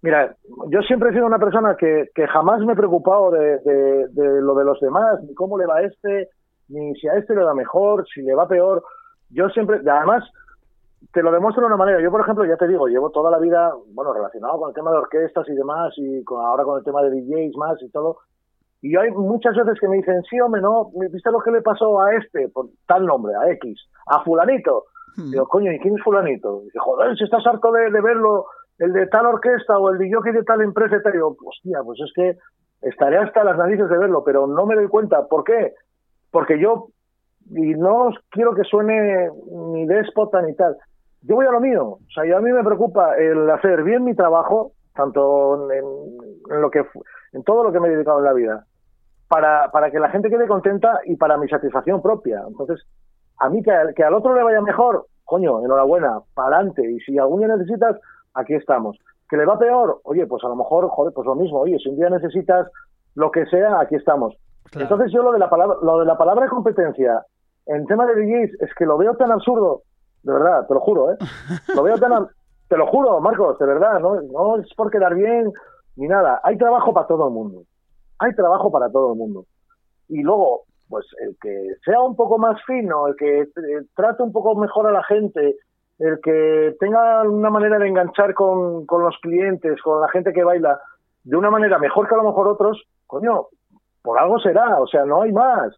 Mira, 0.00 0.36
yo 0.70 0.80
siempre 0.82 1.10
he 1.10 1.12
sido 1.12 1.26
una 1.26 1.38
persona 1.38 1.76
que, 1.76 2.08
que 2.14 2.26
jamás 2.28 2.60
me 2.60 2.74
he 2.74 2.76
preocupado 2.76 3.30
de, 3.30 3.58
de, 3.58 4.40
lo 4.40 4.54
de 4.54 4.64
los 4.64 4.78
demás, 4.80 5.22
ni 5.24 5.34
cómo 5.34 5.58
le 5.58 5.66
va 5.66 5.78
a 5.78 5.82
este, 5.82 6.28
ni 6.68 6.94
si 6.94 7.08
a 7.08 7.14
este 7.14 7.34
le 7.34 7.42
va 7.42 7.54
mejor, 7.54 8.06
si 8.12 8.22
le 8.22 8.34
va 8.34 8.46
peor. 8.46 8.84
Yo 9.30 9.48
siempre, 9.48 9.80
además, 9.90 10.24
te 11.12 11.22
lo 11.22 11.32
demuestro 11.32 11.62
de 11.62 11.66
una 11.66 11.76
manera. 11.76 12.00
Yo, 12.00 12.10
por 12.10 12.20
ejemplo, 12.20 12.44
ya 12.44 12.56
te 12.56 12.68
digo, 12.68 12.86
llevo 12.86 13.10
toda 13.10 13.30
la 13.30 13.38
vida, 13.38 13.72
bueno, 13.92 14.12
relacionado 14.12 14.58
con 14.58 14.68
el 14.68 14.74
tema 14.74 14.90
de 14.92 14.98
orquestas 14.98 15.48
y 15.48 15.54
demás, 15.54 15.92
y 15.96 16.22
con, 16.24 16.44
ahora 16.44 16.64
con 16.64 16.78
el 16.78 16.84
tema 16.84 17.02
de 17.02 17.10
DJs 17.10 17.56
más 17.56 17.82
y 17.82 17.90
todo. 17.90 18.18
Y 18.80 18.96
hay 18.96 19.10
muchas 19.10 19.56
veces 19.56 19.78
que 19.80 19.88
me 19.88 19.96
dicen, 19.96 20.22
sí, 20.30 20.40
hombre, 20.40 20.60
no, 20.60 20.90
¿viste 21.10 21.30
lo 21.32 21.40
que 21.40 21.50
le 21.50 21.62
pasó 21.62 22.00
a 22.00 22.14
este? 22.14 22.48
Por 22.48 22.66
tal 22.86 23.06
nombre, 23.06 23.34
a 23.34 23.50
X, 23.52 23.76
a 24.06 24.22
fulanito. 24.22 24.84
Hmm. 25.16 25.30
Digo, 25.30 25.48
coño, 25.48 25.72
¿y 25.72 25.80
quién 25.80 25.96
es 25.96 26.02
fulanito? 26.02 26.60
dice, 26.60 26.78
joder, 26.78 27.16
si 27.16 27.24
estás 27.24 27.44
harto 27.46 27.72
de, 27.72 27.90
verlo, 27.90 28.46
el 28.78 28.92
de 28.92 29.06
tal 29.06 29.26
orquesta 29.26 29.78
o 29.78 29.90
el 29.90 29.98
de 29.98 30.10
yo 30.10 30.20
que 30.22 30.32
de 30.32 30.44
tal 30.44 30.62
empresa 30.62 30.96
y 30.96 31.02
tal. 31.02 31.12
digo, 31.12 31.36
hostia, 31.44 31.80
pues 31.84 31.98
es 32.00 32.12
que 32.14 32.36
estaré 32.82 33.18
hasta 33.18 33.44
las 33.44 33.56
narices 33.56 33.88
de 33.88 33.98
verlo, 33.98 34.22
pero 34.24 34.46
no 34.46 34.66
me 34.66 34.76
doy 34.76 34.88
cuenta. 34.88 35.26
¿Por 35.26 35.44
qué? 35.44 35.74
Porque 36.30 36.58
yo, 36.60 36.88
y 37.50 37.74
no 37.74 38.10
quiero 38.30 38.54
que 38.54 38.64
suene 38.64 39.30
ni 39.72 39.86
déspota 39.86 40.42
ni 40.42 40.54
tal, 40.54 40.76
yo 41.22 41.34
voy 41.34 41.46
a 41.46 41.50
lo 41.50 41.60
mío. 41.60 41.84
O 41.84 42.10
sea, 42.14 42.36
a 42.36 42.40
mí 42.40 42.52
me 42.52 42.64
preocupa 42.64 43.16
el 43.16 43.50
hacer 43.50 43.82
bien 43.82 44.04
mi 44.04 44.14
trabajo, 44.14 44.72
tanto 44.94 45.70
en, 45.72 46.60
lo 46.60 46.70
que 46.70 46.84
en 47.32 47.42
todo 47.42 47.64
lo 47.64 47.72
que 47.72 47.80
me 47.80 47.88
he 47.88 47.92
dedicado 47.92 48.18
en 48.18 48.24
la 48.24 48.32
vida, 48.32 48.64
para, 49.28 49.70
para 49.72 49.90
que 49.90 49.98
la 49.98 50.10
gente 50.10 50.30
quede 50.30 50.46
contenta 50.46 51.00
y 51.04 51.16
para 51.16 51.36
mi 51.36 51.48
satisfacción 51.48 52.00
propia. 52.00 52.42
Entonces, 52.46 52.86
a 53.38 53.48
mí 53.48 53.62
que, 53.62 53.72
que 53.96 54.04
al 54.04 54.14
otro 54.14 54.34
le 54.34 54.42
vaya 54.42 54.60
mejor, 54.60 55.06
coño, 55.24 55.64
enhorabuena, 55.64 56.20
para 56.34 56.56
adelante. 56.56 56.88
Y 56.88 57.00
si 57.00 57.18
algún 57.18 57.40
día 57.40 57.48
necesitas, 57.48 57.96
aquí 58.38 58.54
estamos. 58.54 58.98
Que 59.28 59.36
le 59.36 59.44
va 59.44 59.58
peor, 59.58 60.00
oye, 60.04 60.26
pues 60.26 60.42
a 60.44 60.48
lo 60.48 60.56
mejor, 60.56 60.88
joder, 60.88 61.12
pues 61.12 61.26
lo 61.26 61.34
mismo. 61.34 61.60
Oye, 61.60 61.78
si 61.78 61.88
un 61.88 61.96
día 61.96 62.08
necesitas 62.08 62.66
lo 63.14 63.30
que 63.30 63.44
sea, 63.46 63.80
aquí 63.80 63.94
estamos. 63.96 64.34
Entonces 64.74 65.12
yo 65.12 65.22
lo 65.22 65.32
de 65.32 65.38
la 65.38 65.50
palabra, 65.50 65.76
lo 65.82 65.98
de 65.98 66.06
la 66.06 66.16
palabra 66.16 66.48
competencia 66.48 67.24
en 67.66 67.86
tema 67.86 68.06
de 68.06 68.14
DJs 68.14 68.60
es 68.60 68.74
que 68.74 68.86
lo 68.86 68.96
veo 68.96 69.14
tan 69.16 69.30
absurdo, 69.30 69.82
de 70.22 70.32
verdad, 70.32 70.66
te 70.66 70.74
lo 70.74 70.80
juro, 70.80 71.12
¿eh? 71.12 71.16
Lo 71.74 71.82
veo 71.82 71.96
tan, 71.98 72.26
te 72.68 72.76
lo 72.76 72.86
juro, 72.86 73.20
Marcos, 73.20 73.58
de 73.58 73.66
verdad, 73.66 74.00
no, 74.00 74.20
no 74.20 74.56
es 74.58 74.74
por 74.74 74.90
quedar 74.90 75.14
bien 75.14 75.52
ni 75.96 76.06
nada. 76.06 76.40
Hay 76.44 76.56
trabajo 76.58 76.92
para 76.92 77.06
todo 77.06 77.28
el 77.28 77.34
mundo. 77.34 77.62
Hay 78.18 78.34
trabajo 78.34 78.70
para 78.70 78.90
todo 78.90 79.12
el 79.12 79.18
mundo. 79.18 79.44
Y 80.08 80.22
luego, 80.22 80.62
pues 80.88 81.06
el 81.20 81.36
que 81.40 81.74
sea 81.84 82.00
un 82.00 82.16
poco 82.16 82.38
más 82.38 82.60
fino, 82.66 83.06
el 83.06 83.16
que 83.16 83.40
eh, 83.42 83.48
trate 83.94 84.22
un 84.22 84.32
poco 84.32 84.54
mejor 84.54 84.86
a 84.86 84.92
la 84.92 85.04
gente, 85.04 85.56
el 85.98 86.20
que 86.22 86.76
tenga 86.78 87.22
una 87.22 87.50
manera 87.50 87.78
de 87.78 87.88
enganchar 87.88 88.34
con, 88.34 88.86
con 88.86 89.02
los 89.02 89.16
clientes, 89.20 89.80
con 89.82 90.00
la 90.00 90.08
gente 90.08 90.32
que 90.32 90.44
baila, 90.44 90.80
de 91.24 91.36
una 91.36 91.50
manera 91.50 91.78
mejor 91.78 92.08
que 92.08 92.14
a 92.14 92.18
lo 92.18 92.24
mejor 92.24 92.48
otros, 92.48 92.82
coño, 93.06 93.46
por 94.02 94.18
algo 94.18 94.38
será, 94.38 94.80
o 94.80 94.86
sea, 94.86 95.04
no 95.04 95.22
hay 95.22 95.32
más. 95.32 95.76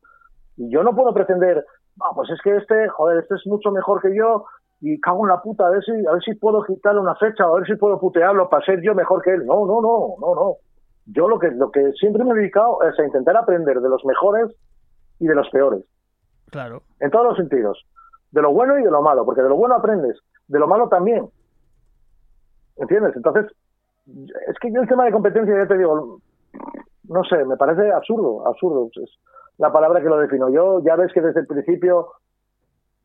Y 0.56 0.70
yo 0.70 0.82
no 0.82 0.94
puedo 0.94 1.14
pretender, 1.14 1.64
ah, 2.00 2.10
pues 2.14 2.30
es 2.30 2.40
que 2.42 2.56
este, 2.56 2.88
joder, 2.88 3.18
este 3.20 3.36
es 3.36 3.46
mucho 3.46 3.70
mejor 3.70 4.02
que 4.02 4.14
yo, 4.14 4.44
y 4.80 5.00
cago 5.00 5.24
en 5.24 5.30
la 5.30 5.42
puta, 5.42 5.66
a 5.66 5.70
ver 5.70 5.82
si, 5.82 5.92
a 6.06 6.12
ver 6.12 6.22
si 6.22 6.34
puedo 6.34 6.62
quitarle 6.64 7.00
una 7.00 7.14
fecha, 7.14 7.44
a 7.44 7.52
ver 7.52 7.66
si 7.66 7.76
puedo 7.76 7.98
putearlo 7.98 8.48
para 8.48 8.64
ser 8.64 8.80
yo 8.82 8.94
mejor 8.94 9.22
que 9.22 9.34
él. 9.34 9.46
No, 9.46 9.66
no, 9.66 9.80
no, 9.80 10.16
no, 10.20 10.34
no. 10.34 10.54
Yo 11.06 11.28
lo 11.28 11.38
que, 11.38 11.50
lo 11.50 11.70
que 11.70 11.92
siempre 11.92 12.24
me 12.24 12.32
he 12.32 12.34
dedicado 12.34 12.78
es 12.82 12.98
a 12.98 13.04
intentar 13.04 13.36
aprender 13.36 13.80
de 13.80 13.88
los 13.88 14.04
mejores 14.04 14.54
y 15.18 15.26
de 15.26 15.34
los 15.34 15.48
peores. 15.50 15.84
Claro. 16.50 16.82
En 17.00 17.10
todos 17.10 17.26
los 17.26 17.36
sentidos. 17.36 17.84
De 18.32 18.42
lo 18.42 18.52
bueno 18.52 18.78
y 18.78 18.82
de 18.82 18.90
lo 18.90 19.02
malo, 19.02 19.24
porque 19.24 19.42
de 19.42 19.48
lo 19.48 19.56
bueno 19.56 19.74
aprendes, 19.74 20.18
de 20.48 20.58
lo 20.58 20.68
malo 20.68 20.88
también. 20.88 21.28
¿Entiendes? 22.76 23.14
Entonces, 23.16 23.46
es 24.06 24.58
que 24.60 24.72
yo 24.72 24.80
el 24.80 24.88
tema 24.88 25.04
de 25.04 25.12
competencia, 25.12 25.54
ya 25.56 25.66
te 25.66 25.76
digo, 25.76 26.20
no 27.08 27.24
sé, 27.24 27.44
me 27.44 27.56
parece 27.56 27.90
absurdo, 27.92 28.46
absurdo. 28.46 28.88
Es 28.94 29.10
la 29.58 29.72
palabra 29.72 30.00
que 30.00 30.08
lo 30.08 30.18
defino. 30.18 30.48
Yo 30.48 30.80
ya 30.84 30.96
ves 30.96 31.12
que 31.12 31.20
desde 31.20 31.40
el 31.40 31.46
principio 31.46 32.12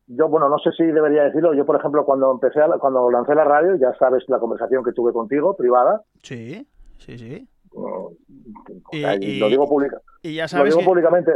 yo, 0.08 0.28
bueno, 0.28 0.48
no 0.48 0.58
sé 0.58 0.70
si 0.72 0.84
debería 0.84 1.24
decirlo. 1.24 1.52
Yo, 1.54 1.66
por 1.66 1.76
ejemplo, 1.76 2.04
cuando 2.04 2.30
empecé, 2.30 2.60
a, 2.60 2.68
cuando 2.78 3.10
lancé 3.10 3.34
la 3.34 3.44
radio, 3.44 3.74
ya 3.76 3.92
sabes 3.98 4.24
la 4.28 4.38
conversación 4.38 4.84
que 4.84 4.92
tuve 4.92 5.12
contigo, 5.12 5.56
privada. 5.56 6.02
Sí, 6.22 6.66
sí, 6.98 7.18
sí. 7.18 7.48
y, 8.92 9.38
lo 9.40 9.48
digo, 9.48 9.66
pública, 9.66 10.00
y 10.22 10.36
ya 10.36 10.46
sabes 10.46 10.74
lo 10.74 10.80
digo 10.80 10.90
públicamente. 10.90 11.32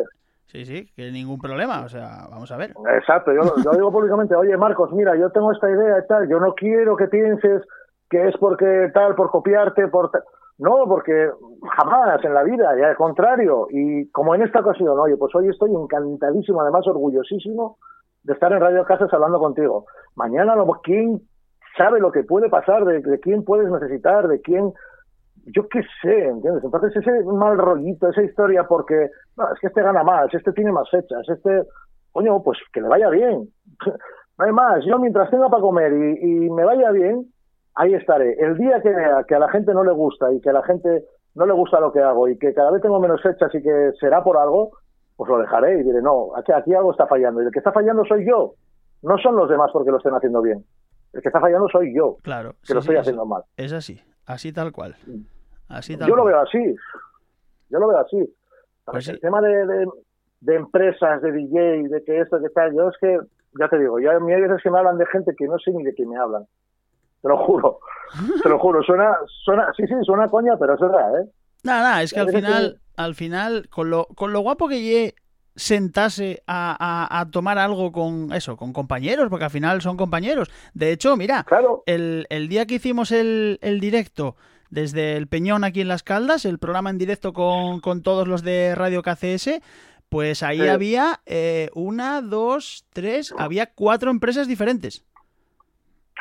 Sí, 0.51 0.65
sí, 0.65 0.91
que 0.97 1.13
ningún 1.13 1.39
problema. 1.39 1.85
O 1.85 1.89
sea, 1.89 2.27
vamos 2.29 2.51
a 2.51 2.57
ver. 2.57 2.75
Exacto, 2.97 3.33
yo, 3.33 3.43
yo 3.65 3.71
digo 3.71 3.93
públicamente, 3.93 4.35
oye, 4.35 4.57
Marcos, 4.57 4.93
mira, 4.93 5.17
yo 5.17 5.31
tengo 5.31 5.53
esta 5.53 5.71
idea 5.71 5.99
y 5.99 6.07
tal. 6.09 6.29
Yo 6.29 6.41
no 6.41 6.55
quiero 6.55 6.97
que 6.97 7.07
pienses 7.07 7.63
que 8.09 8.27
es 8.27 8.37
porque 8.39 8.91
tal, 8.93 9.15
por 9.15 9.31
copiarte, 9.31 9.87
por 9.87 10.11
No, 10.59 10.87
porque 10.89 11.31
jamás 11.79 12.25
en 12.25 12.35
la 12.35 12.43
vida, 12.43 12.77
ya 12.77 12.89
al 12.89 12.97
contrario. 12.97 13.69
Y 13.71 14.11
como 14.11 14.35
en 14.35 14.43
esta 14.43 14.59
ocasión, 14.59 14.99
oye, 14.99 15.17
pues 15.17 15.33
hoy 15.37 15.49
estoy 15.49 15.71
encantadísimo, 15.73 16.61
además 16.61 16.85
orgullosísimo 16.89 17.79
de 18.25 18.33
estar 18.33 18.53
en 18.53 18.61
Radio 18.61 18.85
Casas 18.85 19.13
hablando 19.13 19.39
contigo. 19.39 19.87
Mañana, 20.17 20.57
¿quién 20.83 21.21
sabe 21.79 22.01
lo 22.01 22.11
que 22.11 22.25
puede 22.25 22.51
pasar? 22.51 22.85
De, 22.85 23.21
quién 23.21 23.45
puedes 23.45 23.71
necesitar? 23.71 24.27
¿De 24.27 24.41
quién? 24.41 24.73
Yo 25.47 25.69
qué 25.69 25.81
sé, 26.03 26.27
¿entiendes? 26.27 26.65
Entonces 26.65 26.97
ese 26.97 27.25
mal 27.25 27.59
rollito, 27.59 28.09
esa 28.09 28.23
historia, 28.23 28.65
porque 28.65 29.11
no, 29.37 29.53
es 29.53 29.61
que 29.61 29.69
este 29.69 29.83
gana 29.83 30.03
más, 30.03 30.33
este 30.33 30.53
tiene 30.53 30.73
más 30.73 30.89
fechas, 30.91 31.29
este, 31.29 31.65
coño, 32.13 32.43
pues 32.43 32.59
que 32.73 32.81
le 32.81 32.89
vaya 32.89 33.09
bien. 33.09 33.49
no 34.39 34.45
hay 34.45 34.53
más, 34.53 34.85
yo 34.85 34.99
mientras 34.99 35.31
tenga 35.31 35.49
para 35.49 35.63
comer 35.63 35.93
y, 35.93 36.47
y 36.47 36.51
me 36.51 36.65
vaya 36.65 36.91
bien, 36.91 37.27
ahí 37.75 37.95
estaré. 37.95 38.35
El 38.39 38.57
día 38.57 38.81
que 38.83 38.91
vea 38.91 39.25
que 39.27 39.35
a 39.35 39.39
la 39.39 39.51
gente 39.51 39.73
no 39.73 39.85
le 39.85 39.93
gusta 39.93 40.33
y 40.33 40.41
que 40.41 40.51
a 40.51 40.55
la 40.55 40.63
gente 40.63 41.05
no 41.35 41.47
le 41.47 41.53
gusta 41.53 41.81
lo 41.81 41.93
que 41.93 42.01
hago 42.01 42.29
y 42.29 42.39
que 42.39 42.53
cada 42.53 42.71
vez 42.71 42.83
tengo 42.83 43.01
menos 43.01 43.23
fechas 43.23 43.55
y 43.55 43.63
que 43.63 43.93
será 43.99 44.23
por 44.23 44.37
algo, 44.37 44.71
pues 45.17 45.31
lo 45.31 45.39
dejaré 45.39 45.81
y 45.81 45.83
diré, 45.83 46.03
no, 46.03 46.35
aquí, 46.37 46.53
aquí 46.53 46.75
algo 46.75 46.93
está 46.93 47.07
fallando. 47.07 47.43
Y 47.43 47.47
el 47.47 47.53
que 47.53 47.59
está 47.59 47.73
fallando 47.73 48.05
soy 48.05 48.27
yo, 48.27 48.55
no 49.03 49.19
son 49.19 49.37
los 49.37 49.49
demás 49.49 49.71
porque 49.73 49.91
lo 49.91 49.99
estén 49.99 50.15
haciendo 50.15 50.43
bien. 50.43 50.65
El 51.13 51.23
que 51.23 51.29
está 51.29 51.41
fallando 51.41 51.69
soy 51.69 51.95
yo, 51.95 52.17
claro, 52.23 52.55
que 52.67 52.75
lo 52.75 52.81
estoy 52.81 52.97
haciendo 52.97 53.27
mal. 53.27 53.43
Es 53.57 53.73
así, 53.73 54.01
así 54.33 54.53
tal 54.53 54.73
cual. 54.73 54.97
Así 55.69 55.97
yo 55.97 56.17
lo 56.17 56.25
veo 56.25 56.41
así, 56.41 56.75
yo 57.69 57.79
lo 57.79 57.89
veo 57.89 57.99
así. 57.99 58.35
Pues 58.85 59.09
el 59.09 59.21
tema 59.21 59.41
de, 59.41 59.87
de, 60.41 60.55
empresas, 60.55 61.23
de 61.23 61.31
DJ, 61.31 61.89
de 61.89 62.03
que 62.05 62.21
esto, 62.21 62.41
que 62.41 62.49
tal, 62.49 62.75
yo 62.75 62.89
es 62.89 62.97
que, 63.01 63.19
ya 63.59 63.69
te 63.69 63.79
digo, 63.79 64.01
yo, 64.01 64.11
a 64.11 64.19
mí 64.19 64.33
hay 64.33 64.41
veces 64.41 64.61
que 64.63 64.71
me 64.71 64.79
hablan 64.79 64.99
de 64.99 65.07
gente 65.07 65.33
que 65.37 65.47
no 65.47 65.59
sé 65.59 65.71
ni 65.71 65.85
de 65.85 65.95
quién 65.95 66.09
me 66.09 66.17
hablan. 66.17 66.45
Te 67.23 67.29
lo 67.29 67.37
juro, 67.37 67.79
te 68.43 68.49
lo 68.49 68.59
juro, 68.59 68.83
suena, 68.83 69.17
suena, 69.45 69.73
sí, 69.77 69.87
sí, 69.87 69.95
suena 70.03 70.27
coña, 70.29 70.57
pero 70.59 70.75
es 70.75 70.81
verdad, 70.81 71.21
¿eh? 71.21 71.29
Nada, 71.63 71.83
nada, 71.83 72.03
es 72.03 72.13
que 72.13 72.21
al 72.21 72.31
final, 72.31 72.81
al 72.97 73.15
final, 73.15 73.69
con 73.69 73.91
lo, 73.91 74.07
con 74.07 74.33
lo 74.33 74.41
guapo 74.41 74.67
que 74.69 74.81
llegue 74.81 75.15
sentase 75.57 76.43
a, 76.47 77.27
tomar 77.31 77.59
algo 77.59 77.93
con 77.93 78.33
eso, 78.33 78.57
con 78.57 78.73
compañeros, 78.73 79.29
porque 79.29 79.45
al 79.45 79.51
final 79.51 79.83
son 79.83 79.97
compañeros. 79.97 80.51
De 80.75 80.93
hecho, 80.93 81.17
mira, 81.17 81.47
el, 81.87 82.49
día 82.49 82.67
que 82.67 82.77
hicimos 82.77 83.13
el, 83.13 83.59
directo 83.81 84.37
desde 84.71 85.17
el 85.17 85.27
Peñón 85.27 85.65
aquí 85.65 85.81
en 85.81 85.89
Las 85.89 86.03
Caldas, 86.03 86.45
el 86.45 86.59
programa 86.59 86.91
en 86.91 86.99
directo 86.99 87.33
con, 87.33 88.03
todos 88.03 88.29
los 88.29 88.43
de 88.43 88.75
Radio 88.75 89.03
KCS, 89.03 89.61
pues 90.09 90.43
ahí 90.43 90.67
había 90.67 91.21
eh, 91.27 91.71
una, 91.75 92.21
dos, 92.21 92.87
tres, 92.93 93.33
había 93.37 93.67
cuatro 93.67 94.11
empresas 94.11 94.49
diferentes. 94.49 95.05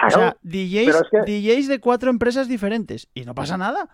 o 0.05 0.09
sea, 0.09 0.37
DJs, 0.43 0.95
DJs 1.25 1.67
de 1.67 1.79
cuatro 1.79 2.09
empresas 2.09 2.47
diferentes. 2.47 3.09
Y 3.13 3.25
no 3.25 3.33
pasa 3.33 3.57
nada 3.57 3.89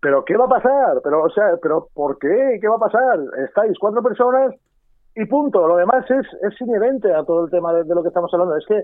pero 0.00 0.24
¿qué 0.24 0.36
va 0.36 0.46
a 0.46 0.48
pasar? 0.48 1.00
Pero, 1.04 1.24
o 1.24 1.30
sea, 1.30 1.58
pero 1.60 1.88
¿por 1.94 2.18
qué? 2.18 2.58
¿Qué 2.60 2.68
va 2.68 2.76
a 2.76 2.86
pasar? 2.90 3.20
Estáis 3.46 3.78
cuatro 3.78 4.02
personas 4.02 4.54
y 5.14 5.26
punto. 5.26 5.66
Lo 5.68 5.76
demás 5.76 6.04
es, 6.10 6.26
es 6.42 6.60
inherente 6.60 7.12
a 7.12 7.24
todo 7.24 7.44
el 7.44 7.50
tema 7.50 7.72
de, 7.72 7.84
lo 7.94 8.02
que 8.02 8.08
estamos 8.08 8.32
hablando. 8.32 8.56
Es 8.56 8.64
que, 8.66 8.82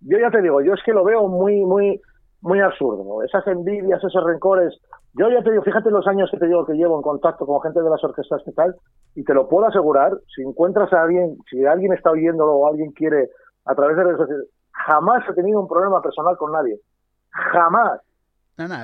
yo 0.00 0.18
ya 0.18 0.30
te 0.30 0.42
digo, 0.42 0.60
yo 0.60 0.74
es 0.74 0.82
que 0.84 0.92
lo 0.92 1.04
veo 1.04 1.28
muy, 1.28 1.64
muy, 1.64 2.00
muy 2.40 2.60
absurdo. 2.60 3.22
Esas 3.22 3.46
envidias, 3.46 4.02
esos 4.02 4.24
rencores. 4.24 4.74
Yo 5.14 5.30
ya 5.30 5.42
te 5.42 5.50
digo, 5.50 5.62
fíjate 5.62 5.90
los 5.90 6.06
años 6.06 6.28
que 6.30 6.38
te 6.38 6.46
digo 6.46 6.66
que 6.66 6.74
llevo 6.74 6.96
en 6.96 7.02
contacto 7.02 7.46
con 7.46 7.62
gente 7.62 7.80
de 7.80 7.88
las 7.88 8.02
orquestas 8.04 8.42
que 8.44 8.52
tal, 8.52 8.74
y 9.14 9.24
te 9.24 9.32
lo 9.32 9.48
puedo 9.48 9.66
asegurar, 9.66 10.12
si 10.34 10.42
encuentras 10.42 10.92
a 10.92 11.02
alguien, 11.02 11.38
si 11.48 11.64
alguien 11.64 11.94
está 11.94 12.10
oyéndolo 12.10 12.52
o 12.52 12.68
alguien 12.68 12.92
quiere 12.92 13.30
a 13.64 13.74
través 13.74 13.96
de 13.96 14.04
redes 14.04 14.18
sociales, 14.18 14.48
jamás 14.72 15.24
he 15.28 15.32
tenido 15.32 15.58
un 15.60 15.68
problema 15.68 16.02
personal 16.02 16.36
con 16.36 16.52
nadie. 16.52 16.78
Jamás. 17.30 18.00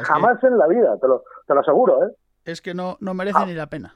Jamás 0.05 0.43
en 0.45 0.59
la 0.59 0.67
vida, 0.67 0.97
te 0.99 1.09
lo, 1.09 1.23
te 1.47 1.55
lo 1.55 1.61
aseguro, 1.61 2.05
¿eh? 2.05 2.11
Es 2.45 2.61
que 2.61 2.75
no, 2.75 2.97
no 3.01 3.15
merece 3.15 3.39
ah. 3.41 3.47
ni 3.47 3.55
la 3.55 3.67
pena. 3.67 3.95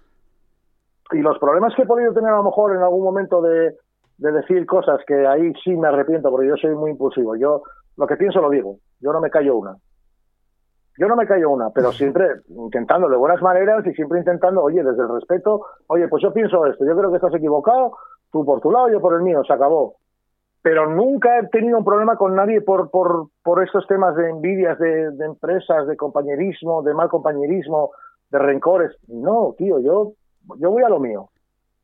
Y 1.12 1.18
los 1.18 1.38
problemas 1.38 1.74
que 1.74 1.82
he 1.82 1.86
podido 1.86 2.12
tener 2.12 2.30
a 2.30 2.36
lo 2.36 2.44
mejor 2.44 2.74
en 2.74 2.82
algún 2.82 3.04
momento 3.04 3.40
de, 3.40 3.76
de 4.18 4.32
decir 4.32 4.66
cosas 4.66 5.00
que 5.06 5.26
ahí 5.26 5.52
sí 5.62 5.70
me 5.76 5.88
arrepiento 5.88 6.30
porque 6.30 6.48
yo 6.48 6.56
soy 6.56 6.74
muy 6.74 6.90
impulsivo. 6.90 7.36
Yo 7.36 7.62
lo 7.96 8.06
que 8.06 8.16
pienso 8.16 8.40
lo 8.40 8.50
digo. 8.50 8.78
Yo 9.00 9.12
no 9.12 9.20
me 9.20 9.30
callo 9.30 9.56
una. 9.56 9.76
Yo 10.98 11.08
no 11.08 11.16
me 11.16 11.26
callo 11.26 11.50
una, 11.50 11.70
pero 11.70 11.92
siempre 11.92 12.26
intentando 12.48 13.08
de 13.08 13.16
buenas 13.16 13.42
maneras 13.42 13.86
y 13.86 13.92
siempre 13.92 14.18
intentando, 14.18 14.62
oye, 14.62 14.82
desde 14.82 15.02
el 15.02 15.08
respeto, 15.10 15.66
oye, 15.88 16.08
pues 16.08 16.22
yo 16.22 16.32
pienso 16.32 16.64
esto, 16.64 16.86
yo 16.86 16.96
creo 16.96 17.10
que 17.10 17.16
estás 17.16 17.34
equivocado, 17.34 17.92
tú 18.32 18.46
por 18.46 18.62
tu 18.62 18.70
lado, 18.70 18.88
yo 18.88 19.00
por 19.00 19.14
el 19.14 19.20
mío, 19.20 19.42
se 19.46 19.52
acabó. 19.52 19.96
Pero 20.66 20.90
nunca 20.90 21.38
he 21.38 21.46
tenido 21.46 21.78
un 21.78 21.84
problema 21.84 22.16
con 22.16 22.34
nadie 22.34 22.60
por, 22.60 22.90
por, 22.90 23.28
por 23.44 23.62
estos 23.62 23.86
temas 23.86 24.16
de 24.16 24.28
envidias 24.30 24.76
de, 24.80 25.12
de 25.12 25.24
empresas, 25.24 25.86
de 25.86 25.96
compañerismo, 25.96 26.82
de 26.82 26.92
mal 26.92 27.08
compañerismo, 27.08 27.92
de 28.30 28.38
rencores. 28.40 28.90
No, 29.06 29.54
tío, 29.56 29.78
yo, 29.78 30.14
yo 30.58 30.70
voy 30.72 30.82
a 30.82 30.88
lo 30.88 30.98
mío. 30.98 31.28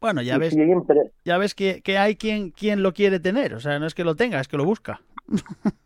Bueno, 0.00 0.20
ya 0.20 0.34
Y 0.34 0.38
ves, 0.40 0.52
siempre- 0.52 1.12
ya 1.24 1.38
ves 1.38 1.54
que, 1.54 1.80
que 1.80 1.96
hay 1.96 2.16
quien, 2.16 2.50
quien 2.50 2.82
lo 2.82 2.90
quiere 2.90 3.20
tener. 3.20 3.54
O 3.54 3.60
sea, 3.60 3.78
no 3.78 3.86
es 3.86 3.94
que 3.94 4.02
lo 4.02 4.16
tenga, 4.16 4.40
es 4.40 4.48
que 4.48 4.56
lo 4.56 4.64
busca. 4.64 5.00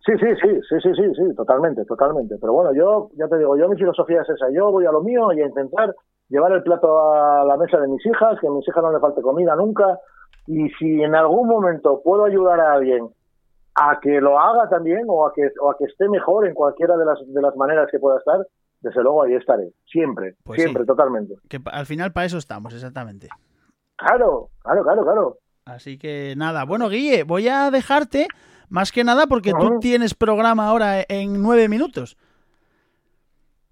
Sí, 0.07 0.13
sí, 0.21 0.27
sí, 0.41 0.61
sí, 0.71 0.77
sí, 0.85 0.91
sí, 0.95 1.15
sí, 1.17 1.35
totalmente, 1.35 1.85
totalmente. 1.85 2.37
Pero 2.41 2.53
bueno, 2.53 2.73
yo, 2.73 3.11
ya 3.19 3.27
te 3.29 3.39
digo, 3.39 3.57
yo 3.59 3.69
mi 3.69 3.77
filosofía 3.77 4.23
es 4.23 4.29
esa. 4.31 4.47
Yo 4.55 4.71
voy 4.71 4.87
a 4.87 4.93
lo 4.93 5.03
mío 5.03 5.33
y 5.33 5.43
a 5.43 5.47
intentar 5.47 5.95
llevar 6.29 6.53
el 6.53 6.63
plato 6.63 7.13
a 7.13 7.45
la 7.45 7.57
mesa 7.57 7.79
de 7.81 7.89
mis 7.89 8.07
hijas, 8.07 8.39
que 8.41 8.47
a 8.47 8.51
mis 8.53 8.67
hijas 8.69 8.83
no 8.85 8.93
le 8.93 9.01
falte 9.01 9.21
comida 9.21 9.55
nunca. 9.57 9.99
Y 10.47 10.69
si 10.79 11.03
en 11.03 11.15
algún 11.15 11.49
momento 11.49 12.01
puedo 12.05 12.25
ayudar 12.25 12.61
a 12.61 12.75
alguien 12.75 13.09
a 13.75 13.99
que 14.01 14.21
lo 14.21 14.39
haga 14.41 14.69
también 14.69 15.05
o 15.09 15.27
a 15.27 15.33
que, 15.35 15.51
o 15.61 15.71
a 15.71 15.77
que 15.77 15.85
esté 15.85 16.09
mejor 16.09 16.47
en 16.47 16.55
cualquiera 16.55 16.97
de 16.97 17.05
las, 17.05 17.19
de 17.27 17.43
las 17.43 17.55
maneras 17.57 17.89
que 17.91 17.99
pueda 17.99 18.19
estar, 18.19 18.39
desde 18.81 19.03
luego 19.03 19.23
ahí 19.25 19.35
estaré. 19.35 19.71
Siempre, 19.91 20.35
Pues 20.45 20.61
siempre, 20.61 20.85
sí. 20.85 20.87
totalmente. 20.87 21.35
Que 21.49 21.61
al 21.73 21.87
final 21.87 22.13
para 22.13 22.27
eso 22.27 22.39
estamos, 22.39 22.73
exactamente. 22.73 23.29
Claro, 23.97 24.49
claro, 24.63 24.83
claro, 24.83 25.03
claro. 25.05 25.39
Así 25.65 25.99
que 25.99 26.35
nada, 26.37 26.65
bueno, 26.65 26.89
Guille, 26.89 27.25
voy 27.25 27.49
a 27.49 27.71
dejarte 27.71 28.29
más 28.69 28.93
que 28.93 29.05
nada 29.05 29.27
porque 29.27 29.53
tú 29.53 29.79
tienes 29.81 30.15
programa 30.15 30.69
ahora 30.69 31.03
en 31.09 31.43
nueve 31.43 31.69
minutos. 31.69 32.17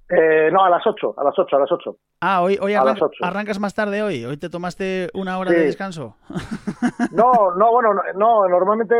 Eh, 0.08 0.50
no, 0.52 0.62
a 0.64 0.70
las 0.70 0.86
8, 0.86 1.14
a 1.16 1.24
las 1.24 1.38
8, 1.38 1.56
a 1.56 1.60
las 1.60 1.72
8. 1.72 1.96
Ah, 2.20 2.40
hoy, 2.42 2.58
hoy 2.62 2.72
arran- 2.72 2.96
arrancas 3.20 3.60
más 3.60 3.74
tarde 3.74 4.02
hoy. 4.02 4.24
Hoy 4.24 4.36
te 4.38 4.48
tomaste 4.48 5.10
una 5.14 5.38
hora 5.38 5.50
Sí. 5.50 5.56
de 5.56 5.64
descanso. 5.64 6.16
No, 7.12 7.54
no, 7.56 7.70
bueno, 7.70 7.94
no, 7.94 8.02
no, 8.16 8.48
normalmente, 8.48 8.94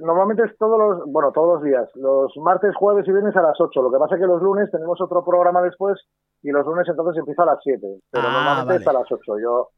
normalmente 0.00 0.42
es 0.44 0.58
todos 0.58 0.78
los, 0.78 1.04
bueno, 1.12 1.30
todos 1.32 1.54
los 1.54 1.62
días, 1.62 1.88
los 1.94 2.32
martes, 2.38 2.74
jueves 2.76 3.06
y 3.06 3.12
viernes 3.12 3.34
a 3.36 3.42
las 3.42 3.60
8. 3.60 3.80
Lo 3.82 3.90
que 3.90 3.98
pasa 3.98 4.14
es 4.16 4.20
que 4.20 4.26
los 4.26 4.42
lunes 4.42 4.70
tenemos 4.70 5.00
otro 5.00 5.24
programa 5.24 5.62
después 5.62 5.98
y 6.42 6.50
los 6.50 6.66
lunes 6.66 6.86
entonces 6.88 7.18
empieza 7.18 7.42
a 7.44 7.46
las 7.46 7.58
7. 7.62 7.86
Pero 8.10 8.24
Ah, 8.28 8.32
normalmente 8.32 8.72
vale. 8.72 8.82
es 8.82 8.88
a 8.88 8.92
las 8.92 9.10
8. 9.10 9.38
Yo, 9.40 9.68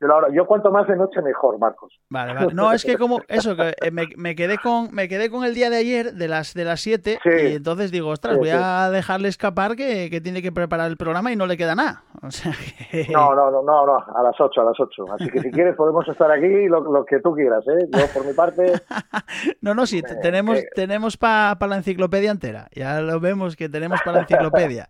yo, 0.00 0.06
la 0.08 0.16
hora- 0.16 0.28
yo 0.32 0.46
cuanto 0.46 0.70
más 0.70 0.86
de 0.86 0.96
noche 0.96 1.22
mejor, 1.22 1.58
Marcos. 1.58 1.98
Vale, 2.10 2.34
vale. 2.34 2.54
No, 2.54 2.72
es 2.72 2.84
que 2.84 2.96
como 2.98 3.20
eso, 3.28 3.56
que 3.56 3.74
eh, 3.82 3.90
me, 3.90 4.08
me 4.16 4.34
quedé 4.34 4.58
con 4.58 4.88
me 4.94 5.08
quedé 5.08 5.30
con 5.30 5.44
el 5.44 5.54
día 5.54 5.70
de 5.70 5.76
ayer 5.76 6.12
de 6.14 6.28
las 6.28 6.54
de 6.54 6.64
las 6.64 6.80
7 6.80 7.18
Sí. 7.22 7.30
y 7.30 7.54
entonces 7.56 7.90
digo, 7.90 8.10
ostras, 8.10 8.34
Sí, 8.34 8.38
voy 8.40 8.48
sí. 8.50 8.54
a 8.58 8.90
dejarle 8.90 9.28
escapar 9.28 9.74
que, 9.76 10.08
que 10.10 10.20
tiene 10.20 10.42
que 10.42 10.52
preparar 10.52 10.90
el 10.90 10.96
programa 10.96 11.32
y 11.32 11.36
no 11.36 11.46
le 11.46 11.56
queda 11.56 11.74
nada. 11.74 12.02
O 12.22 12.30
sea 12.30 12.52
que... 12.90 13.06
No, 13.12 13.34
no, 13.34 13.50
no, 13.50 13.62
no, 13.62 13.86
no, 13.86 13.96
a 13.98 14.22
las 14.22 14.34
8, 14.40 14.60
a 14.60 14.64
las 14.64 14.80
8. 14.80 15.04
Así 15.12 15.28
que 15.30 15.40
si 15.40 15.50
quieres 15.50 15.76
podemos 15.76 16.08
estar 16.08 16.30
aquí 16.30 16.66
lo, 16.66 16.80
lo 16.80 17.04
que 17.04 17.20
tú 17.20 17.34
quieras, 17.34 17.62
¿eh? 17.68 17.86
Yo 17.92 18.06
por 18.12 18.26
mi 18.26 18.32
parte, 18.32 18.72
No, 19.60 19.74
no, 19.74 19.86
sí, 19.86 20.02
te- 20.02 20.16
tenemos, 20.16 20.58
eh. 20.58 20.68
tenemos 20.74 21.16
para 21.16 21.56
la 21.68 21.76
enciclopedia 21.76 22.30
entera. 22.30 22.68
Ya 22.74 23.00
lo 23.00 23.20
vemos 23.20 23.54
que 23.56 23.68
tenemos 23.68 24.00
para 24.04 24.16
la 24.16 24.22
enciclopedia. 24.22 24.88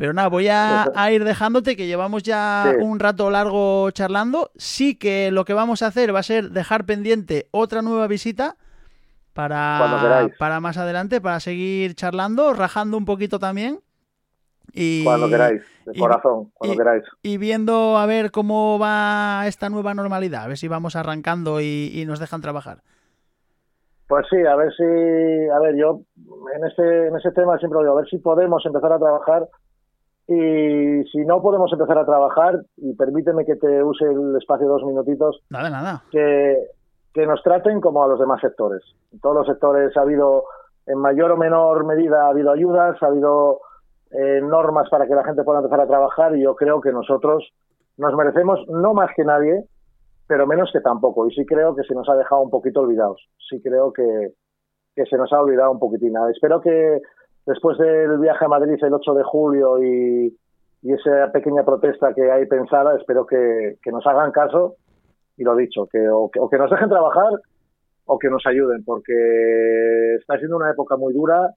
Pero 0.00 0.14
nada, 0.14 0.28
voy 0.28 0.48
a, 0.48 0.86
a 0.94 1.12
ir 1.12 1.24
dejándote 1.24 1.76
que 1.76 1.86
llevamos 1.86 2.22
ya 2.22 2.72
Sí. 2.74 2.82
un 2.82 2.98
rato 3.00 3.28
largo 3.30 3.90
charlando. 3.90 4.50
Sí 4.56 4.94
que 4.94 5.30
lo 5.30 5.44
que 5.44 5.52
vamos 5.52 5.82
a 5.82 5.88
hacer 5.88 6.14
va 6.14 6.20
a 6.20 6.22
ser 6.22 6.52
dejar 6.52 6.86
pendiente 6.86 7.48
otra 7.50 7.82
nueva 7.82 8.06
visita 8.06 8.56
para, 9.34 10.30
para 10.38 10.58
más 10.60 10.78
adelante, 10.78 11.20
para 11.20 11.38
seguir 11.38 11.94
charlando, 11.96 12.54
rajando 12.54 12.96
un 12.96 13.04
poquito 13.04 13.38
también. 13.38 13.80
Y, 14.72 15.04
cuando 15.04 15.28
queráis, 15.28 15.60
de 15.84 15.92
y- 15.94 16.00
corazón, 16.00 16.50
cuando 16.54 16.74
y- 16.74 16.78
queráis. 16.78 17.04
y 17.22 17.36
viendo 17.36 17.98
a 17.98 18.06
ver 18.06 18.30
cómo 18.30 18.78
va 18.78 19.42
esta 19.48 19.68
nueva 19.68 19.92
normalidad, 19.92 20.44
a 20.44 20.48
ver 20.48 20.56
si 20.56 20.66
vamos 20.66 20.96
arrancando 20.96 21.60
y, 21.60 21.90
y 21.92 22.06
nos 22.06 22.20
dejan 22.20 22.40
trabajar. 22.40 22.78
Pues 24.08 24.24
sí, 24.30 24.38
a 24.46 24.56
ver 24.56 24.72
si, 24.74 24.82
a 24.82 25.58
ver, 25.60 25.76
yo 25.76 26.00
en 26.56 26.64
ese, 26.66 27.08
en 27.08 27.16
ese 27.16 27.32
tema 27.32 27.58
siempre 27.58 27.76
lo 27.76 27.82
digo, 27.82 27.98
a 27.98 28.00
ver 28.00 28.08
si 28.08 28.16
podemos 28.16 28.64
empezar 28.64 28.92
a 28.94 28.98
trabajar 28.98 29.46
y 30.32 31.04
si 31.10 31.18
no 31.24 31.42
podemos 31.42 31.72
empezar 31.72 31.98
a 31.98 32.06
trabajar, 32.06 32.60
y 32.76 32.94
permíteme 32.94 33.44
que 33.44 33.56
te 33.56 33.82
use 33.82 34.04
el 34.04 34.36
espacio 34.36 34.68
dos 34.68 34.84
minutitos, 34.84 35.40
Nada, 35.50 35.68
nada. 35.70 36.04
que, 36.10 36.56
que 37.12 37.26
nos 37.26 37.42
traten 37.42 37.80
como 37.80 38.04
a 38.04 38.08
los 38.08 38.20
demás 38.20 38.40
sectores. 38.40 38.82
En 39.12 39.18
todos 39.20 39.34
los 39.36 39.46
sectores 39.48 39.96
ha 39.96 40.02
habido, 40.02 40.44
en 40.86 40.98
mayor 40.98 41.32
o 41.32 41.36
menor 41.36 41.84
medida, 41.84 42.26
ha 42.26 42.30
habido 42.30 42.52
ayudas, 42.52 43.02
ha 43.02 43.06
habido 43.06 43.60
eh, 44.12 44.40
normas 44.40 44.88
para 44.88 45.06
que 45.06 45.14
la 45.14 45.24
gente 45.24 45.42
pueda 45.42 45.58
empezar 45.58 45.80
a 45.80 45.86
trabajar 45.88 46.36
y 46.36 46.42
yo 46.44 46.54
creo 46.54 46.80
que 46.80 46.92
nosotros 46.92 47.48
nos 47.96 48.14
merecemos 48.14 48.60
no 48.68 48.94
más 48.94 49.10
que 49.16 49.24
nadie, 49.24 49.64
pero 50.28 50.46
menos 50.46 50.70
que 50.72 50.80
tampoco. 50.80 51.26
Y 51.26 51.34
sí 51.34 51.44
creo 51.44 51.74
que 51.74 51.82
se 51.82 51.94
nos 51.94 52.08
ha 52.08 52.14
dejado 52.14 52.42
un 52.42 52.50
poquito 52.50 52.80
olvidados. 52.82 53.20
Sí 53.48 53.60
creo 53.60 53.92
que, 53.92 54.30
que 54.94 55.04
se 55.06 55.16
nos 55.16 55.32
ha 55.32 55.40
olvidado 55.40 55.72
un 55.72 55.80
poquitín. 55.80 56.14
Espero 56.32 56.60
que 56.60 57.00
después 57.50 57.76
del 57.78 58.18
viaje 58.18 58.44
a 58.44 58.48
Madrid 58.48 58.78
el 58.80 58.94
8 58.94 59.14
de 59.14 59.24
julio 59.24 59.82
y, 59.82 60.38
y 60.82 60.92
esa 60.92 61.32
pequeña 61.32 61.64
protesta 61.64 62.14
que 62.14 62.30
hay 62.30 62.46
pensada, 62.46 62.96
espero 62.96 63.26
que, 63.26 63.76
que 63.82 63.90
nos 63.90 64.06
hagan 64.06 64.30
caso 64.30 64.76
y 65.36 65.42
lo 65.42 65.56
dicho, 65.56 65.86
que 65.90 66.08
o, 66.08 66.30
que 66.30 66.38
o 66.38 66.48
que 66.48 66.58
nos 66.58 66.70
dejen 66.70 66.88
trabajar 66.88 67.32
o 68.04 68.18
que 68.18 68.28
nos 68.28 68.46
ayuden, 68.46 68.84
porque 68.84 69.12
está 70.20 70.38
siendo 70.38 70.56
una 70.56 70.70
época 70.70 70.96
muy 70.96 71.12
dura, 71.12 71.54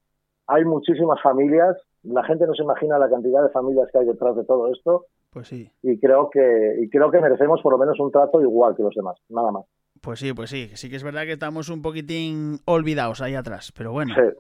hay 0.48 0.66
muchísimas 0.66 1.22
familias, 1.22 1.78
la 2.04 2.24
gente 2.24 2.48
no 2.48 2.54
se 2.56 2.64
imagina 2.64 2.98
la 2.98 3.10
cantidad 3.10 3.44
de 3.44 3.50
familias 3.50 3.88
que 3.92 4.00
hay 4.00 4.06
detrás 4.06 4.36
de 4.36 4.46
todo 4.46 4.72
esto 4.74 5.06
Pues 5.32 5.48
sí, 5.48 5.70
y 5.84 6.00
creo 6.00 6.30
que 6.32 6.76
y 6.82 6.90
creo 6.90 7.12
que 7.12 7.22
merecemos 7.22 7.62
por 7.62 7.74
lo 7.74 7.78
menos 7.78 8.00
un 8.00 8.12
trato 8.12 8.42
igual 8.42 8.76
que 8.76 8.84
los 8.84 8.96
demás, 8.96 9.18
nada 9.30 9.52
más. 9.52 9.66
pues 10.02 10.20
sí, 10.20 10.34
pues 10.34 10.50
sí. 10.50 10.72
Sí 10.74 10.90
que 10.90 10.96
es 10.96 11.04
verdad 11.04 11.24
que 11.24 11.34
estamos 11.34 11.70
un 11.70 11.82
poquitín 11.84 12.60
olvidados 12.66 13.22
ahí 13.22 13.36
atrás, 13.36 13.72
pero 13.78 13.92
bueno. 13.92 14.14
Sí, 14.16 14.38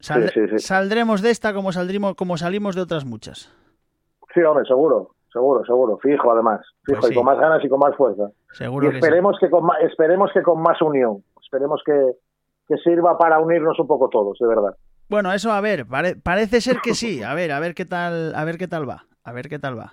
sí, 0.00 0.48
sí. 0.50 0.58
Saldremos 0.58 1.22
de 1.22 1.30
esta 1.30 1.52
como 1.54 1.72
saldrimos, 1.72 2.14
como 2.14 2.36
salimos 2.36 2.74
de 2.74 2.82
otras 2.82 3.04
muchas. 3.04 3.52
sí, 4.34 4.42
hombre, 4.42 4.64
seguro, 4.66 5.10
seguro, 5.32 5.64
seguro, 5.64 5.98
fijo 5.98 6.32
además, 6.32 6.60
fijo 6.84 7.00
Pues 7.00 7.12
y 7.12 7.14
con 7.14 7.24
más 7.24 7.38
ganas 7.38 7.64
y 7.64 7.68
con 7.68 7.78
más 7.78 7.96
fuerza. 7.96 8.28
Seguro 8.52 8.86
y 8.86 8.90
que 8.90 8.94
sí. 8.94 8.98
esperemos 8.98 9.36
que 9.40 9.50
con 9.50 9.64
más, 9.64 9.78
esperemos 9.82 10.30
que 10.32 10.42
con 10.42 10.60
más 10.62 10.80
unión, 10.82 11.22
esperemos 11.42 11.82
que, 11.84 12.12
que 12.68 12.76
sirva 12.78 13.16
para 13.18 13.38
unirnos 13.40 13.78
un 13.78 13.86
poco 13.86 14.08
todos, 14.08 14.36
de 14.38 14.46
verdad. 14.48 14.74
Bueno, 15.08 15.32
eso 15.32 15.52
a 15.52 15.60
ver, 15.60 15.86
pare- 15.86 16.16
parece 16.16 16.60
ser 16.60 16.78
que 16.82 16.94
sí. 16.94 17.22
A 17.22 17.34
ver, 17.34 17.52
a 17.52 17.60
ver 17.60 17.74
qué 17.74 17.84
tal, 17.84 18.34
a 18.34 18.44
ver 18.44 18.56
qué 18.58 18.66
tal 18.68 18.88
va. 18.88 19.04
A 19.22 19.32
ver 19.32 19.48
qué 19.48 19.58
tal 19.58 19.78
va. 19.78 19.92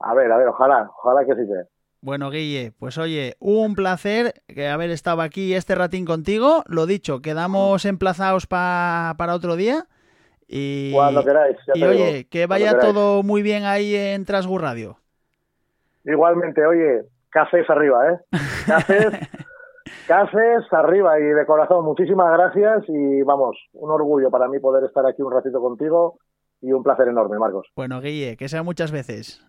A 0.00 0.14
ver, 0.14 0.30
a 0.30 0.36
ver, 0.36 0.48
ojalá, 0.48 0.88
ojalá 0.98 1.24
que 1.26 1.34
sí 1.34 1.46
sea. 1.46 1.64
Bueno, 2.04 2.28
Guille, 2.28 2.70
pues 2.78 2.98
oye, 2.98 3.34
un 3.40 3.74
placer 3.74 4.34
que 4.46 4.68
haber 4.68 4.90
estado 4.90 5.22
aquí 5.22 5.54
este 5.54 5.74
ratín 5.74 6.04
contigo. 6.04 6.62
Lo 6.66 6.84
dicho, 6.84 7.22
quedamos 7.22 7.86
emplazados 7.86 8.46
pa- 8.46 9.14
para 9.16 9.34
otro 9.34 9.56
día. 9.56 9.86
Y, 10.46 10.92
Cuando 10.92 11.24
queráis. 11.24 11.56
ya 11.66 11.72
y 11.74 11.80
te 11.80 11.88
oye, 11.88 12.12
digo, 12.12 12.28
que 12.30 12.46
vaya 12.46 12.78
todo 12.78 13.22
muy 13.22 13.40
bien 13.40 13.64
ahí 13.64 13.94
en 13.96 14.26
Trasgu 14.26 14.58
Radio. 14.58 14.98
Igualmente, 16.04 16.66
oye, 16.66 17.04
cafés 17.30 17.68
arriba, 17.70 18.10
¿eh? 18.12 18.18
Cafés, 18.66 19.06
cafés 20.06 20.62
arriba 20.72 21.18
y 21.18 21.22
de 21.22 21.46
corazón, 21.46 21.86
muchísimas 21.86 22.30
gracias 22.32 22.84
y 22.88 23.22
vamos, 23.22 23.56
un 23.72 23.90
orgullo 23.90 24.30
para 24.30 24.46
mí 24.48 24.58
poder 24.58 24.84
estar 24.84 25.06
aquí 25.06 25.22
un 25.22 25.32
ratito 25.32 25.58
contigo 25.58 26.18
y 26.60 26.70
un 26.72 26.82
placer 26.82 27.08
enorme, 27.08 27.38
Marcos. 27.38 27.66
Bueno, 27.74 28.02
Guille, 28.02 28.36
que 28.36 28.50
sea 28.50 28.62
muchas 28.62 28.92
veces. 28.92 29.42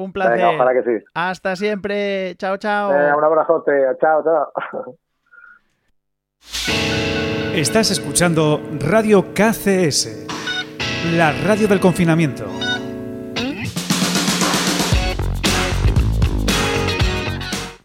Un 0.00 0.12
placer. 0.12 0.36
Venga, 0.36 0.50
ojalá 0.50 0.72
que 0.72 0.82
sí. 0.82 1.04
Hasta 1.14 1.56
siempre. 1.56 2.34
Chao, 2.36 2.56
chao. 2.56 2.90
Venga, 2.90 3.16
un 3.16 3.24
abrazote, 3.24 3.72
chao, 4.00 4.24
chao. 4.24 4.96
Estás 7.54 7.90
escuchando 7.90 8.62
Radio 8.78 9.34
KCS, 9.34 10.26
la 11.16 11.32
radio 11.32 11.68
del 11.68 11.80
confinamiento. 11.80 12.59